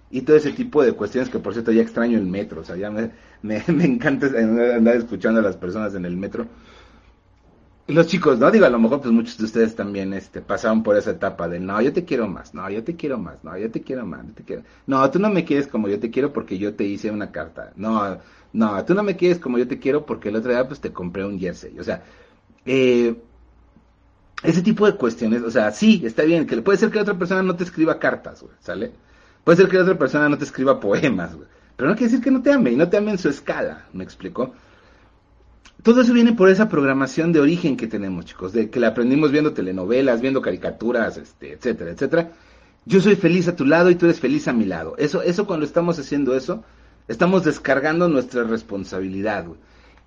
y, 0.09 0.21
todo 0.21 0.35
ese 0.35 0.53
tipo 0.53 0.83
de 0.83 0.93
cuestiones 0.93 1.29
que 1.29 1.37
por 1.37 1.53
cierto 1.53 1.71
ya 1.71 1.83
extraño 1.83 2.17
el 2.17 2.25
metro, 2.25 2.61
o 2.61 2.63
sea, 2.63 2.75
ya 2.75 2.89
me, 2.89 3.11
me 3.43 3.61
encanta 3.85 4.25
andar 4.25 4.95
escuchando 4.95 5.41
a 5.41 5.43
las 5.43 5.57
personas 5.57 5.93
en 5.93 6.05
el 6.05 6.17
metro 6.17 6.47
los 7.89 8.07
chicos, 8.07 8.39
¿no? 8.39 8.51
Digo, 8.51 8.65
a 8.65 8.69
lo 8.69 8.79
mejor 8.79 9.01
pues 9.01 9.11
muchos 9.11 9.37
de 9.37 9.45
ustedes 9.45 9.75
también 9.75 10.13
este, 10.13 10.41
pasaron 10.41 10.83
por 10.83 10.95
esa 10.97 11.11
etapa 11.11 11.47
de, 11.47 11.59
no, 11.59 11.81
yo 11.81 11.91
te 11.91 12.05
quiero 12.05 12.27
más, 12.27 12.53
no, 12.53 12.69
yo 12.69 12.83
te 12.83 12.95
quiero 12.95 13.17
más, 13.17 13.43
no, 13.43 13.57
yo 13.57 13.71
te 13.71 13.81
quiero 13.81 14.05
más, 14.05 14.25
yo 14.27 14.33
te 14.33 14.43
quiero. 14.43 14.63
No, 14.87 15.09
tú 15.11 15.19
no 15.19 15.29
me 15.29 15.45
quieres 15.45 15.67
como 15.67 15.87
yo 15.87 15.99
te 15.99 16.09
quiero 16.09 16.31
porque 16.31 16.57
yo 16.57 16.75
te 16.75 16.83
hice 16.83 17.11
una 17.11 17.31
carta. 17.31 17.73
No, 17.75 18.19
no, 18.53 18.85
tú 18.85 18.93
no 18.93 19.03
me 19.03 19.15
quieres 19.15 19.39
como 19.39 19.57
yo 19.57 19.67
te 19.67 19.79
quiero 19.79 20.05
porque 20.05 20.29
el 20.29 20.35
otro 20.35 20.51
día 20.51 20.67
pues 20.67 20.79
te 20.79 20.93
compré 20.93 21.25
un 21.25 21.39
jersey. 21.39 21.79
O 21.79 21.83
sea, 21.83 22.03
eh, 22.65 23.15
ese 24.43 24.61
tipo 24.61 24.85
de 24.85 24.95
cuestiones, 24.95 25.41
o 25.41 25.51
sea, 25.51 25.71
sí, 25.71 26.01
está 26.05 26.23
bien, 26.23 26.45
que 26.45 26.61
puede 26.61 26.77
ser 26.77 26.89
que 26.89 26.95
la 26.95 27.01
otra 27.03 27.17
persona 27.17 27.43
no 27.43 27.55
te 27.55 27.63
escriba 27.63 27.99
cartas, 27.99 28.41
güey, 28.41 28.53
¿sale? 28.59 28.91
Puede 29.43 29.57
ser 29.57 29.67
que 29.69 29.77
la 29.77 29.83
otra 29.83 29.97
persona 29.97 30.29
no 30.29 30.37
te 30.37 30.45
escriba 30.45 30.79
poemas, 30.79 31.35
güey. 31.35 31.47
Pero 31.75 31.89
no 31.89 31.95
quiere 31.95 32.11
decir 32.11 32.23
que 32.23 32.31
no 32.31 32.41
te 32.41 32.51
ame 32.51 32.71
y 32.71 32.75
no 32.75 32.89
te 32.89 32.97
ame 32.97 33.11
en 33.11 33.17
su 33.17 33.29
escala, 33.29 33.85
¿me 33.93 34.03
explicó? 34.03 34.53
Todo 35.83 36.01
eso 36.01 36.13
viene 36.13 36.33
por 36.33 36.49
esa 36.49 36.67
programación 36.67 37.31
de 37.31 37.39
origen 37.39 37.77
que 37.77 37.87
tenemos, 37.87 38.25
chicos, 38.25 38.51
de 38.51 38.69
que 38.69 38.81
la 38.81 38.89
aprendimos 38.89 39.31
viendo 39.31 39.53
telenovelas, 39.53 40.19
viendo 40.19 40.41
caricaturas, 40.41 41.17
este, 41.17 41.53
etcétera, 41.53 41.91
etcétera. 41.91 42.31
Yo 42.85 42.99
soy 42.99 43.15
feliz 43.15 43.47
a 43.47 43.55
tu 43.55 43.65
lado 43.65 43.89
y 43.89 43.95
tú 43.95 44.05
eres 44.05 44.19
feliz 44.19 44.47
a 44.47 44.53
mi 44.53 44.65
lado. 44.65 44.95
Eso, 44.97 45.21
eso 45.21 45.47
cuando 45.47 45.65
estamos 45.65 45.97
haciendo 45.97 46.35
eso, 46.35 46.63
estamos 47.07 47.45
descargando 47.45 48.09
nuestra 48.09 48.43
responsabilidad. 48.43 49.45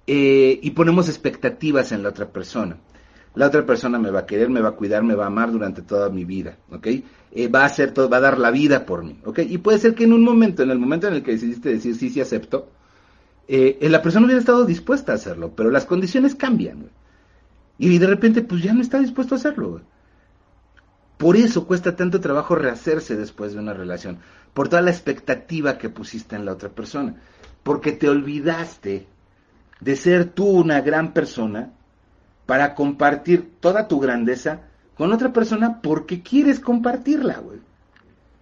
Eh, 0.06 0.58
y 0.62 0.70
ponemos 0.72 1.08
expectativas 1.08 1.92
en 1.92 2.02
la 2.02 2.10
otra 2.10 2.28
persona. 2.30 2.76
la 3.34 3.46
otra 3.46 3.64
persona 3.64 3.98
me 3.98 4.10
va 4.10 4.20
a 4.20 4.26
querer, 4.26 4.50
me 4.50 4.60
va 4.60 4.70
a 4.70 4.72
cuidar, 4.72 5.02
me 5.02 5.14
va 5.14 5.24
a 5.24 5.28
amar 5.28 5.52
durante 5.52 5.80
toda 5.80 6.10
mi 6.10 6.24
vida, 6.26 6.58
¿ok? 6.70 6.86
Eh, 7.32 7.48
va 7.48 7.62
a 7.62 7.66
hacer 7.66 7.92
todo, 7.92 8.10
va 8.10 8.18
a 8.18 8.20
dar 8.20 8.38
la 8.38 8.50
vida 8.50 8.84
por 8.84 9.04
mí, 9.04 9.20
¿ok? 9.24 9.38
Y 9.48 9.56
puede 9.58 9.78
ser 9.78 9.94
que 9.94 10.04
en 10.04 10.12
un 10.12 10.22
momento, 10.22 10.62
en 10.62 10.70
el 10.70 10.78
momento 10.78 11.08
en 11.08 11.14
el 11.14 11.22
que 11.22 11.32
decidiste 11.32 11.70
decir 11.70 11.94
sí, 11.94 12.10
sí 12.10 12.20
acepto, 12.20 12.68
eh, 13.54 13.88
la 13.90 14.00
persona 14.00 14.24
hubiera 14.24 14.40
estado 14.40 14.64
dispuesta 14.64 15.12
a 15.12 15.16
hacerlo, 15.16 15.52
pero 15.54 15.70
las 15.70 15.84
condiciones 15.84 16.34
cambian, 16.34 16.88
Y 17.76 17.98
de 17.98 18.06
repente, 18.06 18.40
pues 18.40 18.62
ya 18.62 18.72
no 18.72 18.80
está 18.80 18.98
dispuesto 18.98 19.34
a 19.34 19.38
hacerlo, 19.38 19.82
Por 21.18 21.36
eso 21.36 21.66
cuesta 21.66 21.94
tanto 21.94 22.18
trabajo 22.18 22.54
rehacerse 22.54 23.14
después 23.14 23.52
de 23.52 23.58
una 23.58 23.74
relación, 23.74 24.20
por 24.54 24.70
toda 24.70 24.80
la 24.80 24.90
expectativa 24.90 25.76
que 25.76 25.90
pusiste 25.90 26.34
en 26.34 26.46
la 26.46 26.52
otra 26.52 26.70
persona, 26.70 27.16
porque 27.62 27.92
te 27.92 28.08
olvidaste 28.08 29.06
de 29.80 29.96
ser 29.96 30.30
tú 30.30 30.46
una 30.46 30.80
gran 30.80 31.12
persona 31.12 31.72
para 32.46 32.74
compartir 32.74 33.52
toda 33.60 33.86
tu 33.86 34.00
grandeza 34.00 34.62
con 34.96 35.12
otra 35.12 35.30
persona 35.34 35.82
porque 35.82 36.22
quieres 36.22 36.58
compartirla, 36.58 37.38
güey. 37.40 37.60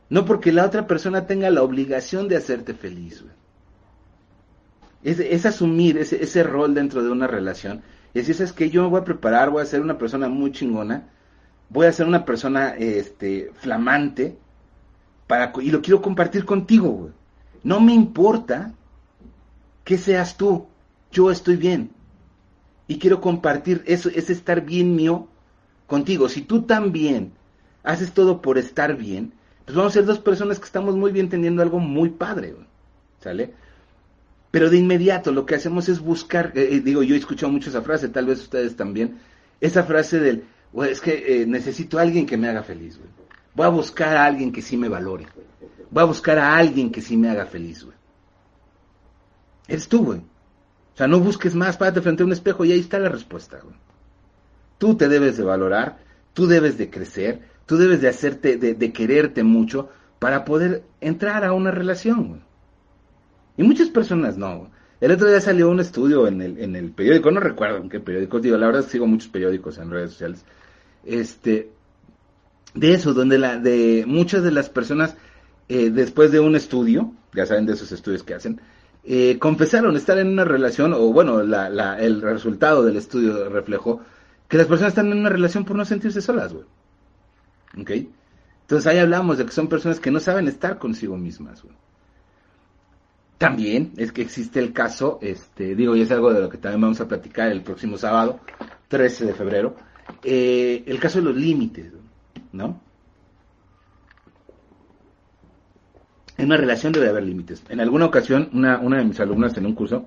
No 0.08 0.24
porque 0.24 0.52
la 0.52 0.66
otra 0.66 0.86
persona 0.86 1.26
tenga 1.26 1.50
la 1.50 1.64
obligación 1.64 2.28
de 2.28 2.36
hacerte 2.36 2.74
feliz, 2.74 3.22
güey. 3.22 3.39
Es, 5.02 5.46
asumir 5.46 5.96
ese, 5.98 6.22
ese, 6.22 6.42
rol 6.42 6.74
dentro 6.74 7.02
de 7.02 7.10
una 7.10 7.26
relación. 7.26 7.82
Y 8.12 8.18
decir, 8.18 8.40
es 8.42 8.52
que 8.52 8.70
yo 8.70 8.82
me 8.82 8.88
voy 8.88 9.00
a 9.00 9.04
preparar, 9.04 9.50
voy 9.50 9.62
a 9.62 9.66
ser 9.66 9.80
una 9.80 9.98
persona 9.98 10.28
muy 10.28 10.52
chingona, 10.52 11.08
voy 11.68 11.86
a 11.86 11.92
ser 11.92 12.06
una 12.06 12.24
persona 12.24 12.70
este, 12.76 13.50
flamante, 13.54 14.36
para, 15.26 15.52
y 15.62 15.70
lo 15.70 15.80
quiero 15.80 16.02
compartir 16.02 16.44
contigo. 16.44 17.10
No 17.62 17.80
me 17.80 17.94
importa 17.94 18.74
que 19.84 19.96
seas 19.96 20.36
tú, 20.36 20.66
yo 21.12 21.30
estoy 21.30 21.56
bien 21.56 21.90
y 22.90 22.98
quiero 22.98 23.20
compartir 23.20 23.84
eso, 23.86 24.08
es 24.08 24.30
estar 24.30 24.62
bien 24.62 24.96
mío 24.96 25.28
contigo. 25.86 26.28
Si 26.28 26.42
tú 26.42 26.62
también 26.62 27.32
haces 27.84 28.12
todo 28.12 28.42
por 28.42 28.58
estar 28.58 28.96
bien, 28.96 29.32
pues 29.64 29.76
vamos 29.76 29.92
a 29.92 29.94
ser 29.94 30.04
dos 30.04 30.18
personas 30.18 30.58
que 30.58 30.64
estamos 30.64 30.96
muy 30.96 31.12
bien 31.12 31.28
teniendo 31.28 31.62
algo 31.62 31.78
muy 31.78 32.10
padre, 32.10 32.56
¿sale? 33.20 33.54
Pero 34.50 34.70
de 34.70 34.78
inmediato 34.78 35.32
lo 35.32 35.46
que 35.46 35.54
hacemos 35.54 35.88
es 35.88 36.00
buscar, 36.00 36.52
eh, 36.54 36.68
eh, 36.72 36.80
digo, 36.80 37.02
yo 37.02 37.14
he 37.14 37.18
escuchado 37.18 37.52
mucho 37.52 37.70
esa 37.70 37.82
frase, 37.82 38.08
tal 38.08 38.26
vez 38.26 38.40
ustedes 38.40 38.76
también, 38.76 39.18
esa 39.60 39.84
frase 39.84 40.18
del, 40.18 40.44
es 40.88 41.00
que 41.00 41.42
eh, 41.42 41.46
necesito 41.46 41.98
a 41.98 42.02
alguien 42.02 42.26
que 42.26 42.36
me 42.36 42.48
haga 42.48 42.62
feliz, 42.62 42.98
güey. 42.98 43.10
Voy 43.54 43.66
a 43.66 43.70
buscar 43.70 44.16
a 44.16 44.24
alguien 44.24 44.52
que 44.52 44.62
sí 44.62 44.76
me 44.76 44.88
valore. 44.88 45.26
Voy 45.90 46.02
a 46.02 46.06
buscar 46.06 46.38
a 46.38 46.56
alguien 46.56 46.90
que 46.90 47.00
sí 47.00 47.16
me 47.16 47.28
haga 47.28 47.46
feliz, 47.46 47.84
güey. 47.84 47.96
Eres 49.66 49.88
tú, 49.88 50.04
güey. 50.04 50.18
O 50.20 50.96
sea, 50.96 51.06
no 51.06 51.20
busques 51.20 51.54
más, 51.54 51.76
párate 51.76 52.00
frente 52.00 52.22
a 52.22 52.26
un 52.26 52.32
espejo 52.32 52.64
y 52.64 52.72
ahí 52.72 52.80
está 52.80 52.98
la 52.98 53.08
respuesta. 53.08 53.60
Tú 54.78 54.96
te 54.96 55.08
debes 55.08 55.36
de 55.36 55.44
valorar, 55.44 55.98
tú 56.32 56.46
debes 56.46 56.78
de 56.78 56.90
crecer, 56.90 57.42
tú 57.66 57.76
debes 57.76 58.00
de 58.00 58.08
hacerte, 58.08 58.56
de, 58.56 58.92
quererte 58.92 59.42
mucho 59.42 59.88
para 60.18 60.44
poder 60.44 60.84
entrar 61.00 61.44
a 61.44 61.52
una 61.52 61.70
relación. 61.70 62.42
Y 63.60 63.62
muchas 63.62 63.90
personas 63.90 64.38
no. 64.38 64.70
El 65.02 65.12
otro 65.12 65.28
día 65.28 65.38
salió 65.38 65.68
un 65.68 65.80
estudio 65.80 66.26
en 66.26 66.40
el, 66.40 66.58
en 66.60 66.76
el 66.76 66.92
periódico, 66.92 67.30
no 67.30 67.40
recuerdo 67.40 67.76
en 67.76 67.90
qué 67.90 68.00
periódico, 68.00 68.40
digo, 68.40 68.56
la 68.56 68.68
verdad 68.68 68.86
sigo 68.88 69.06
muchos 69.06 69.28
periódicos 69.28 69.76
en 69.76 69.90
redes 69.90 70.12
sociales, 70.12 70.46
este, 71.04 71.70
de 72.72 72.94
eso, 72.94 73.12
donde 73.12 73.36
la, 73.36 73.58
de 73.58 74.04
muchas 74.06 74.42
de 74.42 74.50
las 74.50 74.70
personas, 74.70 75.14
eh, 75.68 75.90
después 75.90 76.32
de 76.32 76.40
un 76.40 76.56
estudio, 76.56 77.12
ya 77.34 77.44
saben 77.44 77.66
de 77.66 77.74
esos 77.74 77.92
estudios 77.92 78.22
que 78.22 78.32
hacen, 78.32 78.62
eh, 79.04 79.38
confesaron 79.38 79.94
estar 79.94 80.16
en 80.16 80.28
una 80.28 80.46
relación, 80.46 80.94
o 80.94 81.12
bueno, 81.12 81.40
el 81.40 82.22
resultado 82.22 82.82
del 82.82 82.96
estudio 82.96 83.46
reflejó 83.50 84.00
que 84.48 84.56
las 84.56 84.68
personas 84.68 84.92
están 84.92 85.12
en 85.12 85.18
una 85.18 85.28
relación 85.28 85.66
por 85.66 85.76
no 85.76 85.84
sentirse 85.84 86.22
solas, 86.22 86.54
güey. 86.54 86.64
¿Ok? 87.78 87.90
Entonces 88.62 88.86
ahí 88.86 88.96
hablamos 88.96 89.36
de 89.36 89.44
que 89.44 89.52
son 89.52 89.68
personas 89.68 90.00
que 90.00 90.10
no 90.10 90.18
saben 90.18 90.48
estar 90.48 90.78
consigo 90.78 91.18
mismas, 91.18 91.62
güey. 91.62 91.76
También 93.40 93.94
es 93.96 94.12
que 94.12 94.20
existe 94.20 94.60
el 94.60 94.74
caso, 94.74 95.18
este, 95.22 95.74
digo, 95.74 95.96
y 95.96 96.02
es 96.02 96.10
algo 96.10 96.30
de 96.30 96.42
lo 96.42 96.50
que 96.50 96.58
también 96.58 96.82
vamos 96.82 97.00
a 97.00 97.08
platicar 97.08 97.50
el 97.50 97.62
próximo 97.62 97.96
sábado, 97.96 98.40
13 98.88 99.24
de 99.24 99.32
febrero, 99.32 99.76
eh, 100.22 100.84
el 100.86 101.00
caso 101.00 101.20
de 101.20 101.24
los 101.24 101.36
límites, 101.36 101.90
¿no? 102.52 102.82
en 106.36 106.44
una 106.44 106.58
relación 106.58 106.92
debe 106.92 107.08
haber 107.08 107.22
límites. 107.22 107.62
En 107.70 107.80
alguna 107.80 108.04
ocasión, 108.04 108.50
una, 108.52 108.78
una 108.78 108.98
de 108.98 109.06
mis 109.06 109.18
alumnas 109.20 109.56
en 109.56 109.64
un 109.64 109.74
curso, 109.74 110.06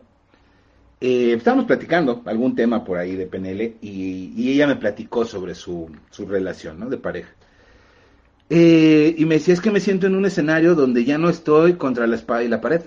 eh, 1.02 1.34
estábamos 1.34 1.66
platicando 1.66 2.22
algún 2.26 2.56
tema 2.56 2.86
por 2.86 3.00
ahí 3.00 3.16
de 3.16 3.26
PNL 3.26 3.78
y, 3.82 4.52
ella 4.52 4.68
me 4.68 4.76
platicó 4.76 5.26
sobre 5.26 5.56
su, 5.56 5.90
su 6.12 6.28
relación 6.28 6.80
¿no? 6.80 6.88
de 6.88 6.98
pareja. 6.98 7.34
Eh, 8.52 9.16
y 9.18 9.26
me 9.26 9.36
decía, 9.36 9.56
es 9.56 9.60
que 9.60 9.72
me 9.72 9.80
siento 9.80 10.06
en 10.06 10.14
un 10.14 10.28
escenario 10.28 10.76
donde 10.76 11.04
ya 11.04 11.18
no 11.18 11.30
estoy 11.30 11.74
contra 11.74 12.06
la 12.06 12.16
espada 12.16 12.44
y 12.44 12.48
la 12.48 12.62
pared, 12.62 12.84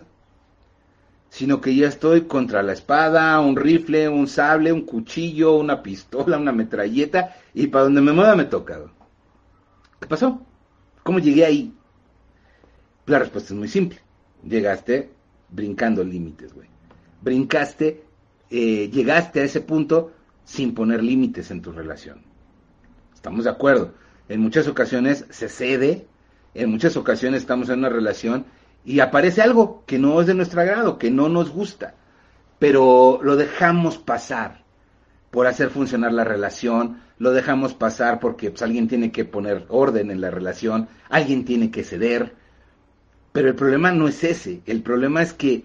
sino 1.36 1.60
que 1.60 1.76
ya 1.76 1.88
estoy 1.88 2.22
contra 2.22 2.62
la 2.62 2.72
espada, 2.72 3.38
un 3.40 3.56
rifle, 3.56 4.08
un 4.08 4.26
sable, 4.26 4.72
un 4.72 4.86
cuchillo, 4.86 5.56
una 5.56 5.82
pistola, 5.82 6.38
una 6.38 6.50
metralleta, 6.50 7.36
y 7.52 7.66
para 7.66 7.84
donde 7.84 8.00
me 8.00 8.14
mueva 8.14 8.34
me 8.34 8.46
toca. 8.46 8.80
¿Qué 10.00 10.06
pasó? 10.06 10.40
¿Cómo 11.02 11.18
llegué 11.18 11.44
ahí? 11.44 11.74
La 13.04 13.18
respuesta 13.18 13.52
es 13.52 13.58
muy 13.58 13.68
simple. 13.68 14.00
Llegaste 14.48 15.10
brincando 15.50 16.02
límites, 16.02 16.54
güey. 16.54 16.68
Brincaste, 17.20 18.02
eh, 18.48 18.88
llegaste 18.90 19.40
a 19.40 19.44
ese 19.44 19.60
punto 19.60 20.12
sin 20.42 20.72
poner 20.72 21.04
límites 21.04 21.50
en 21.50 21.60
tu 21.60 21.70
relación. 21.70 22.22
Estamos 23.14 23.44
de 23.44 23.50
acuerdo. 23.50 23.92
En 24.30 24.40
muchas 24.40 24.68
ocasiones 24.68 25.26
se 25.28 25.50
cede, 25.50 26.06
en 26.54 26.70
muchas 26.70 26.96
ocasiones 26.96 27.42
estamos 27.42 27.68
en 27.68 27.80
una 27.80 27.90
relación 27.90 28.46
y 28.86 29.00
aparece 29.00 29.42
algo 29.42 29.82
que 29.84 29.98
no 29.98 30.20
es 30.20 30.28
de 30.28 30.34
nuestro 30.34 30.60
agrado, 30.60 30.96
que 30.96 31.10
no 31.10 31.28
nos 31.28 31.50
gusta, 31.50 31.94
pero 32.60 33.18
lo 33.20 33.34
dejamos 33.34 33.98
pasar 33.98 34.62
por 35.32 35.48
hacer 35.48 35.70
funcionar 35.70 36.12
la 36.12 36.22
relación, 36.22 37.02
lo 37.18 37.32
dejamos 37.32 37.74
pasar 37.74 38.20
porque 38.20 38.50
pues, 38.50 38.62
alguien 38.62 38.86
tiene 38.86 39.10
que 39.10 39.24
poner 39.24 39.66
orden 39.68 40.12
en 40.12 40.20
la 40.20 40.30
relación, 40.30 40.88
alguien 41.10 41.44
tiene 41.44 41.72
que 41.72 41.82
ceder, 41.82 42.36
pero 43.32 43.48
el 43.48 43.56
problema 43.56 43.90
no 43.90 44.06
es 44.06 44.22
ese, 44.22 44.62
el 44.66 44.82
problema 44.82 45.20
es 45.20 45.32
que 45.32 45.64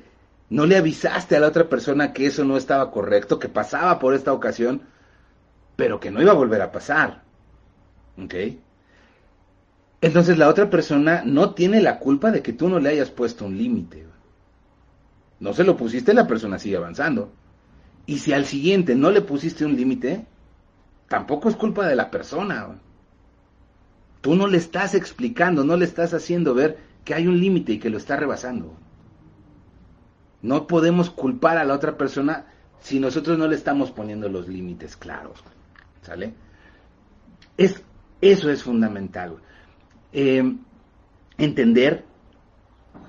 no 0.49 0.65
le 0.65 0.75
avisaste 0.75 1.37
a 1.37 1.39
la 1.39 1.47
otra 1.47 1.69
persona 1.69 2.13
que 2.13 2.25
eso 2.25 2.43
no 2.43 2.57
estaba 2.57 2.89
correcto, 2.89 3.37
que 3.37 3.49
pasaba 3.49 3.99
por 3.99 4.15
esta 4.15 4.33
ocasión, 4.33 4.81
pero 5.75 5.99
que 5.99 6.09
no 6.09 6.23
iba 6.23 6.31
a 6.31 6.35
volver 6.35 6.61
a 6.63 6.71
pasar. 6.71 7.21
¿Ok? 8.17 8.33
Entonces 10.01 10.37
la 10.39 10.49
otra 10.49 10.69
persona 10.69 11.21
no 11.23 11.53
tiene 11.53 11.79
la 11.79 11.99
culpa 11.99 12.31
de 12.31 12.41
que 12.41 12.53
tú 12.53 12.67
no 12.67 12.79
le 12.79 12.89
hayas 12.89 13.11
puesto 13.11 13.45
un 13.45 13.57
límite. 13.57 14.07
No 15.39 15.53
se 15.53 15.63
lo 15.63 15.77
pusiste, 15.77 16.13
la 16.13 16.27
persona 16.27 16.57
sigue 16.57 16.77
avanzando. 16.77 17.31
Y 18.07 18.17
si 18.17 18.33
al 18.33 18.45
siguiente 18.45 18.95
no 18.95 19.11
le 19.11 19.21
pusiste 19.21 19.63
un 19.63 19.75
límite, 19.75 20.25
tampoco 21.07 21.49
es 21.49 21.55
culpa 21.55 21.87
de 21.87 21.95
la 21.95 22.09
persona. 22.09 22.79
Tú 24.21 24.35
no 24.35 24.47
le 24.47 24.57
estás 24.57 24.95
explicando, 24.95 25.63
no 25.63 25.77
le 25.77 25.85
estás 25.85 26.13
haciendo 26.13 26.55
ver 26.55 26.77
que 27.05 27.13
hay 27.13 27.27
un 27.27 27.39
límite 27.39 27.73
y 27.73 27.79
que 27.79 27.89
lo 27.89 27.97
está 27.97 28.15
rebasando. 28.15 28.73
No 30.41 30.65
podemos 30.65 31.11
culpar 31.11 31.57
a 31.57 31.65
la 31.65 31.75
otra 31.75 31.95
persona 31.97 32.45
si 32.79 32.99
nosotros 32.99 33.37
no 33.37 33.47
le 33.47 33.55
estamos 33.55 33.91
poniendo 33.91 34.29
los 34.29 34.47
límites 34.47 34.97
claros. 34.97 35.43
¿Sale? 36.01 36.33
Es, 37.57 37.83
eso 38.19 38.49
es 38.49 38.63
fundamental. 38.63 39.37
Eh, 40.13 40.55
entender 41.37 42.05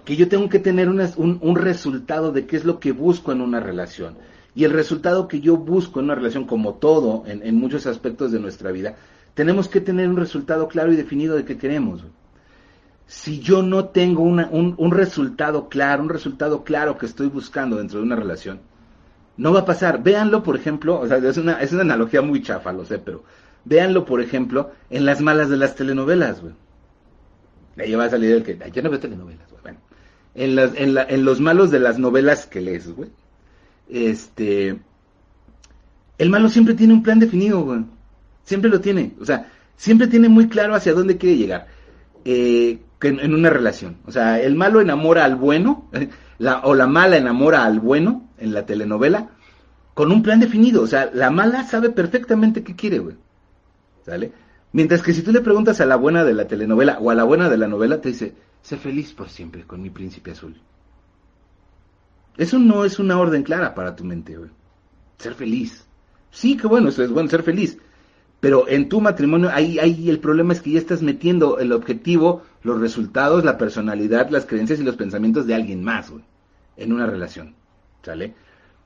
que 0.05 0.17
yo 0.17 0.29
tengo 0.29 0.49
que 0.49 0.59
tener 0.59 0.89
un, 0.89 1.57
resultado 1.57 2.33
de 2.33 2.47
qué 2.47 2.57
es 2.57 2.65
lo 2.65 2.81
que 2.81 2.93
busco 2.93 3.33
en 3.33 3.41
una 3.41 3.61
relación. 3.61 4.17
Y 4.55 4.65
el 4.65 4.73
resultado 4.73 5.29
que 5.29 5.41
yo 5.41 5.57
busco 5.57 6.01
en 6.01 6.07
una 6.07 6.15
relación, 6.15 6.47
como 6.47 6.75
todo, 6.75 7.25
en, 7.27 7.43
en 7.43 7.57
muchos 7.57 7.87
aspectos 7.87 8.33
de 8.33 8.41
nuestra 8.41 8.73
vida, 8.73 8.97
tenemos 9.35 9.69
que 9.69 9.81
tener 9.81 10.09
un 10.09 10.17
resultado 10.17 10.69
claro 10.69 10.93
y 10.93 10.97
definido 10.97 11.37
de 11.37 11.45
qué 11.45 11.57
queremos 11.57 12.05
si 13.13 13.41
yo 13.41 13.63
no 13.63 13.89
tengo 13.89 14.23
un, 14.23 14.91
resultado 14.91 15.69
claro, 15.69 16.03
un 16.03 16.09
resultado 16.09 16.65
claro 16.65 16.97
que 16.97 17.05
estoy 17.05 17.29
buscando 17.29 17.77
dentro 17.77 17.99
de 17.99 18.07
una 18.07 18.17
relación, 18.17 18.61
no 19.37 19.53
va 19.53 19.61
a 19.61 19.65
pasar. 19.67 20.03
Véanlo, 20.03 20.43
por 20.43 20.57
ejemplo, 20.57 20.99
o 20.99 21.07
sea, 21.07 21.19
es 21.19 21.37
una, 21.37 21.61
es 21.61 21.73
una 21.73 21.83
analogía 21.83 22.23
muy 22.23 22.43
chafa, 22.43 22.73
lo 22.73 22.87
sé, 22.87 22.99
pero 22.99 23.23
véanlo, 23.67 24.07
por 24.07 24.23
ejemplo, 24.23 24.71
en 24.89 25.05
las 25.05 25.21
malas 25.21 25.51
de 25.51 25.59
las 25.59 25.75
telenovelas, 25.75 26.41
güey. 26.41 26.55
Ahí 27.79 27.95
va 27.95 28.05
a 28.05 28.11
salir 28.11 28.33
el 28.33 28.43
que, 28.43 28.59
yo 28.73 28.83
no 28.83 28.91
veo 28.91 29.01
telenovelas, 29.01 29.51
güey. 29.51 29.63
Bueno, 29.63 29.79
en, 30.35 30.57
las, 30.57 30.75
en, 30.77 30.95
la, 30.95 31.05
en 31.05 31.25
los 31.25 31.41
malos 31.41 31.71
de 31.71 31.81
las 31.81 31.99
novelas 31.99 32.47
que 32.47 32.61
lees, 32.61 32.93
güey. 32.95 33.11
Este, 33.89 34.79
el 36.19 36.31
malo 36.31 36.49
siempre 36.49 36.75
tiene 36.75 36.95
un 36.95 37.03
plan 37.03 37.19
definido, 37.19 37.63
güey. 37.63 37.85
Siempre 38.45 38.71
lo 38.71 38.81
tiene. 38.81 39.15
O 39.21 39.25
sea, 39.25 39.51
siempre 39.77 40.07
tiene 40.07 40.29
muy 40.29 40.49
claro 40.49 40.75
hacia 40.75 40.93
dónde 40.93 41.17
quiere 41.17 41.37
llegar. 41.37 41.67
Eh, 42.25 42.79
en, 43.03 43.35
una 43.35 43.51
relación. 43.51 43.97
O 44.07 44.13
sea, 44.13 44.41
el 44.41 44.55
malo 44.55 44.81
enamora 44.81 45.25
al 45.25 45.37
bueno, 45.37 45.89
o 46.63 46.75
la 46.75 46.87
mala 46.87 47.17
enamora 47.17 47.65
al 47.65 47.81
bueno 47.81 48.29
en 48.39 48.55
la 48.55 48.67
telenovela, 48.67 49.31
con 49.95 50.13
un 50.13 50.23
plan 50.23 50.41
definido. 50.41 50.83
O 50.83 50.87
sea, 50.87 51.11
la 51.13 51.31
mala 51.31 51.65
sabe 51.65 51.91
perfectamente 51.91 52.63
qué 52.63 52.77
quiere, 52.77 52.99
güey. 52.99 53.17
¿Sale? 54.05 54.33
Mientras 54.73 55.03
que 55.03 55.13
si 55.13 55.23
tú 55.23 55.33
le 55.33 55.43
preguntas 55.43 55.81
a 55.81 55.87
la 55.87 55.97
buena 55.97 56.25
de 56.25 56.33
la 56.33 56.47
telenovela 56.47 56.99
o 56.99 57.11
a 57.11 57.15
la 57.15 57.25
buena 57.25 57.51
de 57.51 57.59
la 57.59 57.69
novela, 57.69 58.01
te 58.01 58.09
dice, 58.09 58.35
sé 58.63 58.77
feliz 58.77 59.13
por 59.13 59.29
siempre 59.29 59.65
con 59.65 59.83
mi 59.83 59.91
príncipe 59.91 60.31
azul. 60.31 60.61
Eso 62.39 62.59
no 62.59 62.85
es 62.85 62.99
una 62.99 63.19
orden 63.19 63.43
clara 63.43 63.75
para 63.75 63.95
tu 63.95 64.05
mente, 64.05 64.37
güey. 64.37 64.51
Ser 65.19 65.35
feliz. 65.35 65.87
Sí, 66.31 66.57
que 66.57 66.67
bueno, 66.67 66.89
eso 66.89 67.03
es 67.03 67.11
bueno, 67.11 67.29
ser 67.29 67.43
feliz. 67.43 67.77
Pero 68.41 68.67
en 68.67 68.89
tu 68.89 69.01
matrimonio, 69.01 69.51
ahí, 69.53 69.79
ahí 69.79 70.09
el 70.09 70.19
problema 70.19 70.55
es 70.55 70.63
que 70.63 70.73
ya 70.73 70.79
estás 70.79 71.03
metiendo 71.03 71.59
el 71.59 71.71
objetivo, 71.71 72.43
los 72.63 72.81
resultados, 72.81 73.45
la 73.45 73.59
personalidad, 73.59 74.31
las 74.31 74.47
creencias 74.47 74.81
y 74.81 74.85
los 74.85 74.97
pensamientos 74.97 75.47
de 75.47 75.55
alguien 75.55 75.85
más, 75.85 76.11
güey, 76.11 76.25
en 76.77 76.93
una 76.93 77.07
relación. 77.07 77.55
¿Sale? 78.03 78.35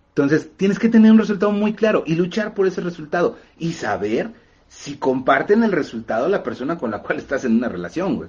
Entonces, 0.08 0.50
tienes 0.56 0.78
que 0.78 0.88
tener 0.88 1.12
un 1.12 1.18
resultado 1.18 1.52
muy 1.52 1.74
claro 1.74 2.02
y 2.06 2.16
luchar 2.16 2.54
por 2.54 2.66
ese 2.66 2.80
resultado 2.80 3.38
y 3.58 3.72
saber 3.72 4.32
si 4.76 4.98
comparten 4.98 5.64
el 5.64 5.72
resultado 5.72 6.28
la 6.28 6.42
persona 6.42 6.76
con 6.76 6.90
la 6.90 7.02
cual 7.02 7.18
estás 7.18 7.46
en 7.46 7.56
una 7.56 7.68
relación, 7.68 8.16
güey. 8.16 8.28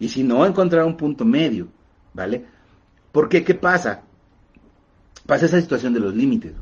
Y 0.00 0.08
si 0.08 0.24
no, 0.24 0.44
encontrar 0.44 0.84
un 0.84 0.96
punto 0.96 1.24
medio, 1.24 1.68
¿vale? 2.12 2.44
Porque, 3.12 3.44
¿qué 3.44 3.54
pasa? 3.54 4.02
Pasa 5.24 5.46
esa 5.46 5.60
situación 5.60 5.94
de 5.94 6.00
los 6.00 6.12
límites. 6.12 6.54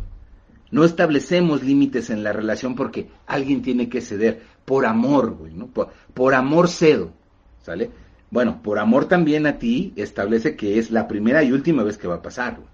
No 0.70 0.84
establecemos 0.84 1.62
límites 1.62 2.10
en 2.10 2.22
la 2.22 2.34
relación 2.34 2.74
porque 2.74 3.08
alguien 3.26 3.62
tiene 3.62 3.88
que 3.88 4.02
ceder 4.02 4.42
por 4.66 4.84
amor, 4.84 5.36
güey, 5.36 5.54
¿no? 5.54 5.68
Por, 5.68 6.34
amor 6.34 6.68
cedo, 6.68 7.14
¿sale? 7.62 7.90
Bueno, 8.30 8.60
por 8.62 8.78
amor 8.78 9.06
también 9.06 9.46
a 9.46 9.58
ti 9.58 9.94
establece 9.96 10.54
que 10.54 10.78
es 10.78 10.90
la 10.90 11.08
primera 11.08 11.42
y 11.42 11.50
última 11.50 11.82
vez 11.82 11.96
que 11.96 12.08
va 12.08 12.16
a 12.16 12.22
pasar, 12.22 12.56
güey. 12.56 12.68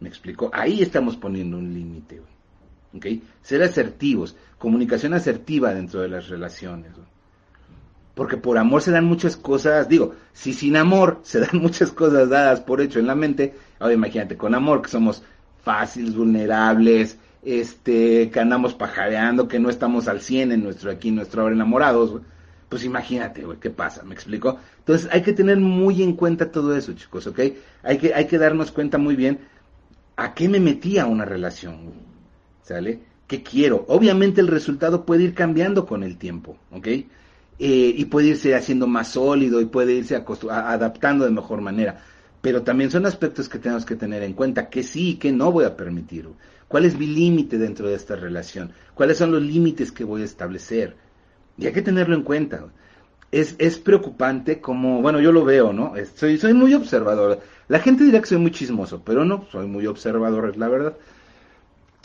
¿Me 0.00 0.10
explico? 0.10 0.50
Ahí 0.52 0.82
estamos 0.82 1.16
poniendo 1.16 1.56
un 1.56 1.72
límite, 1.72 2.18
güey. 2.18 2.33
¿Ok? 2.94 3.06
Ser 3.42 3.62
asertivos, 3.62 4.36
comunicación 4.58 5.14
asertiva 5.14 5.74
dentro 5.74 6.00
de 6.00 6.08
las 6.08 6.28
relaciones. 6.28 6.92
Porque 8.14 8.36
por 8.36 8.58
amor 8.58 8.82
se 8.82 8.92
dan 8.92 9.04
muchas 9.04 9.36
cosas, 9.36 9.88
digo, 9.88 10.14
si 10.32 10.52
sin 10.52 10.76
amor 10.76 11.20
se 11.24 11.40
dan 11.40 11.58
muchas 11.60 11.90
cosas 11.90 12.28
dadas 12.28 12.60
por 12.60 12.80
hecho 12.80 12.98
en 12.98 13.06
la 13.06 13.14
mente, 13.14 13.54
ahora 13.78 13.94
imagínate, 13.94 14.36
con 14.36 14.54
amor 14.54 14.82
que 14.82 14.88
somos 14.88 15.22
fáciles, 15.62 16.14
vulnerables, 16.14 17.18
este, 17.42 18.30
que 18.30 18.40
andamos 18.40 18.74
pajareando, 18.74 19.48
que 19.48 19.58
no 19.58 19.68
estamos 19.68 20.08
al 20.08 20.20
100 20.20 20.52
en 20.52 20.62
nuestro 20.62 20.90
aquí, 20.90 21.10
nuestro 21.10 21.42
ahora 21.42 21.54
enamorados, 21.54 22.20
pues 22.68 22.84
imagínate, 22.84 23.44
güey, 23.44 23.58
¿qué 23.58 23.70
pasa? 23.70 24.02
¿Me 24.02 24.14
explico? 24.14 24.58
Entonces 24.78 25.08
hay 25.12 25.22
que 25.22 25.32
tener 25.32 25.58
muy 25.58 26.02
en 26.02 26.14
cuenta 26.14 26.50
todo 26.50 26.76
eso, 26.76 26.92
chicos, 26.94 27.26
¿ok? 27.26 27.40
Hay 27.82 27.98
que, 27.98 28.14
hay 28.14 28.26
que 28.26 28.38
darnos 28.38 28.72
cuenta 28.72 28.98
muy 28.98 29.16
bien 29.16 29.40
a 30.16 30.34
qué 30.34 30.48
me 30.48 30.60
metí 30.60 30.98
a 30.98 31.06
una 31.06 31.24
relación, 31.24 31.92
¿sale? 32.64 33.00
¿Qué 33.26 33.42
quiero? 33.42 33.84
Obviamente 33.88 34.40
el 34.40 34.48
resultado 34.48 35.04
puede 35.06 35.24
ir 35.24 35.34
cambiando 35.34 35.86
con 35.86 36.02
el 36.02 36.18
tiempo, 36.18 36.58
¿ok? 36.72 36.86
Eh, 36.86 37.04
y 37.58 38.04
puede 38.06 38.28
irse 38.28 38.54
haciendo 38.54 38.86
más 38.86 39.12
sólido 39.12 39.60
y 39.60 39.66
puede 39.66 39.94
irse 39.94 40.16
adaptando 40.50 41.24
de 41.24 41.30
mejor 41.30 41.60
manera. 41.60 42.02
Pero 42.40 42.62
también 42.62 42.90
son 42.90 43.06
aspectos 43.06 43.48
que 43.48 43.58
tenemos 43.58 43.86
que 43.86 43.96
tener 43.96 44.22
en 44.22 44.34
cuenta, 44.34 44.68
que 44.68 44.82
sí 44.82 45.10
y 45.10 45.14
que 45.14 45.32
no 45.32 45.52
voy 45.52 45.64
a 45.64 45.76
permitir. 45.76 46.28
¿Cuál 46.68 46.84
es 46.84 46.98
mi 46.98 47.06
límite 47.06 47.56
dentro 47.56 47.88
de 47.88 47.94
esta 47.94 48.16
relación? 48.16 48.72
¿Cuáles 48.94 49.18
son 49.18 49.32
los 49.32 49.42
límites 49.42 49.92
que 49.92 50.04
voy 50.04 50.22
a 50.22 50.26
establecer? 50.26 50.96
Y 51.56 51.66
hay 51.66 51.72
que 51.72 51.82
tenerlo 51.82 52.14
en 52.14 52.22
cuenta. 52.22 52.66
Es, 53.30 53.54
es 53.58 53.78
preocupante 53.78 54.60
como, 54.60 55.00
bueno, 55.00 55.20
yo 55.20 55.32
lo 55.32 55.44
veo, 55.44 55.72
¿no? 55.72 55.94
Soy, 56.14 56.38
soy 56.38 56.52
muy 56.52 56.74
observador. 56.74 57.40
La 57.68 57.78
gente 57.78 58.04
dirá 58.04 58.20
que 58.20 58.26
soy 58.26 58.38
muy 58.38 58.50
chismoso, 58.50 59.02
pero 59.04 59.24
no, 59.24 59.46
soy 59.50 59.66
muy 59.66 59.86
observador, 59.86 60.50
es 60.50 60.56
la 60.56 60.68
verdad. 60.68 60.96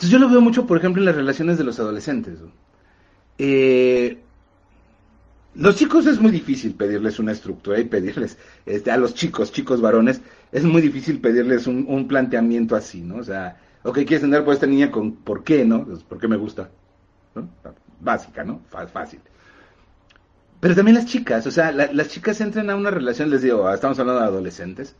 Entonces 0.00 0.18
yo 0.18 0.18
lo 0.18 0.30
veo 0.30 0.40
mucho, 0.40 0.66
por 0.66 0.78
ejemplo, 0.78 1.02
en 1.02 1.04
las 1.04 1.14
relaciones 1.14 1.58
de 1.58 1.64
los 1.64 1.78
adolescentes. 1.78 2.38
Eh, 3.36 4.18
los 5.54 5.76
chicos 5.76 6.06
es 6.06 6.18
muy 6.18 6.30
difícil 6.30 6.74
pedirles 6.74 7.18
una 7.18 7.32
estructura 7.32 7.78
y 7.78 7.84
pedirles, 7.84 8.38
este, 8.64 8.90
a 8.90 8.96
los 8.96 9.12
chicos, 9.12 9.52
chicos 9.52 9.82
varones, 9.82 10.22
es 10.52 10.64
muy 10.64 10.80
difícil 10.80 11.20
pedirles 11.20 11.66
un, 11.66 12.08
planteamiento 12.08 12.76
así, 12.76 13.02
¿no? 13.02 13.16
O 13.16 13.22
sea, 13.22 13.60
ok, 13.82 13.96
quieres 14.06 14.24
andar 14.24 14.42
por 14.42 14.54
esta 14.54 14.66
niña 14.66 14.90
con 14.90 15.16
por 15.16 15.44
qué, 15.44 15.66
¿no? 15.66 15.84
Pues, 15.84 16.02
¿Por 16.02 16.18
qué 16.18 16.28
me 16.28 16.38
gusta? 16.38 16.70
Básica, 18.00 18.42
¿no? 18.42 18.62
Fácil. 18.70 19.20
Pero 20.60 20.74
también 20.74 20.94
las 20.94 21.04
chicas, 21.04 21.46
o 21.46 21.50
sea, 21.50 21.72
las 21.72 22.08
chicas 22.08 22.40
entran 22.40 22.70
a 22.70 22.76
una 22.76 22.90
relación, 22.90 23.28
les 23.28 23.42
digo, 23.42 23.70
estamos 23.70 23.98
hablando 23.98 24.22
de 24.22 24.28
adolescentes, 24.28 24.96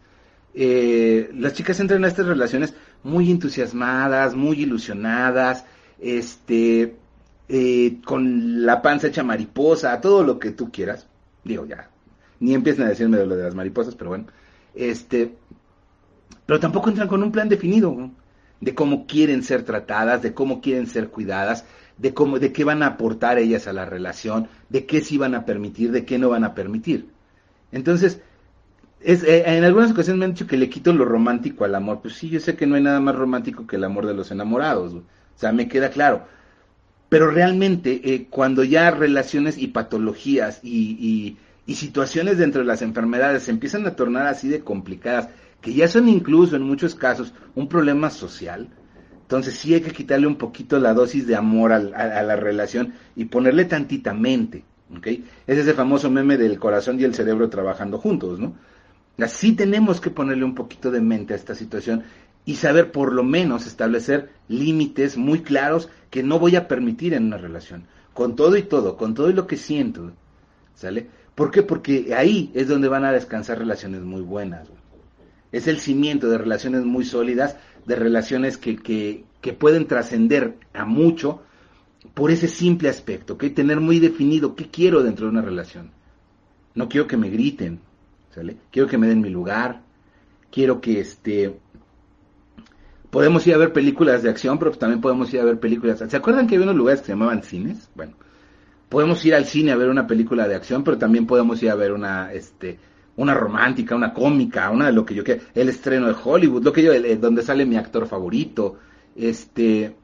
eh, 0.52 1.30
las 1.32 1.54
chicas 1.54 1.80
entran 1.80 2.04
a 2.04 2.08
estas 2.08 2.26
relaciones 2.26 2.74
muy 3.02 3.30
entusiasmadas, 3.30 4.34
muy 4.34 4.62
ilusionadas, 4.62 5.64
este, 5.98 6.96
eh, 7.48 7.98
con 8.04 8.64
la 8.64 8.82
panza 8.82 9.08
hecha 9.08 9.22
mariposa, 9.22 10.00
todo 10.00 10.22
lo 10.22 10.38
que 10.38 10.50
tú 10.50 10.70
quieras. 10.70 11.06
Digo, 11.44 11.66
ya, 11.66 11.90
ni 12.40 12.54
empiezan 12.54 12.86
a 12.86 12.90
decirme 12.90 13.18
de 13.18 13.26
lo 13.26 13.36
de 13.36 13.44
las 13.44 13.54
mariposas, 13.54 13.94
pero 13.94 14.10
bueno. 14.10 14.26
Este, 14.74 15.34
pero 16.46 16.60
tampoco 16.60 16.88
entran 16.88 17.08
con 17.08 17.22
un 17.22 17.32
plan 17.32 17.48
definido 17.48 18.10
de 18.60 18.74
cómo 18.74 19.06
quieren 19.06 19.42
ser 19.42 19.62
tratadas, 19.62 20.22
de 20.22 20.34
cómo 20.34 20.60
quieren 20.60 20.86
ser 20.86 21.08
cuidadas, 21.08 21.64
de 21.96 22.14
cómo, 22.14 22.38
de 22.38 22.52
qué 22.52 22.64
van 22.64 22.82
a 22.82 22.86
aportar 22.86 23.38
ellas 23.38 23.66
a 23.66 23.72
la 23.72 23.84
relación, 23.84 24.48
de 24.68 24.86
qué 24.86 25.00
sí 25.00 25.18
van 25.18 25.34
a 25.34 25.44
permitir, 25.44 25.92
de 25.92 26.04
qué 26.04 26.18
no 26.18 26.28
van 26.28 26.44
a 26.44 26.54
permitir. 26.54 27.08
Entonces, 27.72 28.20
es, 29.02 29.22
eh, 29.24 29.44
en 29.46 29.64
algunas 29.64 29.92
ocasiones 29.92 30.18
me 30.18 30.24
han 30.26 30.32
dicho 30.32 30.46
que 30.46 30.58
le 30.58 30.68
quito 30.68 30.92
lo 30.92 31.04
romántico 31.04 31.64
al 31.64 31.74
amor. 31.74 32.00
Pues 32.02 32.14
sí, 32.14 32.28
yo 32.28 32.40
sé 32.40 32.56
que 32.56 32.66
no 32.66 32.76
hay 32.76 32.82
nada 32.82 33.00
más 33.00 33.14
romántico 33.14 33.66
que 33.66 33.76
el 33.76 33.84
amor 33.84 34.06
de 34.06 34.14
los 34.14 34.30
enamorados. 34.30 34.94
O 34.94 35.02
sea, 35.36 35.52
me 35.52 35.68
queda 35.68 35.90
claro. 35.90 36.26
Pero 37.08 37.30
realmente, 37.30 38.00
eh, 38.04 38.28
cuando 38.30 38.62
ya 38.62 38.90
relaciones 38.90 39.58
y 39.58 39.68
patologías 39.68 40.60
y, 40.62 41.36
situaciones 41.66 42.36
dentro 42.36 42.62
de 42.62 42.66
las 42.66 42.82
enfermedades 42.82 43.44
se 43.44 43.52
empiezan 43.52 43.86
a 43.86 43.94
tornar 43.94 44.26
así 44.26 44.48
de 44.48 44.60
complicadas, 44.60 45.28
que 45.60 45.72
ya 45.72 45.86
son 45.86 46.08
incluso 46.08 46.56
en 46.56 46.62
muchos 46.62 46.96
casos 46.96 47.32
un 47.54 47.68
problema 47.68 48.10
social, 48.10 48.68
entonces 49.22 49.54
sí 49.54 49.74
hay 49.74 49.80
que 49.80 49.92
quitarle 49.92 50.26
un 50.26 50.34
poquito 50.34 50.80
la 50.80 50.94
dosis 50.94 51.28
de 51.28 51.36
amor 51.36 51.72
a, 51.72 51.78
la 51.80 52.34
relación 52.34 52.94
y 53.14 53.26
ponerle 53.26 53.66
tantita 53.66 54.12
mente. 54.12 54.64
¿okay? 54.96 55.24
Es 55.46 55.58
ese 55.58 55.72
famoso 55.72 56.10
meme 56.10 56.36
del 56.36 56.58
corazón 56.58 56.98
y 56.98 57.04
el 57.04 57.14
cerebro 57.14 57.48
trabajando 57.48 57.98
juntos, 57.98 58.40
¿no? 58.40 58.56
Así 59.18 59.52
tenemos 59.52 60.00
que 60.00 60.10
ponerle 60.10 60.44
un 60.44 60.54
poquito 60.54 60.90
de 60.90 61.00
mente 61.00 61.34
a 61.34 61.36
esta 61.36 61.54
situación 61.54 62.04
y 62.44 62.56
saber 62.56 62.90
por 62.90 63.12
lo 63.12 63.22
menos 63.22 63.66
establecer 63.66 64.30
límites 64.48 65.16
muy 65.16 65.42
claros 65.42 65.88
que 66.10 66.22
no 66.22 66.38
voy 66.38 66.56
a 66.56 66.68
permitir 66.68 67.14
en 67.14 67.26
una 67.26 67.36
relación, 67.36 67.84
con 68.14 68.34
todo 68.34 68.56
y 68.56 68.62
todo, 68.62 68.96
con 68.96 69.14
todo 69.14 69.30
y 69.30 69.34
lo 69.34 69.46
que 69.46 69.56
siento, 69.56 70.12
¿sale? 70.74 71.08
¿Por 71.34 71.50
qué? 71.50 71.62
Porque 71.62 72.14
ahí 72.14 72.50
es 72.54 72.68
donde 72.68 72.88
van 72.88 73.04
a 73.04 73.12
descansar 73.12 73.58
relaciones 73.58 74.02
muy 74.02 74.22
buenas. 74.22 74.68
Es 75.52 75.68
el 75.68 75.78
cimiento 75.78 76.28
de 76.28 76.38
relaciones 76.38 76.84
muy 76.84 77.04
sólidas, 77.04 77.56
de 77.86 77.96
relaciones 77.96 78.58
que, 78.58 78.76
que, 78.76 79.24
que 79.40 79.52
pueden 79.52 79.86
trascender 79.86 80.58
a 80.72 80.84
mucho 80.84 81.42
por 82.14 82.30
ese 82.30 82.48
simple 82.48 82.88
aspecto, 82.88 83.36
que 83.36 83.50
tener 83.50 83.80
muy 83.80 84.00
definido 84.00 84.54
qué 84.54 84.68
quiero 84.68 85.02
dentro 85.02 85.26
de 85.26 85.32
una 85.32 85.42
relación. 85.42 85.90
No 86.74 86.88
quiero 86.88 87.06
que 87.06 87.16
me 87.16 87.30
griten, 87.30 87.80
Quiero 88.70 88.88
que 88.88 88.98
me 88.98 89.08
den 89.08 89.20
mi 89.20 89.30
lugar, 89.30 89.82
quiero 90.50 90.80
que 90.80 91.00
este 91.00 91.58
podemos 93.10 93.44
ir 93.46 93.54
a 93.54 93.58
ver 93.58 93.72
películas 93.72 94.22
de 94.22 94.30
acción, 94.30 94.58
pero 94.58 94.70
también 94.72 95.00
podemos 95.00 95.32
ir 95.34 95.40
a 95.40 95.44
ver 95.44 95.58
películas. 95.58 96.02
¿Se 96.06 96.16
acuerdan 96.16 96.46
que 96.46 96.54
había 96.54 96.66
unos 96.66 96.76
lugares 96.76 97.00
que 97.00 97.06
se 97.06 97.12
llamaban 97.12 97.42
cines? 97.42 97.90
Bueno, 97.94 98.14
podemos 98.88 99.24
ir 99.24 99.34
al 99.34 99.46
cine 99.46 99.72
a 99.72 99.76
ver 99.76 99.88
una 99.88 100.06
película 100.06 100.46
de 100.46 100.54
acción, 100.54 100.84
pero 100.84 100.96
también 100.96 101.26
podemos 101.26 101.62
ir 101.62 101.70
a 101.70 101.74
ver 101.74 101.92
una, 101.92 102.32
este, 102.32 102.78
una 103.16 103.34
romántica, 103.34 103.96
una 103.96 104.14
cómica, 104.14 104.70
una 104.70 104.86
de 104.86 104.92
lo 104.92 105.04
que 105.04 105.14
yo 105.14 105.24
quiero, 105.24 105.42
el 105.54 105.68
estreno 105.68 106.06
de 106.06 106.14
Hollywood, 106.22 106.62
lo 106.62 106.72
que 106.72 106.82
yo, 106.82 106.92
donde 107.18 107.42
sale 107.42 107.66
mi 107.66 107.76
actor 107.76 108.06
favorito, 108.06 108.78
este, 109.16 109.94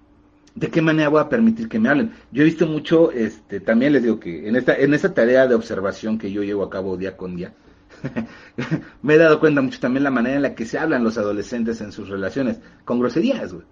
de 0.54 0.68
qué 0.68 0.82
manera 0.82 1.08
voy 1.08 1.20
a 1.20 1.28
permitir 1.28 1.68
que 1.68 1.78
me 1.78 1.88
hablen. 1.88 2.12
Yo 2.32 2.42
he 2.42 2.44
visto 2.44 2.66
mucho, 2.66 3.12
este, 3.12 3.60
también 3.60 3.92
les 3.92 4.02
digo 4.02 4.18
que 4.18 4.48
en 4.48 4.56
esta, 4.56 4.74
en 4.74 4.94
esta 4.94 5.14
tarea 5.14 5.46
de 5.46 5.54
observación 5.54 6.18
que 6.18 6.32
yo 6.32 6.42
llevo 6.42 6.64
a 6.64 6.70
cabo 6.70 6.96
día 6.96 7.16
con 7.16 7.36
día, 7.36 7.54
me 9.02 9.14
he 9.14 9.18
dado 9.18 9.40
cuenta 9.40 9.62
mucho 9.62 9.80
también 9.80 10.04
la 10.04 10.11
manera 10.11 10.36
en 10.36 10.42
la 10.42 10.54
que 10.54 10.66
se 10.66 10.78
hablan 10.78 11.04
los 11.04 11.18
adolescentes 11.18 11.80
en 11.80 11.92
sus 11.92 12.09
relaciones, 12.09 12.59
con 12.84 13.00
groserías, 13.00 13.52
güey. 13.52 13.64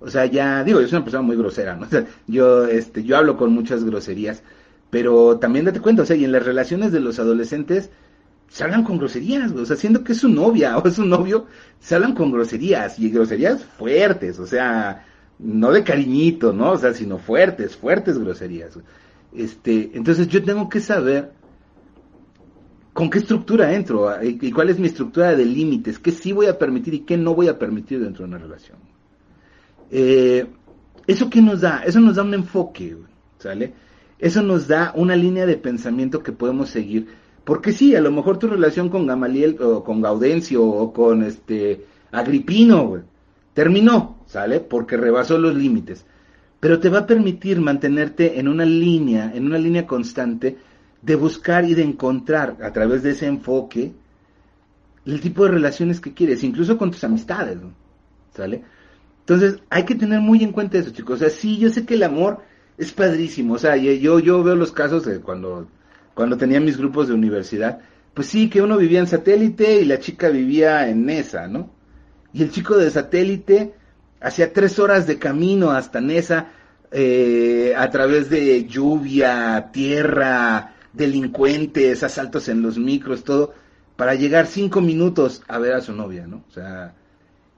O 0.00 0.10
sea, 0.10 0.26
ya, 0.26 0.62
digo, 0.64 0.80
yo 0.80 0.88
soy 0.88 0.96
una 0.96 1.04
persona 1.04 1.22
muy 1.22 1.36
grosera, 1.36 1.76
¿no? 1.76 1.86
yo, 2.26 2.66
este, 2.66 3.04
yo 3.04 3.16
hablo 3.16 3.36
con 3.36 3.52
muchas 3.52 3.84
groserías, 3.84 4.42
pero 4.90 5.38
también 5.38 5.64
date 5.64 5.80
cuenta, 5.80 6.02
o 6.02 6.06
sea, 6.06 6.16
y 6.16 6.24
en 6.24 6.32
las 6.32 6.44
relaciones 6.44 6.92
de 6.92 7.00
los 7.00 7.18
adolescentes 7.18 7.90
se 8.48 8.64
hablan 8.64 8.84
con 8.84 8.98
groserías, 8.98 9.52
güey. 9.52 9.64
O 9.64 9.66
sea, 9.66 9.76
siendo 9.76 10.04
que 10.04 10.12
es 10.12 10.18
su 10.18 10.28
novia 10.28 10.76
o 10.78 10.86
es 10.86 10.98
un 10.98 11.08
novio, 11.08 11.46
se 11.80 11.94
hablan 11.94 12.14
con 12.14 12.30
groserías, 12.30 12.98
y 12.98 13.10
groserías 13.10 13.64
fuertes, 13.64 14.38
o 14.38 14.46
sea, 14.46 15.06
no 15.38 15.72
de 15.72 15.82
cariñito, 15.84 16.52
¿no? 16.52 16.72
O 16.72 16.78
sea, 16.78 16.92
sino 16.94 17.18
fuertes, 17.18 17.76
fuertes 17.76 18.18
groserías. 18.18 18.78
Este, 19.34 19.90
entonces 19.94 20.28
yo 20.28 20.42
tengo 20.44 20.68
que 20.68 20.80
saber 20.80 21.32
con 22.94 23.10
qué 23.10 23.18
estructura 23.18 23.74
entro 23.74 24.08
y 24.22 24.52
cuál 24.52 24.70
es 24.70 24.78
mi 24.78 24.86
estructura 24.86 25.34
de 25.34 25.44
límites, 25.44 25.98
qué 25.98 26.12
sí 26.12 26.32
voy 26.32 26.46
a 26.46 26.56
permitir 26.56 26.94
y 26.94 27.00
qué 27.00 27.16
no 27.18 27.34
voy 27.34 27.48
a 27.48 27.58
permitir 27.58 28.00
dentro 28.00 28.24
de 28.24 28.28
una 28.28 28.38
relación. 28.38 28.78
Eh, 29.90 30.46
¿Eso 31.04 31.28
qué 31.28 31.42
nos 31.42 31.60
da? 31.60 31.82
Eso 31.84 31.98
nos 31.98 32.14
da 32.14 32.22
un 32.22 32.34
enfoque, 32.34 32.96
¿sale? 33.38 33.74
Eso 34.18 34.42
nos 34.42 34.68
da 34.68 34.92
una 34.94 35.16
línea 35.16 35.44
de 35.44 35.56
pensamiento 35.56 36.22
que 36.22 36.30
podemos 36.30 36.70
seguir. 36.70 37.08
Porque 37.42 37.72
sí, 37.72 37.96
a 37.96 38.00
lo 38.00 38.12
mejor 38.12 38.38
tu 38.38 38.46
relación 38.46 38.88
con 38.88 39.08
Gamaliel 39.08 39.60
o 39.60 39.82
con 39.82 40.00
Gaudencio 40.00 40.64
o 40.64 40.92
con 40.92 41.24
este 41.24 41.84
Agripino 42.12 43.02
terminó, 43.54 44.18
¿sale? 44.26 44.60
Porque 44.60 44.96
rebasó 44.96 45.36
los 45.36 45.54
límites. 45.54 46.06
Pero 46.60 46.78
te 46.78 46.88
va 46.88 47.00
a 47.00 47.06
permitir 47.06 47.60
mantenerte 47.60 48.38
en 48.38 48.46
una 48.46 48.64
línea, 48.64 49.32
en 49.34 49.46
una 49.46 49.58
línea 49.58 49.84
constante 49.84 50.56
de 51.04 51.16
buscar 51.16 51.64
y 51.64 51.74
de 51.74 51.82
encontrar 51.82 52.56
a 52.62 52.72
través 52.72 53.02
de 53.02 53.10
ese 53.10 53.26
enfoque 53.26 53.92
el 55.04 55.20
tipo 55.20 55.44
de 55.44 55.50
relaciones 55.50 56.00
que 56.00 56.14
quieres, 56.14 56.42
incluso 56.42 56.78
con 56.78 56.90
tus 56.90 57.04
amistades, 57.04 57.58
¿sale? 58.34 58.62
Entonces, 59.20 59.58
hay 59.68 59.84
que 59.84 59.94
tener 59.94 60.20
muy 60.20 60.42
en 60.42 60.52
cuenta 60.52 60.78
eso, 60.78 60.90
chicos. 60.90 61.16
O 61.16 61.18
sea, 61.18 61.30
sí, 61.30 61.58
yo 61.58 61.68
sé 61.70 61.84
que 61.84 61.94
el 61.94 62.02
amor 62.02 62.42
es 62.78 62.92
padrísimo. 62.92 63.54
O 63.54 63.58
sea, 63.58 63.76
yo, 63.76 64.18
yo 64.18 64.42
veo 64.42 64.56
los 64.56 64.72
casos 64.72 65.04
de 65.04 65.20
cuando, 65.20 65.68
cuando 66.14 66.38
tenía 66.38 66.60
mis 66.60 66.78
grupos 66.78 67.08
de 67.08 67.14
universidad. 67.14 67.80
Pues 68.14 68.28
sí, 68.28 68.48
que 68.48 68.62
uno 68.62 68.78
vivía 68.78 69.00
en 69.00 69.06
satélite 69.06 69.80
y 69.80 69.84
la 69.84 69.98
chica 69.98 70.28
vivía 70.28 70.88
en 70.88 71.04
Nesa, 71.04 71.48
¿no? 71.48 71.70
Y 72.32 72.42
el 72.42 72.50
chico 72.50 72.76
de 72.76 72.90
satélite 72.90 73.74
hacía 74.20 74.52
tres 74.52 74.78
horas 74.78 75.06
de 75.06 75.18
camino 75.18 75.70
hasta 75.70 76.00
Nesa 76.00 76.48
eh, 76.90 77.74
a 77.76 77.90
través 77.90 78.30
de 78.30 78.64
lluvia, 78.64 79.70
tierra, 79.72 80.73
delincuentes, 80.94 82.02
asaltos 82.02 82.48
en 82.48 82.62
los 82.62 82.78
micros, 82.78 83.24
todo, 83.24 83.54
para 83.96 84.14
llegar 84.14 84.46
cinco 84.46 84.80
minutos 84.80 85.42
a 85.48 85.58
ver 85.58 85.74
a 85.74 85.80
su 85.80 85.92
novia, 85.92 86.26
¿no? 86.26 86.44
O 86.48 86.52
sea, 86.52 86.94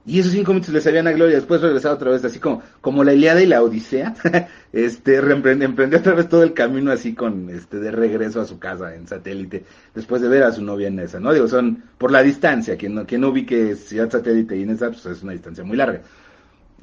y 0.07 0.19
esos 0.19 0.31
cinco 0.31 0.53
minutos 0.53 0.73
le 0.73 0.79
sabían 0.79 1.05
a 1.07 1.11
gloria, 1.11 1.35
después 1.35 1.59
regresaba 1.59 1.95
otra 1.95 2.11
vez, 2.11 2.23
así 2.23 2.39
como, 2.39 2.61
como 2.79 3.03
la 3.03 3.13
Iliada 3.13 3.41
y 3.41 3.45
la 3.45 3.61
Odisea, 3.61 4.15
este, 4.71 5.17
emprendió 5.17 5.99
otra 5.99 6.13
vez 6.13 6.29
todo 6.29 6.43
el 6.43 6.53
camino 6.53 6.93
así 6.93 7.13
con, 7.13 7.49
este, 7.49 7.77
de 7.79 7.91
regreso 7.91 8.39
a 8.39 8.45
su 8.45 8.57
casa 8.57 8.95
en 8.95 9.05
satélite, 9.05 9.65
después 9.93 10.21
de 10.21 10.29
ver 10.29 10.43
a 10.43 10.53
su 10.53 10.63
novia 10.63 10.87
en 10.87 10.99
esa, 10.99 11.19
¿no? 11.19 11.33
Digo, 11.33 11.49
son 11.49 11.83
por 11.97 12.11
la 12.11 12.23
distancia, 12.23 12.77
quien 12.77 12.95
no, 12.95 13.05
quien 13.05 13.19
no 13.19 13.29
ubique 13.29 13.75
Ciudad 13.75 14.09
Satélite 14.09 14.55
y 14.55 14.63
en 14.63 14.69
esa, 14.69 14.87
pues 14.87 15.05
es 15.05 15.23
una 15.23 15.33
distancia 15.33 15.65
muy 15.65 15.75
larga. 15.75 16.01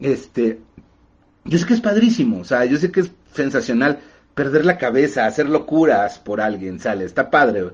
Este, 0.01 0.61
yo 1.47 1.59
sé 1.59 1.65
que 1.65 1.75
es 1.75 1.81
padrísimo, 1.81 2.41
o 2.41 2.45
sea, 2.45 2.67
yo 2.67 2.77
sé 2.77 2.93
que 2.93 3.01
es 3.01 3.11
sensacional 3.33 4.01
perder 4.35 4.65
la 4.67 4.79
cabeza, 4.79 5.27
hacer 5.27 5.49
locuras 5.49 6.19
por 6.19 6.41
alguien, 6.41 6.81
sale, 6.81 7.05
está 7.05 7.31
padre, 7.31 7.71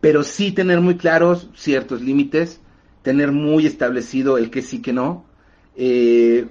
pero 0.00 0.22
sí 0.22 0.52
tener 0.52 0.80
muy 0.80 0.96
claros 0.96 1.48
ciertos 1.54 2.00
límites, 2.00 2.60
tener 3.02 3.32
muy 3.32 3.66
establecido 3.66 4.38
el 4.38 4.50
que 4.50 4.62
sí, 4.62 4.82
que 4.82 4.92
no, 4.92 5.24
eh, 5.76 6.46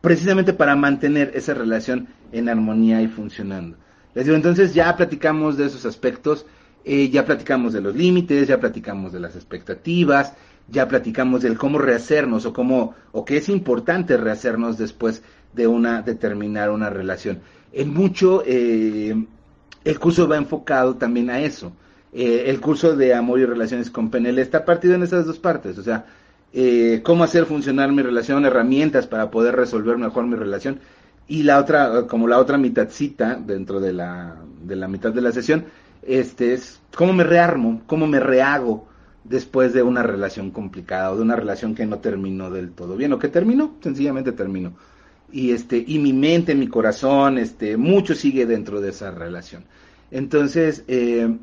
precisamente 0.00 0.52
para 0.52 0.76
mantener 0.76 1.32
esa 1.34 1.54
relación 1.54 2.08
en 2.32 2.48
armonía 2.48 3.02
y 3.02 3.08
funcionando. 3.08 3.76
Les 4.14 4.24
digo, 4.24 4.36
entonces 4.36 4.74
ya 4.74 4.96
platicamos 4.96 5.56
de 5.56 5.66
esos 5.66 5.84
aspectos, 5.84 6.46
eh, 6.84 7.10
ya 7.10 7.24
platicamos 7.24 7.72
de 7.72 7.80
los 7.80 7.94
límites, 7.94 8.48
ya 8.48 8.58
platicamos 8.58 9.12
de 9.12 9.20
las 9.20 9.36
expectativas, 9.36 10.34
ya 10.68 10.88
platicamos 10.88 11.42
del 11.42 11.58
cómo 11.58 11.78
rehacernos 11.78 12.46
o 12.46 12.52
cómo, 12.52 12.94
o 13.12 13.24
que 13.24 13.36
es 13.36 13.48
importante 13.48 14.16
rehacernos 14.16 14.78
después 14.78 15.22
de 15.52 15.66
una, 15.66 16.02
de 16.02 16.14
terminar 16.14 16.70
una 16.70 16.90
relación. 16.90 17.40
En 17.72 17.92
mucho, 17.92 18.42
eh, 18.46 19.14
el 19.84 19.98
curso 19.98 20.28
va 20.28 20.36
enfocado 20.36 20.96
también 20.96 21.30
a 21.30 21.40
eso. 21.40 21.72
Eh, 22.12 22.44
el 22.46 22.60
curso 22.60 22.96
de 22.96 23.14
amor 23.14 23.38
y 23.40 23.44
relaciones 23.44 23.90
con 23.90 24.10
PNL 24.10 24.38
está 24.38 24.64
partido 24.64 24.94
en 24.94 25.02
esas 25.02 25.26
dos 25.26 25.38
partes, 25.38 25.76
o 25.76 25.82
sea, 25.82 26.06
eh, 26.54 27.02
cómo 27.04 27.24
hacer 27.24 27.44
funcionar 27.44 27.92
mi 27.92 28.00
relación, 28.02 28.46
herramientas 28.46 29.06
para 29.06 29.30
poder 29.30 29.54
resolver 29.56 29.98
mejor 29.98 30.26
mi 30.26 30.36
relación, 30.36 30.80
y 31.26 31.42
la 31.42 31.58
otra, 31.58 32.06
como 32.06 32.26
la 32.26 32.38
otra 32.38 32.56
mitadcita 32.56 33.34
dentro 33.36 33.80
de 33.80 33.92
la, 33.92 34.36
de 34.62 34.76
la 34.76 34.88
mitad 34.88 35.12
de 35.12 35.20
la 35.20 35.32
sesión, 35.32 35.66
este 36.02 36.54
es 36.54 36.80
cómo 36.96 37.12
me 37.12 37.24
rearmo, 37.24 37.82
cómo 37.86 38.06
me 38.06 38.20
rehago 38.20 38.88
después 39.24 39.74
de 39.74 39.82
una 39.82 40.02
relación 40.02 40.50
complicada 40.50 41.12
o 41.12 41.16
de 41.16 41.22
una 41.22 41.36
relación 41.36 41.74
que 41.74 41.84
no 41.84 41.98
terminó 41.98 42.50
del 42.50 42.70
todo 42.70 42.96
bien, 42.96 43.12
o 43.12 43.18
que 43.18 43.28
terminó, 43.28 43.74
sencillamente 43.82 44.32
terminó. 44.32 44.72
Y 45.30 45.52
este, 45.52 45.84
y 45.86 45.98
mi 45.98 46.12
mente, 46.12 46.54
mi 46.54 46.68
corazón, 46.68 47.38
este, 47.38 47.76
mucho 47.76 48.14
sigue 48.14 48.46
dentro 48.46 48.80
de 48.80 48.90
esa 48.90 49.10
relación. 49.10 49.64
Entonces, 50.10 50.84
eh, 50.88 51.36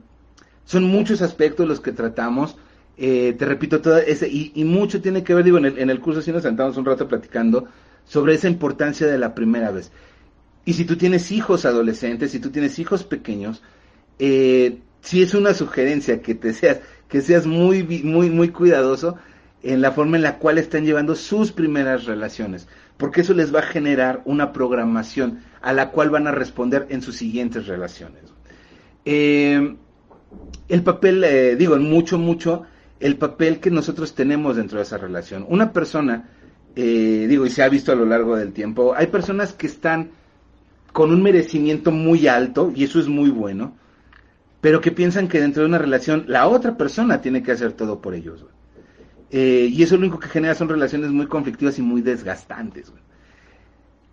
son 0.66 0.84
muchos 0.86 1.22
aspectos 1.22 1.68
los 1.68 1.80
que 1.80 1.92
tratamos. 1.92 2.58
Eh, 2.98 3.36
te 3.38 3.46
repito, 3.46 3.82
todo 3.82 3.98
ese, 3.98 4.28
y, 4.28 4.64
mucho 4.64 5.02
tiene 5.02 5.24
que 5.24 5.34
ver, 5.34 5.44
digo, 5.44 5.58
en 5.58 5.90
el, 5.90 6.00
curso 6.00 6.22
sí 6.22 6.32
nos 6.32 6.44
sentamos 6.44 6.78
un 6.78 6.86
rato 6.86 7.08
platicando 7.08 7.68
sobre 8.06 8.34
esa 8.34 8.48
importancia 8.48 9.06
de 9.08 9.18
la 9.18 9.36
primera 9.36 9.72
vez. 9.72 9.92
Y 10.64 10.74
si 10.74 10.86
tú 10.86 10.96
tienes 10.96 11.32
hijos 11.32 11.66
adolescentes, 11.66 12.32
si 12.32 12.40
tú 12.40 12.50
tienes 12.50 12.80
hijos 12.80 13.04
pequeños, 13.04 13.62
eh, 14.18 14.80
sí 15.02 15.22
es 15.22 15.34
una 15.36 15.54
sugerencia 15.54 16.22
que 16.22 16.34
te 16.34 16.54
seas, 16.54 16.80
que 17.08 17.22
seas 17.22 17.46
muy, 17.46 17.84
muy, 18.04 18.30
muy 18.30 18.50
cuidadoso 18.50 19.18
en 19.66 19.82
la 19.82 19.92
forma 19.92 20.18
en 20.18 20.24
la 20.24 20.38
cual 20.38 20.60
están 20.60 20.86
llevando 20.86 21.16
sus 21.16 21.52
primeras 21.52 22.06
relaciones, 22.06 22.68
porque 22.98 23.22
eso 23.22 23.34
les 23.34 23.54
va 23.54 23.60
a 23.60 23.64
generar 23.64 24.22
una 24.26 24.54
programación 24.54 25.40
a 25.62 25.74
la 25.74 25.90
cual 25.90 26.12
van 26.12 26.28
a 26.28 26.32
responder 26.32 26.86
en 26.90 27.02
sus 27.02 27.16
siguientes 27.16 27.66
relaciones. 27.66 28.22
Eh, 29.06 29.76
el 30.68 30.84
papel, 30.84 31.24
eh, 31.24 31.56
digo, 31.56 31.76
mucho, 31.78 32.20
mucho, 32.20 32.64
el 33.00 33.18
papel 33.18 33.60
que 33.60 33.72
nosotros 33.72 34.14
tenemos 34.14 34.56
dentro 34.56 34.78
de 34.78 34.84
esa 34.84 35.00
relación. 35.00 35.46
Una 35.50 35.74
persona, 35.74 36.30
eh, 36.76 37.26
digo, 37.28 37.48
y 37.48 37.50
se 37.50 37.64
ha 37.64 37.70
visto 37.70 37.92
a 37.92 37.96
lo 37.96 38.06
largo 38.06 38.38
del 38.38 38.54
tiempo, 38.54 38.94
hay 38.96 39.08
personas 39.08 39.54
que 39.54 39.66
están 39.66 40.12
con 40.94 41.12
un 41.12 41.24
merecimiento 41.24 41.92
muy 41.92 42.28
alto, 42.28 42.72
y 42.74 42.84
eso 42.84 43.00
es 43.00 43.08
muy 43.08 43.32
bueno, 43.32 43.76
pero 44.62 44.80
que 44.80 44.92
piensan 44.92 45.28
que 45.28 45.42
dentro 45.42 45.64
de 45.64 45.70
una 45.70 45.80
relación 45.80 46.26
la 46.28 46.48
otra 46.48 46.78
persona 46.78 47.20
tiene 47.20 47.42
que 47.42 47.52
hacer 47.52 47.74
todo 47.74 48.00
por 48.00 48.14
ellos. 48.14 48.46
Eh, 49.32 49.70
y 49.72 49.84
eso 49.84 49.96
lo 49.96 50.02
único 50.02 50.20
que 50.20 50.30
genera 50.30 50.56
son 50.56 50.70
relaciones 50.70 51.12
muy 51.12 51.28
conflictivas 51.28 51.80
y 51.80 51.82
muy 51.82 52.02
desgastantes. 52.02 52.92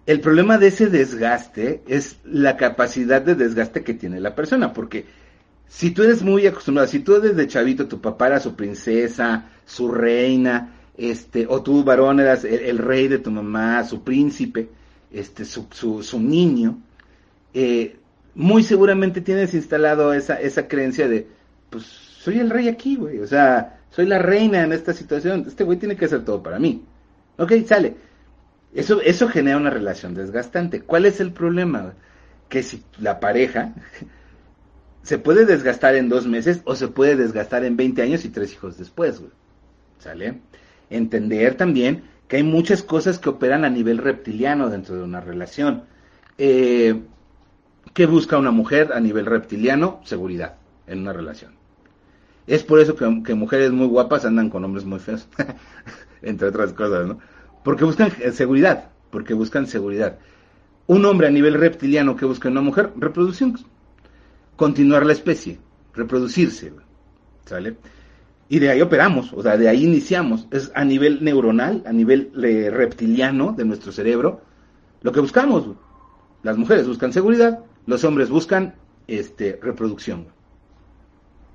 El 0.04 0.20
problema 0.20 0.58
de 0.58 0.68
ese 0.68 0.88
desgaste 0.88 1.82
es 1.86 2.18
la 2.24 2.56
capacidad 2.56 3.22
de 3.22 3.34
desgaste 3.34 3.84
que 3.84 3.94
tiene 3.94 4.20
la 4.20 4.34
persona, 4.34 4.72
porque 4.72 5.06
si 5.68 5.92
tú 5.92 6.02
eres 6.02 6.22
muy 6.22 6.46
acostumbrado, 6.46 6.88
si 6.88 7.00
tú 7.00 7.20
desde 7.20 7.46
chavito 7.46 7.86
tu 7.86 8.00
papá 8.00 8.26
era 8.26 8.40
su 8.40 8.56
princesa, 8.56 9.48
su 9.64 9.90
reina, 9.90 10.74
este, 10.96 11.46
o 11.48 11.62
tú 11.62 11.84
varón 11.84 12.20
eras 12.20 12.44
el, 12.44 12.78
rey 12.78 13.08
de 13.08 13.18
tu 13.18 13.30
mamá, 13.30 13.84
su 13.84 14.02
príncipe, 14.02 14.68
este, 15.12 15.44
su, 15.44 15.68
su, 15.70 16.20
niño, 16.20 16.78
eh, 17.54 17.96
muy 18.34 18.62
seguramente 18.62 19.20
tienes 19.20 19.54
instalado 19.54 20.12
esa, 20.12 20.40
esa 20.40 20.68
creencia 20.68 21.08
de, 21.08 21.28
pues 21.70 21.84
soy 21.84 22.38
el 22.38 22.50
rey 22.50 22.68
aquí, 22.68 22.96
güey, 22.96 23.20
o 23.20 23.26
sea, 23.26 23.81
soy 23.92 24.06
la 24.06 24.18
reina 24.18 24.62
en 24.62 24.72
esta 24.72 24.94
situación, 24.94 25.44
este 25.46 25.64
güey 25.64 25.78
tiene 25.78 25.96
que 25.96 26.06
hacer 26.06 26.24
todo 26.24 26.42
para 26.42 26.58
mí. 26.58 26.82
Ok, 27.36 27.52
sale. 27.66 27.94
Eso, 28.72 29.02
eso 29.02 29.28
genera 29.28 29.58
una 29.58 29.68
relación 29.68 30.14
desgastante. 30.14 30.80
¿Cuál 30.80 31.04
es 31.04 31.20
el 31.20 31.32
problema? 31.32 31.92
Que 32.48 32.62
si 32.62 32.82
la 32.98 33.20
pareja 33.20 33.74
se 35.02 35.18
puede 35.18 35.44
desgastar 35.44 35.94
en 35.94 36.08
dos 36.08 36.26
meses 36.26 36.62
o 36.64 36.74
se 36.74 36.88
puede 36.88 37.16
desgastar 37.16 37.66
en 37.66 37.76
20 37.76 38.00
años 38.00 38.24
y 38.24 38.30
tres 38.30 38.54
hijos 38.54 38.78
después, 38.78 39.20
güey. 39.20 39.32
¿Sale? 39.98 40.40
Entender 40.88 41.56
también 41.56 42.04
que 42.28 42.38
hay 42.38 42.44
muchas 42.44 42.82
cosas 42.82 43.18
que 43.18 43.28
operan 43.28 43.66
a 43.66 43.68
nivel 43.68 43.98
reptiliano 43.98 44.70
dentro 44.70 44.96
de 44.96 45.02
una 45.02 45.20
relación. 45.20 45.84
Eh, 46.38 46.98
¿Qué 47.92 48.06
busca 48.06 48.38
una 48.38 48.52
mujer 48.52 48.94
a 48.94 49.00
nivel 49.00 49.26
reptiliano? 49.26 50.00
Seguridad 50.04 50.56
en 50.86 51.00
una 51.00 51.12
relación. 51.12 51.61
Es 52.46 52.64
por 52.64 52.80
eso 52.80 52.96
que, 52.96 53.34
mujeres 53.34 53.70
muy 53.70 53.86
guapas 53.86 54.24
andan 54.24 54.50
con 54.50 54.64
hombres 54.64 54.84
muy 54.84 54.98
feos, 54.98 55.28
entre 56.22 56.48
otras 56.48 56.72
cosas, 56.72 57.06
¿no? 57.06 57.18
Porque 57.62 57.84
buscan 57.84 58.12
eh, 58.20 58.32
seguridad, 58.32 58.90
porque 59.10 59.34
buscan 59.34 59.66
seguridad. 59.66 60.18
Un 60.86 61.04
hombre 61.04 61.28
a 61.28 61.30
nivel 61.30 61.54
reptiliano 61.54 62.16
que 62.16 62.24
busca 62.24 62.48
una 62.48 62.60
mujer, 62.60 62.90
reproducción 62.96 63.56
continuar 64.56 65.06
la 65.06 65.12
especie, 65.12 65.58
reproducirse, 65.94 66.72
¿sale? 67.46 67.76
Y 68.48 68.58
de 68.58 68.70
ahí 68.70 68.82
operamos, 68.82 69.32
o 69.32 69.42
sea, 69.42 69.56
de 69.56 69.68
ahí 69.68 69.84
iniciamos. 69.84 70.46
Es 70.50 70.70
a 70.74 70.84
nivel 70.84 71.24
neuronal, 71.24 71.82
a 71.86 71.92
nivel 71.92 72.30
eh, 72.44 72.70
reptiliano 72.70 73.52
de 73.52 73.64
nuestro 73.64 73.92
cerebro, 73.92 74.42
lo 75.00 75.12
que 75.12 75.20
buscamos. 75.20 75.68
Las 76.42 76.58
mujeres 76.58 76.86
buscan 76.86 77.12
seguridad, 77.12 77.60
los 77.86 78.04
hombres 78.04 78.28
buscan 78.28 78.74
este, 79.06 79.58
reproducción. 79.62 80.26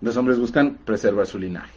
Los 0.02 0.18
hombres 0.18 0.39
buscan 0.39 0.78
preservar 0.86 1.28
su 1.28 1.39
linaje. 1.39 1.74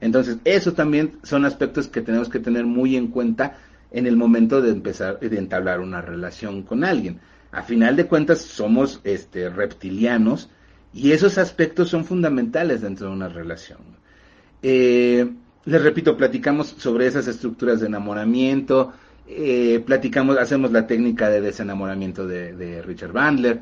Entonces, 0.00 0.38
esos 0.44 0.74
también 0.74 1.18
son 1.22 1.44
aspectos 1.44 1.88
que 1.88 2.02
tenemos 2.02 2.28
que 2.28 2.40
tener 2.40 2.64
muy 2.64 2.96
en 2.96 3.08
cuenta 3.08 3.58
en 3.90 4.06
el 4.06 4.16
momento 4.16 4.60
de 4.60 4.70
empezar, 4.70 5.18
de 5.20 5.38
entablar 5.38 5.80
una 5.80 6.02
relación 6.02 6.62
con 6.62 6.84
alguien 6.84 7.20
a 7.54 7.62
final 7.62 7.94
de 7.94 8.06
cuentas 8.06 8.40
somos 8.40 9.00
este, 9.04 9.48
reptilianos 9.48 10.50
y 10.92 11.12
esos 11.12 11.38
aspectos 11.38 11.88
son 11.88 12.04
fundamentales 12.04 12.80
dentro 12.80 13.06
de 13.06 13.12
una 13.12 13.28
relación. 13.28 13.78
Eh, 14.60 15.30
les 15.64 15.82
repito, 15.82 16.16
platicamos 16.16 16.74
sobre 16.78 17.06
esas 17.06 17.28
estructuras 17.28 17.80
de 17.80 17.86
enamoramiento, 17.86 18.92
eh, 19.28 19.82
platicamos, 19.86 20.36
hacemos 20.36 20.72
la 20.72 20.86
técnica 20.86 21.30
de 21.30 21.40
desenamoramiento 21.40 22.26
de, 22.26 22.82
Richard 22.82 23.12
Bandler, 23.12 23.60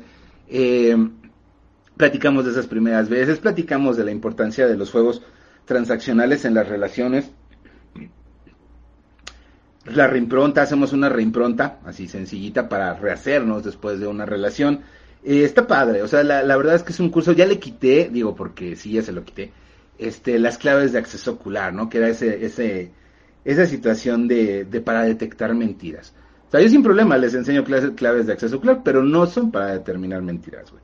eh, 0.49 0.97
platicamos 1.97 2.45
de 2.45 2.51
esas 2.51 2.67
primeras 2.67 3.09
veces, 3.09 3.39
platicamos 3.39 3.97
de 3.97 4.05
la 4.05 4.11
importancia 4.11 4.67
de 4.67 4.77
los 4.77 4.91
juegos 4.91 5.21
transaccionales 5.65 6.45
en 6.45 6.53
las 6.53 6.67
relaciones, 6.67 7.31
la 9.85 10.07
reimpronta, 10.07 10.61
hacemos 10.61 10.93
una 10.93 11.09
reimpronta, 11.09 11.79
así 11.85 12.07
sencillita, 12.07 12.69
para 12.69 12.93
rehacernos 12.93 13.63
después 13.63 13.99
de 13.99 14.07
una 14.07 14.25
relación. 14.25 14.81
Eh, 15.23 15.43
está 15.43 15.67
padre, 15.67 16.01
o 16.01 16.07
sea, 16.07 16.23
la, 16.23 16.43
la, 16.43 16.57
verdad 16.57 16.75
es 16.75 16.83
que 16.83 16.93
es 16.93 16.99
un 16.99 17.09
curso, 17.09 17.33
ya 17.33 17.45
le 17.45 17.59
quité, 17.59 18.09
digo, 18.11 18.35
porque 18.35 18.75
sí, 18.75 18.93
ya 18.93 19.01
se 19.01 19.11
lo 19.11 19.23
quité, 19.23 19.51
este, 19.97 20.39
las 20.39 20.57
claves 20.57 20.91
de 20.93 20.99
acceso 20.99 21.31
ocular, 21.31 21.73
¿no? 21.73 21.89
Que 21.89 21.97
era 21.97 22.09
ese, 22.09 22.45
ese, 22.45 22.91
esa 23.45 23.65
situación 23.65 24.27
de, 24.27 24.65
de 24.65 24.81
para 24.81 25.03
detectar 25.03 25.53
mentiras. 25.53 26.13
O 26.47 26.51
sea, 26.51 26.61
yo 26.61 26.69
sin 26.69 26.83
problema 26.83 27.17
les 27.17 27.33
enseño 27.33 27.63
claves 27.63 28.27
de 28.27 28.33
acceso 28.33 28.57
ocular, 28.57 28.81
pero 28.83 29.03
no 29.03 29.25
son 29.25 29.51
para 29.51 29.73
determinar 29.73 30.21
mentiras, 30.21 30.71
güey. 30.71 30.83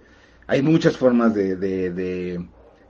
Hay 0.50 0.64
muchas 0.64 0.98
formas 0.98 1.36
de, 1.36 2.44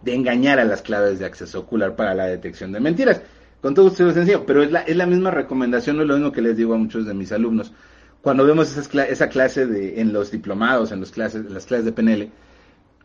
engañar 0.06 0.60
a 0.60 0.64
las 0.64 0.82
claves 0.82 1.20
de 1.20 1.26
acceso 1.26 1.60
ocular 1.60 1.94
para 1.94 2.16
la 2.16 2.26
detección 2.26 2.72
de 2.72 2.80
mentiras. 2.80 3.22
Con 3.62 3.74
todo 3.74 3.90
gusto 3.90 4.10
se 4.14 4.20
enseño, 4.22 4.46
pero 4.46 4.64
es 4.64 4.72
la, 4.72 4.80
es 4.84 4.96
misma 5.06 5.30
recomendación, 5.30 5.98
no 5.98 6.04
es 6.04 6.08
lo 6.08 6.16
mismo 6.16 6.32
que 6.32 6.42
les 6.42 6.56
digo 6.56 6.74
a 6.74 6.78
muchos 6.78 7.06
de 7.06 7.14
mis 7.14 7.34
alumnos. 7.34 7.74
Cuando 8.22 8.46
vemos 8.46 8.78
esa 8.78 9.28
clase 9.28 9.66
de, 9.66 10.00
en 10.00 10.14
los 10.14 10.32
diplomados, 10.32 10.94
en 10.94 11.02
los 11.02 11.12
clases, 11.12 11.52
las 11.52 11.66
clases 11.66 11.84
de 11.84 11.92
PNL, 11.92 12.30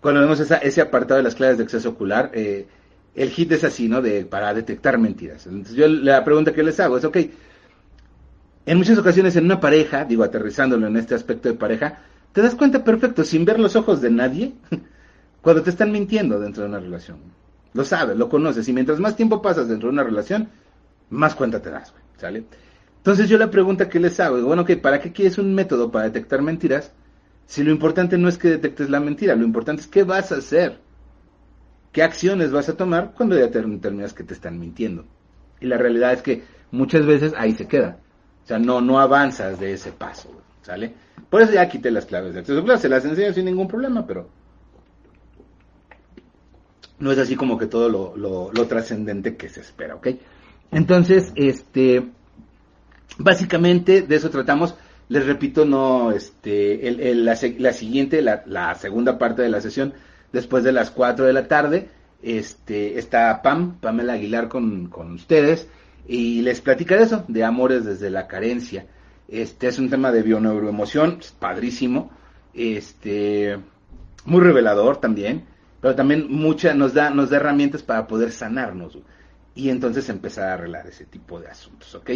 cuando 0.00 0.20
vemos 0.20 0.38
esa, 0.38 0.58
ese 0.58 0.80
apartado 0.80 1.18
de 1.18 1.24
las 1.24 1.34
claves 1.34 1.58
de 1.58 1.64
acceso 1.64 1.88
ocular, 1.88 2.30
eh, 2.32 2.68
el 3.16 3.30
hit 3.30 3.50
es 3.50 3.64
así, 3.64 3.88
¿no? 3.88 4.02
De, 4.02 4.24
para 4.24 4.54
detectar 4.54 4.98
mentiras. 4.98 5.48
Entonces 5.48 5.74
yo 5.74 5.88
la 5.88 6.22
pregunta 6.22 6.52
que 6.52 6.62
les 6.62 6.78
hago 6.78 6.98
es, 6.98 7.04
ok, 7.04 7.16
en 8.66 8.78
muchas 8.78 8.98
ocasiones 8.98 9.34
en 9.34 9.46
una 9.46 9.58
pareja, 9.58 10.04
digo 10.04 10.22
aterrizándolo 10.22 10.86
en 10.86 10.96
este 10.96 11.16
aspecto 11.16 11.48
de 11.48 11.56
pareja, 11.56 12.04
te 12.34 12.42
das 12.42 12.56
cuenta 12.56 12.82
perfecto, 12.82 13.22
sin 13.22 13.44
ver 13.44 13.60
los 13.60 13.76
ojos 13.76 14.02
de 14.02 14.10
nadie, 14.10 14.54
cuando 15.40 15.62
te 15.62 15.70
están 15.70 15.92
mintiendo 15.92 16.40
dentro 16.40 16.64
de 16.64 16.68
una 16.68 16.80
relación. 16.80 17.18
Lo 17.72 17.84
sabes, 17.84 18.16
lo 18.18 18.28
conoces, 18.28 18.68
y 18.68 18.72
mientras 18.72 18.98
más 18.98 19.14
tiempo 19.14 19.40
pasas 19.40 19.68
dentro 19.68 19.88
de 19.88 19.92
una 19.92 20.02
relación, 20.02 20.48
más 21.10 21.36
cuenta 21.36 21.62
te 21.62 21.70
das, 21.70 21.94
¿sale? 22.16 22.44
Entonces 22.96 23.28
yo 23.28 23.38
la 23.38 23.50
pregunta 23.50 23.88
que 23.88 24.00
les 24.00 24.18
hago, 24.18 24.42
bueno, 24.42 24.62
ok, 24.62 24.72
¿para 24.82 25.00
qué 25.00 25.12
quieres 25.12 25.38
un 25.38 25.54
método 25.54 25.92
para 25.92 26.06
detectar 26.06 26.42
mentiras? 26.42 26.92
Si 27.46 27.62
lo 27.62 27.70
importante 27.70 28.18
no 28.18 28.28
es 28.28 28.36
que 28.36 28.48
detectes 28.48 28.90
la 28.90 28.98
mentira, 28.98 29.36
lo 29.36 29.44
importante 29.44 29.82
es 29.82 29.88
qué 29.88 30.02
vas 30.02 30.32
a 30.32 30.36
hacer. 30.36 30.80
¿Qué 31.92 32.02
acciones 32.02 32.50
vas 32.50 32.68
a 32.68 32.76
tomar 32.76 33.12
cuando 33.14 33.36
ya 33.36 33.42
determinas 33.42 34.12
que 34.12 34.24
te 34.24 34.34
están 34.34 34.58
mintiendo? 34.58 35.04
Y 35.60 35.66
la 35.66 35.78
realidad 35.78 36.14
es 36.14 36.22
que 36.22 36.42
muchas 36.72 37.06
veces 37.06 37.32
ahí 37.36 37.52
se 37.52 37.68
queda. 37.68 37.98
O 38.42 38.46
sea, 38.46 38.58
no, 38.58 38.80
no 38.80 38.98
avanzas 38.98 39.60
de 39.60 39.72
ese 39.72 39.92
paso, 39.92 40.43
¿sale? 40.64 40.94
Por 41.30 41.42
eso 41.42 41.52
ya 41.52 41.68
quité 41.68 41.90
las 41.90 42.06
claves 42.06 42.34
de 42.34 42.40
acceso. 42.40 42.64
Claro, 42.64 42.80
se 42.80 42.88
las 42.88 43.04
enseño 43.04 43.32
sin 43.32 43.44
ningún 43.44 43.68
problema, 43.68 44.06
pero 44.06 44.28
no 46.98 47.12
es 47.12 47.18
así 47.18 47.36
como 47.36 47.58
que 47.58 47.66
todo 47.66 47.88
lo, 47.88 48.50
lo, 48.52 48.66
trascendente 48.66 49.36
que 49.36 49.48
se 49.48 49.60
espera, 49.60 49.94
¿ok? 49.96 50.08
Entonces, 50.70 51.32
este, 51.34 52.08
básicamente 53.18 54.02
de 54.02 54.16
eso 54.16 54.30
tratamos. 54.30 54.74
Les 55.08 55.26
repito, 55.26 55.66
no, 55.66 56.12
este, 56.12 56.88
el, 56.88 57.24
la, 57.24 57.38
la, 57.58 57.72
siguiente, 57.72 58.22
la, 58.22 58.74
segunda 58.76 59.18
parte 59.18 59.42
de 59.42 59.50
la 59.50 59.60
sesión 59.60 59.92
después 60.32 60.64
de 60.64 60.72
las 60.72 60.90
4 60.90 61.26
de 61.26 61.32
la 61.32 61.46
tarde. 61.46 61.88
Este, 62.22 62.98
está 62.98 63.42
Pam, 63.42 63.78
Pamela 63.80 64.14
Aguilar 64.14 64.48
con, 64.48 64.86
con 64.86 65.12
ustedes 65.12 65.68
y 66.08 66.40
les 66.40 66.62
platica 66.62 66.96
de 66.96 67.02
eso, 67.02 67.24
de 67.28 67.44
amores 67.44 67.84
desde 67.84 68.08
la 68.08 68.26
carencia. 68.26 68.86
Este 69.28 69.68
es 69.68 69.78
un 69.78 69.90
tema 69.90 70.12
de 70.12 70.22
bioneuroemoción, 70.22 71.20
padrísimo, 71.38 72.10
este, 72.52 73.58
muy 74.24 74.40
revelador 74.40 74.98
también, 74.98 75.44
pero 75.80 75.94
también 75.94 76.26
mucha, 76.30 76.74
nos 76.74 76.94
da, 76.94 77.10
nos 77.10 77.30
da 77.30 77.38
herramientas 77.38 77.82
para 77.82 78.06
poder 78.06 78.32
sanarnos 78.32 78.98
y 79.54 79.70
entonces 79.70 80.08
empezar 80.08 80.48
a 80.48 80.54
arreglar 80.54 80.86
ese 80.86 81.04
tipo 81.06 81.40
de 81.40 81.48
asuntos, 81.48 81.94
¿ok? 81.94 82.10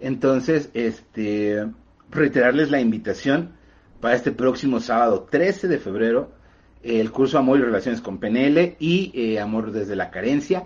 Entonces, 0.00 0.70
este, 0.74 1.66
reiterarles 2.10 2.70
la 2.70 2.80
invitación 2.80 3.52
para 4.00 4.14
este 4.14 4.32
próximo 4.32 4.80
sábado 4.80 5.28
13 5.30 5.68
de 5.68 5.78
febrero 5.78 6.42
el 6.82 7.10
curso 7.12 7.38
Amor 7.38 7.58
y 7.58 7.62
Relaciones 7.62 8.00
con 8.00 8.18
PNL 8.18 8.76
y 8.78 9.12
eh, 9.14 9.40
Amor 9.40 9.72
desde 9.72 9.96
la 9.96 10.10
Carencia. 10.10 10.64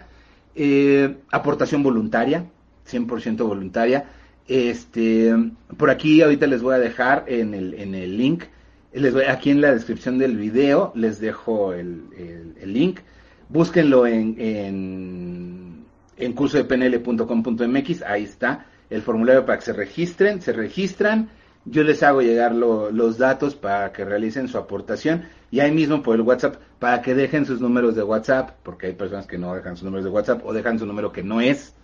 Eh, 0.54 1.18
aportación 1.30 1.82
voluntaria, 1.82 2.46
100% 2.90 3.46
voluntaria. 3.46 4.08
Este, 4.48 5.34
por 5.76 5.90
aquí 5.90 6.22
ahorita 6.22 6.46
les 6.46 6.62
voy 6.62 6.74
a 6.74 6.78
dejar 6.78 7.24
en 7.26 7.54
el, 7.54 7.74
en 7.74 7.94
el 7.94 8.16
link, 8.16 8.44
les 8.92 9.12
voy, 9.12 9.24
aquí 9.24 9.50
en 9.50 9.60
la 9.60 9.72
descripción 9.72 10.18
del 10.18 10.36
video 10.36 10.92
les 10.94 11.20
dejo 11.20 11.72
el, 11.72 12.54
el, 12.60 12.72
link. 12.72 13.00
Búsquenlo 13.48 14.06
en, 14.06 14.36
en, 14.38 15.84
en 16.16 16.32
curso 16.32 16.56
de 16.56 16.64
pnl.com.mx, 16.64 18.02
ahí 18.02 18.24
está 18.24 18.66
el 18.88 19.02
formulario 19.02 19.44
para 19.44 19.58
que 19.58 19.64
se 19.64 19.72
registren, 19.72 20.40
se 20.40 20.52
registran 20.52 21.30
yo 21.68 21.82
les 21.82 22.02
hago 22.04 22.22
llegar 22.22 22.54
los 22.54 23.18
datos 23.18 23.56
para 23.56 23.92
que 23.92 24.04
realicen 24.04 24.46
su 24.46 24.56
aportación 24.56 25.24
y 25.50 25.58
ahí 25.60 25.72
mismo 25.72 26.00
por 26.02 26.14
el 26.14 26.22
WhatsApp 26.22 26.56
para 26.78 27.02
que 27.02 27.14
dejen 27.14 27.44
sus 27.44 27.60
números 27.60 27.96
de 27.96 28.04
WhatsApp, 28.04 28.50
porque 28.62 28.86
hay 28.86 28.92
personas 28.92 29.26
que 29.26 29.36
no 29.36 29.52
dejan 29.52 29.76
sus 29.76 29.84
números 29.84 30.04
de 30.04 30.10
WhatsApp 30.10 30.42
o 30.44 30.52
dejan 30.52 30.78
su 30.78 30.86
número 30.86 31.10
que 31.12 31.24
no 31.24 31.40
es, 31.40 31.74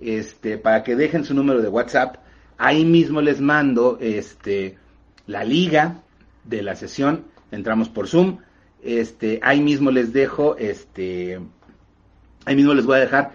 este, 0.00 0.58
para 0.58 0.82
que 0.82 0.96
dejen 0.96 1.24
su 1.24 1.34
número 1.34 1.62
de 1.62 1.68
WhatsApp, 1.68 2.16
ahí 2.58 2.84
mismo 2.84 3.20
les 3.20 3.40
mando 3.40 3.98
este, 4.00 4.76
la 5.26 5.44
liga 5.44 6.02
de 6.44 6.62
la 6.62 6.76
sesión, 6.76 7.24
entramos 7.50 7.88
por 7.88 8.08
Zoom, 8.08 8.38
este, 8.82 9.40
ahí 9.42 9.60
mismo 9.60 9.90
les 9.90 10.12
dejo, 10.12 10.56
este, 10.56 11.40
ahí 12.44 12.56
mismo 12.56 12.74
les 12.74 12.86
voy 12.86 12.96
a 12.96 13.00
dejar 13.00 13.32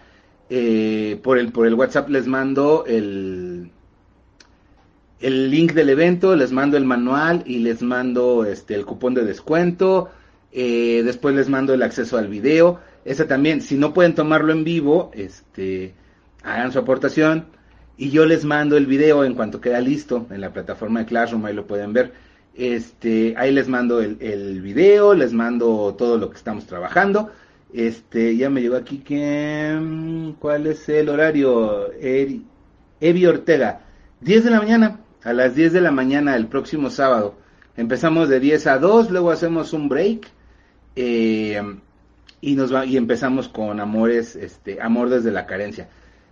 eh, 0.49 1.19
por 1.23 1.37
el 1.37 1.53
por 1.53 1.65
el 1.65 1.75
WhatsApp 1.75 2.09
les 2.09 2.27
mando 2.27 2.83
el 2.85 3.71
el 5.21 5.49
link 5.49 5.73
del 5.73 5.89
evento, 5.89 6.35
les 6.35 6.51
mando 6.51 6.77
el 6.77 6.85
manual 6.85 7.43
y 7.45 7.59
les 7.59 7.81
mando 7.81 8.43
este, 8.43 8.75
el 8.75 8.85
cupón 8.85 9.13
de 9.13 9.23
descuento. 9.23 10.09
Eh, 10.51 11.03
después 11.05 11.35
les 11.35 11.47
mando 11.47 11.73
el 11.73 11.83
acceso 11.83 12.17
al 12.17 12.27
video. 12.27 12.79
Ese 13.05 13.25
también, 13.25 13.61
si 13.61 13.77
no 13.77 13.93
pueden 13.93 14.15
tomarlo 14.15 14.51
en 14.51 14.63
vivo, 14.63 15.11
este, 15.13 15.93
hagan 16.43 16.71
su 16.71 16.79
aportación. 16.79 17.45
Y 17.97 18.09
yo 18.09 18.25
les 18.25 18.45
mando 18.45 18.77
el 18.77 18.87
video 18.87 19.23
en 19.23 19.35
cuanto 19.35 19.61
queda 19.61 19.79
listo 19.79 20.27
en 20.31 20.41
la 20.41 20.51
plataforma 20.51 21.01
de 21.01 21.05
Classroom, 21.05 21.45
ahí 21.45 21.53
lo 21.53 21.67
pueden 21.67 21.93
ver. 21.93 22.13
Este, 22.55 23.35
ahí 23.37 23.51
les 23.51 23.67
mando 23.67 24.01
el, 24.01 24.17
el 24.19 24.61
video, 24.61 25.13
les 25.13 25.33
mando 25.33 25.95
todo 25.97 26.17
lo 26.17 26.29
que 26.29 26.37
estamos 26.37 26.65
trabajando. 26.65 27.31
Este, 27.73 28.35
ya 28.35 28.49
me 28.49 28.61
llegó 28.61 28.75
aquí 28.75 28.99
que, 28.99 29.77
mm, 29.79 30.31
¿cuál 30.39 30.67
es 30.67 30.89
el 30.89 31.09
horario? 31.09 31.91
Evi 31.93 33.25
Ortega, 33.25 33.81
10 34.21 34.43
de 34.43 34.51
la 34.51 34.59
mañana 34.59 34.99
a 35.23 35.33
las 35.33 35.55
10 35.55 35.73
de 35.73 35.81
la 35.81 35.91
mañana 35.91 36.35
el 36.35 36.47
próximo 36.47 36.89
sábado. 36.89 37.35
Empezamos 37.77 38.29
de 38.29 38.39
10 38.39 38.67
a 38.67 38.77
2, 38.79 39.11
luego 39.11 39.31
hacemos 39.31 39.73
un 39.73 39.87
break 39.87 40.27
eh, 40.95 41.61
y 42.41 42.55
nos 42.55 42.73
va, 42.73 42.85
y 42.85 42.97
empezamos 42.97 43.47
con 43.47 43.79
amores, 43.79 44.35
este, 44.35 44.81
amor 44.81 45.09
desde 45.09 45.31
la 45.31 45.45
carencia. 45.45 45.89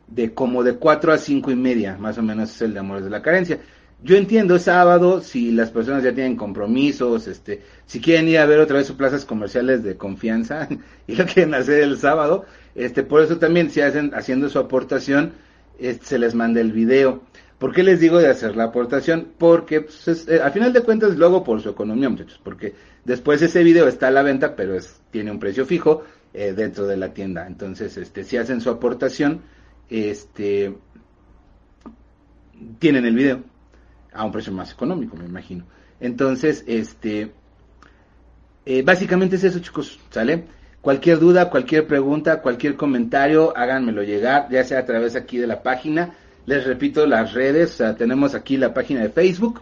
De 0.10 0.34
como 0.34 0.64
de 0.64 0.74
4 0.74 1.14
a 1.14 1.18
5 1.18 1.52
y 1.52 1.56
media, 1.56 1.98
más 1.98 2.18
o 2.18 2.24
menos 2.24 2.50
es 2.50 2.62
el 2.62 2.74
de 2.74 2.80
amores 2.80 3.04
de 3.04 3.10
la 3.10 3.22
carencia. 3.22 3.60
Yo 4.02 4.16
entiendo 4.16 4.56
es 4.56 4.64
sábado, 4.64 5.20
si 5.22 5.52
las 5.52 5.72
personas 5.72 6.04
ya 6.04 6.14
tienen 6.14 6.38
compromisos, 6.38 7.28
este, 7.28 7.62
si 7.86 8.00
quieren 8.00 8.30
ir 8.30 8.40
a 8.40 8.46
ver 8.46 8.60
otra 8.60 8.78
vez 8.78 8.88
sus 8.88 8.96
plazas 8.96 9.26
comerciales 9.26 9.84
de 9.84 9.98
confianza 9.98 10.70
y 11.08 11.16
lo 11.16 11.26
quieren 11.26 11.54
hacer 11.54 11.84
el 11.84 11.98
sábado, 11.98 12.46
este, 12.76 13.04
por 13.04 13.22
eso 13.22 13.38
también 13.38 13.70
si 13.70 13.82
hacen, 13.82 14.12
haciendo 14.16 14.48
su 14.48 14.58
aportación, 14.58 15.34
este, 15.78 16.06
se 16.06 16.20
les 16.20 16.34
manda 16.34 16.62
el 16.62 16.72
video. 16.72 17.24
¿Por 17.58 17.74
qué 17.74 17.84
les 17.84 18.00
digo 18.00 18.20
de 18.20 18.30
hacer 18.30 18.56
la 18.56 18.66
aportación? 18.66 19.34
Porque 19.38 19.82
pues, 19.82 20.28
eh, 20.30 20.42
a 20.42 20.50
final 20.50 20.72
de 20.72 20.82
cuentas 20.82 21.18
luego 21.18 21.44
por 21.44 21.62
su 21.62 21.70
economía, 21.70 22.08
muchachos, 22.10 22.40
porque 22.42 22.74
después 23.04 23.42
ese 23.42 23.64
video 23.64 23.86
está 23.90 24.08
a 24.08 24.12
la 24.12 24.24
venta, 24.24 24.56
pero 24.56 24.76
es, 24.76 25.02
tiene 25.12 25.30
un 25.30 25.40
precio 25.40 25.66
fijo 25.66 26.04
eh, 26.34 26.54
dentro 26.56 26.88
de 26.88 26.96
la 26.96 27.14
tienda. 27.14 27.46
Entonces, 27.46 27.98
este, 27.98 28.24
si 28.24 28.38
hacen 28.38 28.62
su 28.62 28.70
aportación, 28.70 29.42
este, 29.90 30.76
tienen 32.80 33.06
el 33.06 33.16
video 33.16 33.44
a 34.14 34.26
un 34.26 34.32
precio 34.32 34.54
más 34.54 34.72
económico, 34.72 35.16
me 35.16 35.26
imagino. 35.26 35.66
Entonces, 36.00 36.64
este, 36.68 37.32
eh, 38.66 38.82
básicamente 38.84 39.36
es 39.36 39.44
eso, 39.44 39.60
chicos, 39.60 40.00
¿sale? 40.10 40.46
Cualquier 40.82 41.20
duda, 41.20 41.50
cualquier 41.50 41.88
pregunta, 41.88 42.42
cualquier 42.42 42.76
comentario, 42.76 43.56
háganmelo 43.56 44.04
llegar, 44.04 44.48
ya 44.50 44.64
sea 44.64 44.80
a 44.80 44.86
través 44.86 45.16
aquí 45.16 45.38
de 45.38 45.48
la 45.48 45.62
página 45.62 46.14
les 46.50 46.66
repito 46.66 47.06
las 47.06 47.34
redes, 47.34 47.78
tenemos 47.96 48.34
aquí 48.34 48.58
la 48.58 48.74
página 48.74 49.02
de 49.02 49.10
Facebook. 49.10 49.62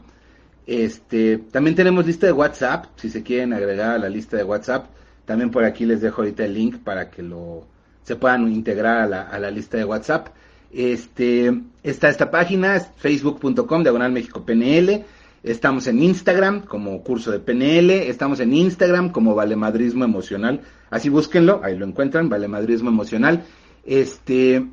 Este, 0.66 1.38
también 1.38 1.76
tenemos 1.76 2.06
lista 2.06 2.28
de 2.28 2.32
WhatsApp, 2.32 2.86
si 2.96 3.10
se 3.10 3.24
quieren 3.24 3.52
agregar 3.52 3.96
a 3.96 3.98
la 3.98 4.08
lista 4.08 4.38
de 4.38 4.46
WhatsApp. 4.46 4.86
También 5.26 5.52
por 5.52 5.66
aquí 5.66 5.86
les 5.86 6.00
dejo 6.00 6.22
ahorita 6.22 6.46
el 6.46 6.54
link 6.54 6.78
para 6.78 7.10
que 7.10 7.24
lo 7.24 7.68
se 8.08 8.16
puedan 8.16 8.50
integrar 8.54 9.02
a 9.02 9.06
la, 9.06 9.22
a 9.24 9.38
la 9.38 9.52
lista 9.52 9.76
de 9.76 9.84
WhatsApp. 9.84 10.30
Este, 10.72 11.52
está 11.84 12.08
esta 12.08 12.32
página, 12.32 12.80
facebook.com, 12.80 13.84
diagonal 13.84 14.14
México 14.14 14.46
PNL. 14.46 15.04
Estamos 15.44 15.88
en 15.88 16.02
Instagram 16.02 16.62
como 16.62 17.04
curso 17.04 17.32
de 17.32 17.40
PNL. 17.40 17.90
Estamos 18.08 18.40
en 18.40 18.54
Instagram 18.54 19.12
como 19.12 19.36
Valemadrismo 19.36 20.06
Emocional. 20.06 20.62
Así 20.90 21.10
búsquenlo, 21.10 21.60
ahí 21.66 21.78
lo 21.78 21.86
encuentran, 21.86 22.30
Valemadrismo 22.30 22.90
Emocional. 22.90 23.44
Este, 23.86 24.66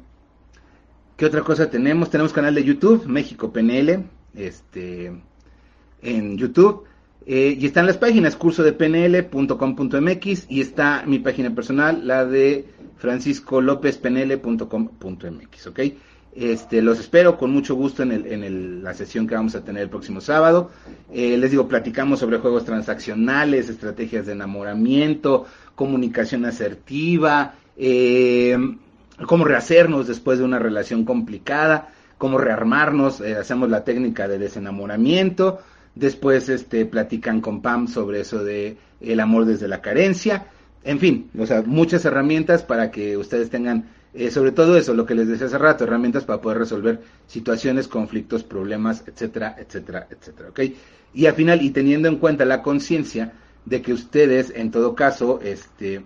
¿qué 1.16 1.26
otra 1.26 1.40
cosa 1.40 1.68
tenemos? 1.68 2.10
Tenemos 2.10 2.32
canal 2.32 2.54
de 2.54 2.62
YouTube, 2.62 3.04
México 3.08 3.52
PNL, 3.52 4.04
este, 4.36 5.12
en 6.02 6.38
YouTube. 6.38 6.84
Eh, 7.26 7.56
y 7.58 7.66
están 7.66 7.86
las 7.86 7.96
páginas, 7.96 8.36
curso 8.36 8.62
de 8.62 8.74
pnl.com.mx 8.74 10.46
y 10.48 10.60
está 10.60 11.02
mi 11.04 11.18
página 11.18 11.52
personal, 11.52 12.06
la 12.06 12.24
de 12.26 12.73
franciscolopezpnl.com.mx, 12.96 15.66
¿ok? 15.66 15.80
Este, 16.34 16.82
los 16.82 16.98
espero 16.98 17.38
con 17.38 17.52
mucho 17.52 17.76
gusto 17.76 18.02
en, 18.02 18.10
el, 18.10 18.26
en 18.26 18.82
la 18.82 18.92
sesión 18.92 19.28
que 19.28 19.36
vamos 19.36 19.54
a 19.54 19.64
tener 19.64 19.84
el 19.84 19.88
próximo 19.88 20.20
sábado. 20.20 20.70
Eh, 21.12 21.36
les 21.36 21.52
digo, 21.52 21.68
platicamos 21.68 22.18
sobre 22.18 22.38
juegos 22.38 22.64
transaccionales, 22.64 23.68
estrategias 23.68 24.26
de 24.26 24.32
enamoramiento, 24.32 25.46
comunicación 25.76 26.44
asertiva, 26.44 27.54
eh, 27.76 28.56
cómo 29.26 29.44
rehacernos 29.44 30.08
después 30.08 30.38
de 30.38 30.44
una 30.44 30.58
relación 30.58 31.04
complicada, 31.04 31.92
cómo 32.18 32.38
rearmarnos, 32.38 33.20
eh, 33.20 33.36
hacemos 33.36 33.70
la 33.70 33.84
técnica 33.84 34.26
de 34.26 34.38
desenamoramiento, 34.38 35.60
después 35.94 36.48
este, 36.48 36.84
platican 36.84 37.40
con 37.40 37.62
Pam 37.62 37.86
sobre 37.86 38.20
eso 38.20 38.42
de 38.42 38.76
el 39.00 39.20
amor 39.20 39.44
desde 39.44 39.68
la 39.68 39.80
carencia, 39.80 40.48
en 40.84 40.98
fin, 41.00 41.30
o 41.38 41.46
sea, 41.46 41.62
muchas 41.62 42.04
herramientas 42.04 42.62
para 42.62 42.90
que 42.90 43.16
ustedes 43.16 43.50
tengan, 43.50 43.88
eh, 44.12 44.30
sobre 44.30 44.52
todo 44.52 44.76
eso, 44.76 44.94
lo 44.94 45.06
que 45.06 45.14
les 45.14 45.28
decía 45.28 45.46
hace 45.46 45.58
rato, 45.58 45.84
herramientas 45.84 46.24
para 46.24 46.40
poder 46.40 46.58
resolver 46.58 47.00
situaciones, 47.26 47.88
conflictos, 47.88 48.44
problemas, 48.44 49.02
etcétera, 49.06 49.56
etcétera, 49.58 50.06
etcétera, 50.10 50.50
¿ok? 50.50 50.60
Y 51.14 51.26
al 51.26 51.34
final, 51.34 51.62
y 51.62 51.70
teniendo 51.70 52.08
en 52.08 52.16
cuenta 52.16 52.44
la 52.44 52.62
conciencia 52.62 53.32
de 53.64 53.80
que 53.80 53.92
ustedes, 53.94 54.52
en 54.54 54.70
todo 54.70 54.94
caso, 54.94 55.40
este, 55.42 56.04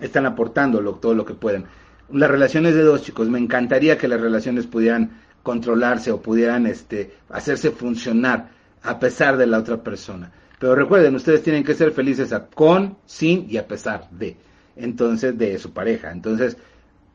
están 0.00 0.26
aportando 0.26 0.80
todo 0.94 1.14
lo 1.14 1.24
que 1.24 1.34
pueden. 1.34 1.64
Las 2.12 2.30
relaciones 2.30 2.74
de 2.74 2.82
dos 2.82 3.02
chicos, 3.02 3.28
me 3.28 3.38
encantaría 3.38 3.98
que 3.98 4.08
las 4.08 4.20
relaciones 4.20 4.66
pudieran 4.66 5.20
controlarse 5.42 6.12
o 6.12 6.20
pudieran 6.20 6.66
este, 6.66 7.14
hacerse 7.30 7.70
funcionar 7.70 8.50
a 8.82 8.98
pesar 8.98 9.36
de 9.36 9.46
la 9.46 9.58
otra 9.58 9.82
persona. 9.82 10.30
Pero 10.60 10.74
recuerden, 10.74 11.14
ustedes 11.14 11.42
tienen 11.42 11.64
que 11.64 11.74
ser 11.74 11.90
felices 11.92 12.34
con, 12.54 12.98
sin 13.06 13.46
y 13.48 13.56
a 13.56 13.66
pesar 13.66 14.10
de. 14.10 14.36
Entonces, 14.76 15.36
de 15.36 15.58
su 15.58 15.72
pareja. 15.72 16.12
Entonces, 16.12 16.58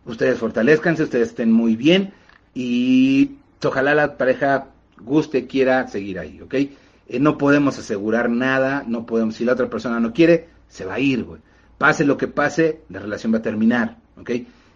ustedes 0.03 0.39
fortalezcanse, 0.39 1.03
ustedes 1.03 1.29
estén 1.29 1.51
muy 1.51 1.75
bien 1.75 2.11
y 2.55 3.35
ojalá 3.63 3.93
la 3.93 4.17
pareja 4.17 4.69
guste, 4.99 5.45
quiera 5.45 5.87
seguir 5.87 6.17
ahí, 6.17 6.41
¿ok? 6.41 6.53
Eh, 6.55 7.19
no 7.19 7.37
podemos 7.37 7.77
asegurar 7.77 8.31
nada, 8.31 8.83
no 8.87 9.05
podemos, 9.05 9.35
si 9.35 9.45
la 9.45 9.53
otra 9.53 9.69
persona 9.69 9.99
no 9.99 10.11
quiere, 10.11 10.47
se 10.67 10.83
va 10.83 10.95
a 10.95 10.99
ir, 10.99 11.23
güey. 11.23 11.39
Pase 11.77 12.03
lo 12.03 12.17
que 12.17 12.27
pase, 12.27 12.81
la 12.89 12.99
relación 12.99 13.31
va 13.31 13.37
a 13.37 13.43
terminar, 13.43 13.97
¿ok? 14.19 14.31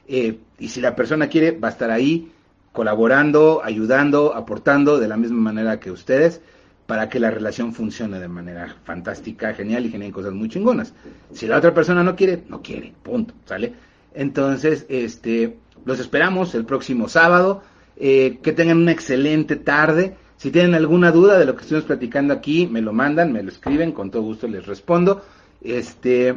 Eh, 0.08 0.38
y 0.60 0.68
si 0.68 0.80
la 0.80 0.96
persona 0.96 1.28
quiere, 1.28 1.58
va 1.58 1.70
a 1.70 1.72
estar 1.72 1.90
ahí 1.90 2.32
colaborando, 2.72 3.64
ayudando, 3.64 4.36
aportando 4.36 5.00
de 5.00 5.08
la 5.08 5.18
misma 5.18 5.40
manera 5.40 5.80
que 5.80 5.90
ustedes 5.90 6.42
para 6.90 7.08
que 7.08 7.20
la 7.20 7.30
relación 7.30 7.72
funcione 7.72 8.20
de 8.20 8.28
manera 8.28 8.76
fantástica, 8.84 9.54
genial 9.54 9.86
y 9.86 9.92
generen 9.92 10.12
cosas 10.12 10.34
muy 10.34 10.50
chingonas. 10.50 10.92
Si 11.32 11.46
la 11.46 11.58
otra 11.58 11.72
persona 11.72 12.04
no 12.04 12.16
quiere, 12.16 12.46
no 12.50 12.64
quiere, 12.64 12.96
punto, 13.04 13.36
¿sale? 13.46 13.74
Entonces, 14.16 14.88
este, 14.90 15.60
los 15.86 16.00
esperamos 16.00 16.56
el 16.56 16.66
próximo 16.66 17.08
sábado. 17.08 17.62
Eh, 17.96 18.40
que 18.42 18.54
tengan 18.54 18.78
una 18.78 18.92
excelente 18.92 19.56
tarde. 19.56 20.16
Si 20.38 20.50
tienen 20.50 20.74
alguna 20.74 21.12
duda 21.12 21.38
de 21.38 21.46
lo 21.46 21.56
que 21.56 21.62
estuvimos 21.62 21.86
platicando 21.86 22.34
aquí, 22.34 22.66
me 22.66 22.82
lo 22.82 22.92
mandan, 22.92 23.32
me 23.32 23.44
lo 23.44 23.50
escriben, 23.50 23.92
con 23.92 24.10
todo 24.10 24.24
gusto 24.24 24.48
les 24.48 24.66
respondo. 24.66 25.24
Este, 25.62 26.34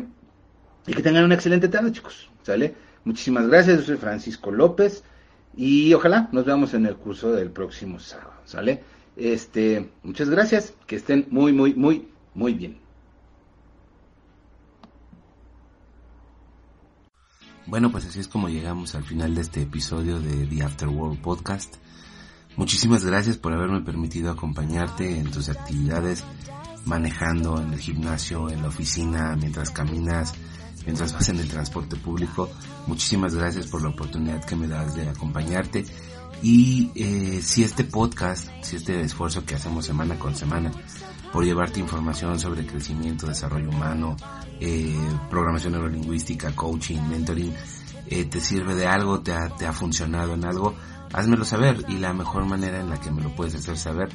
y 0.86 0.92
que 0.92 1.03
tengan 1.03 1.24
una 1.24 1.34
excelente 1.34 1.68
tarde, 1.68 1.92
chicos, 1.92 2.28
¿sale? 2.42 2.74
Muchísimas 3.05 3.48
gracias, 3.48 3.78
yo 3.78 3.84
soy 3.84 3.96
Francisco 3.96 4.50
López 4.50 5.03
y 5.57 5.94
ojalá 5.94 6.28
nos 6.30 6.44
veamos 6.44 6.74
en 6.74 6.84
el 6.84 6.96
curso 6.96 7.32
del 7.32 7.50
próximo 7.50 7.98
sábado, 7.98 8.34
¿sale? 8.44 8.82
Este, 9.16 9.90
muchas 10.02 10.30
gracias, 10.30 10.72
que 10.86 10.96
estén 10.96 11.26
muy, 11.30 11.52
muy, 11.52 11.74
muy, 11.74 12.08
muy 12.34 12.54
bien. 12.54 12.78
Bueno, 17.66 17.92
pues 17.92 18.06
así 18.06 18.20
es 18.20 18.28
como 18.28 18.48
llegamos 18.48 18.94
al 18.94 19.04
final 19.04 19.34
de 19.34 19.42
este 19.42 19.62
episodio 19.62 20.18
de 20.18 20.46
The 20.46 20.62
Afterworld 20.64 21.20
Podcast. 21.20 21.76
Muchísimas 22.56 23.04
gracias 23.04 23.38
por 23.38 23.52
haberme 23.52 23.80
permitido 23.80 24.30
acompañarte 24.30 25.18
en 25.18 25.30
tus 25.30 25.48
actividades, 25.48 26.24
manejando 26.84 27.60
en 27.62 27.72
el 27.72 27.78
gimnasio, 27.78 28.50
en 28.50 28.62
la 28.62 28.68
oficina, 28.68 29.36
mientras 29.36 29.70
caminas, 29.70 30.34
mientras 30.84 31.12
vas 31.12 31.28
en 31.28 31.38
el 31.38 31.48
transporte 31.48 31.96
público. 31.96 32.50
Muchísimas 32.86 33.34
gracias 33.34 33.68
por 33.68 33.82
la 33.82 33.90
oportunidad 33.90 34.44
que 34.44 34.56
me 34.56 34.66
das 34.66 34.94
de 34.94 35.08
acompañarte 35.08 35.84
y 36.43 36.90
eh, 36.95 37.40
si 37.43 37.62
este 37.62 37.84
podcast, 37.84 38.49
si 38.62 38.76
este 38.76 39.01
esfuerzo 39.01 39.45
que 39.45 39.55
hacemos 39.55 39.86
semana 39.86 40.18
con 40.18 40.34
semana 40.34 40.72
por 41.32 41.45
llevarte 41.45 41.80
información 41.80 42.38
sobre 42.38 42.66
crecimiento, 42.66 43.26
desarrollo 43.26 43.70
humano, 43.70 44.16
eh, 44.61 44.99
programación 45.30 45.72
neurolingüística, 45.72 46.55
coaching, 46.55 47.01
mentoring, 47.09 47.55
eh, 48.07 48.24
te 48.24 48.40
sirve 48.40 48.74
de 48.74 48.86
algo, 48.86 49.20
te 49.20 49.32
ha, 49.32 49.49
te 49.57 49.66
ha 49.66 49.72
funcionado 49.72 50.34
en 50.34 50.45
algo, 50.45 50.74
házmelo 51.12 51.45
saber. 51.45 51.84
Y 51.88 51.99
la 51.99 52.12
mejor 52.12 52.45
manera 52.45 52.80
en 52.80 52.90
la 52.90 53.01
que 53.01 53.11
me 53.11 53.22
lo 53.22 53.34
puedes 53.34 53.55
hacer 53.55 53.78
saber 53.78 54.09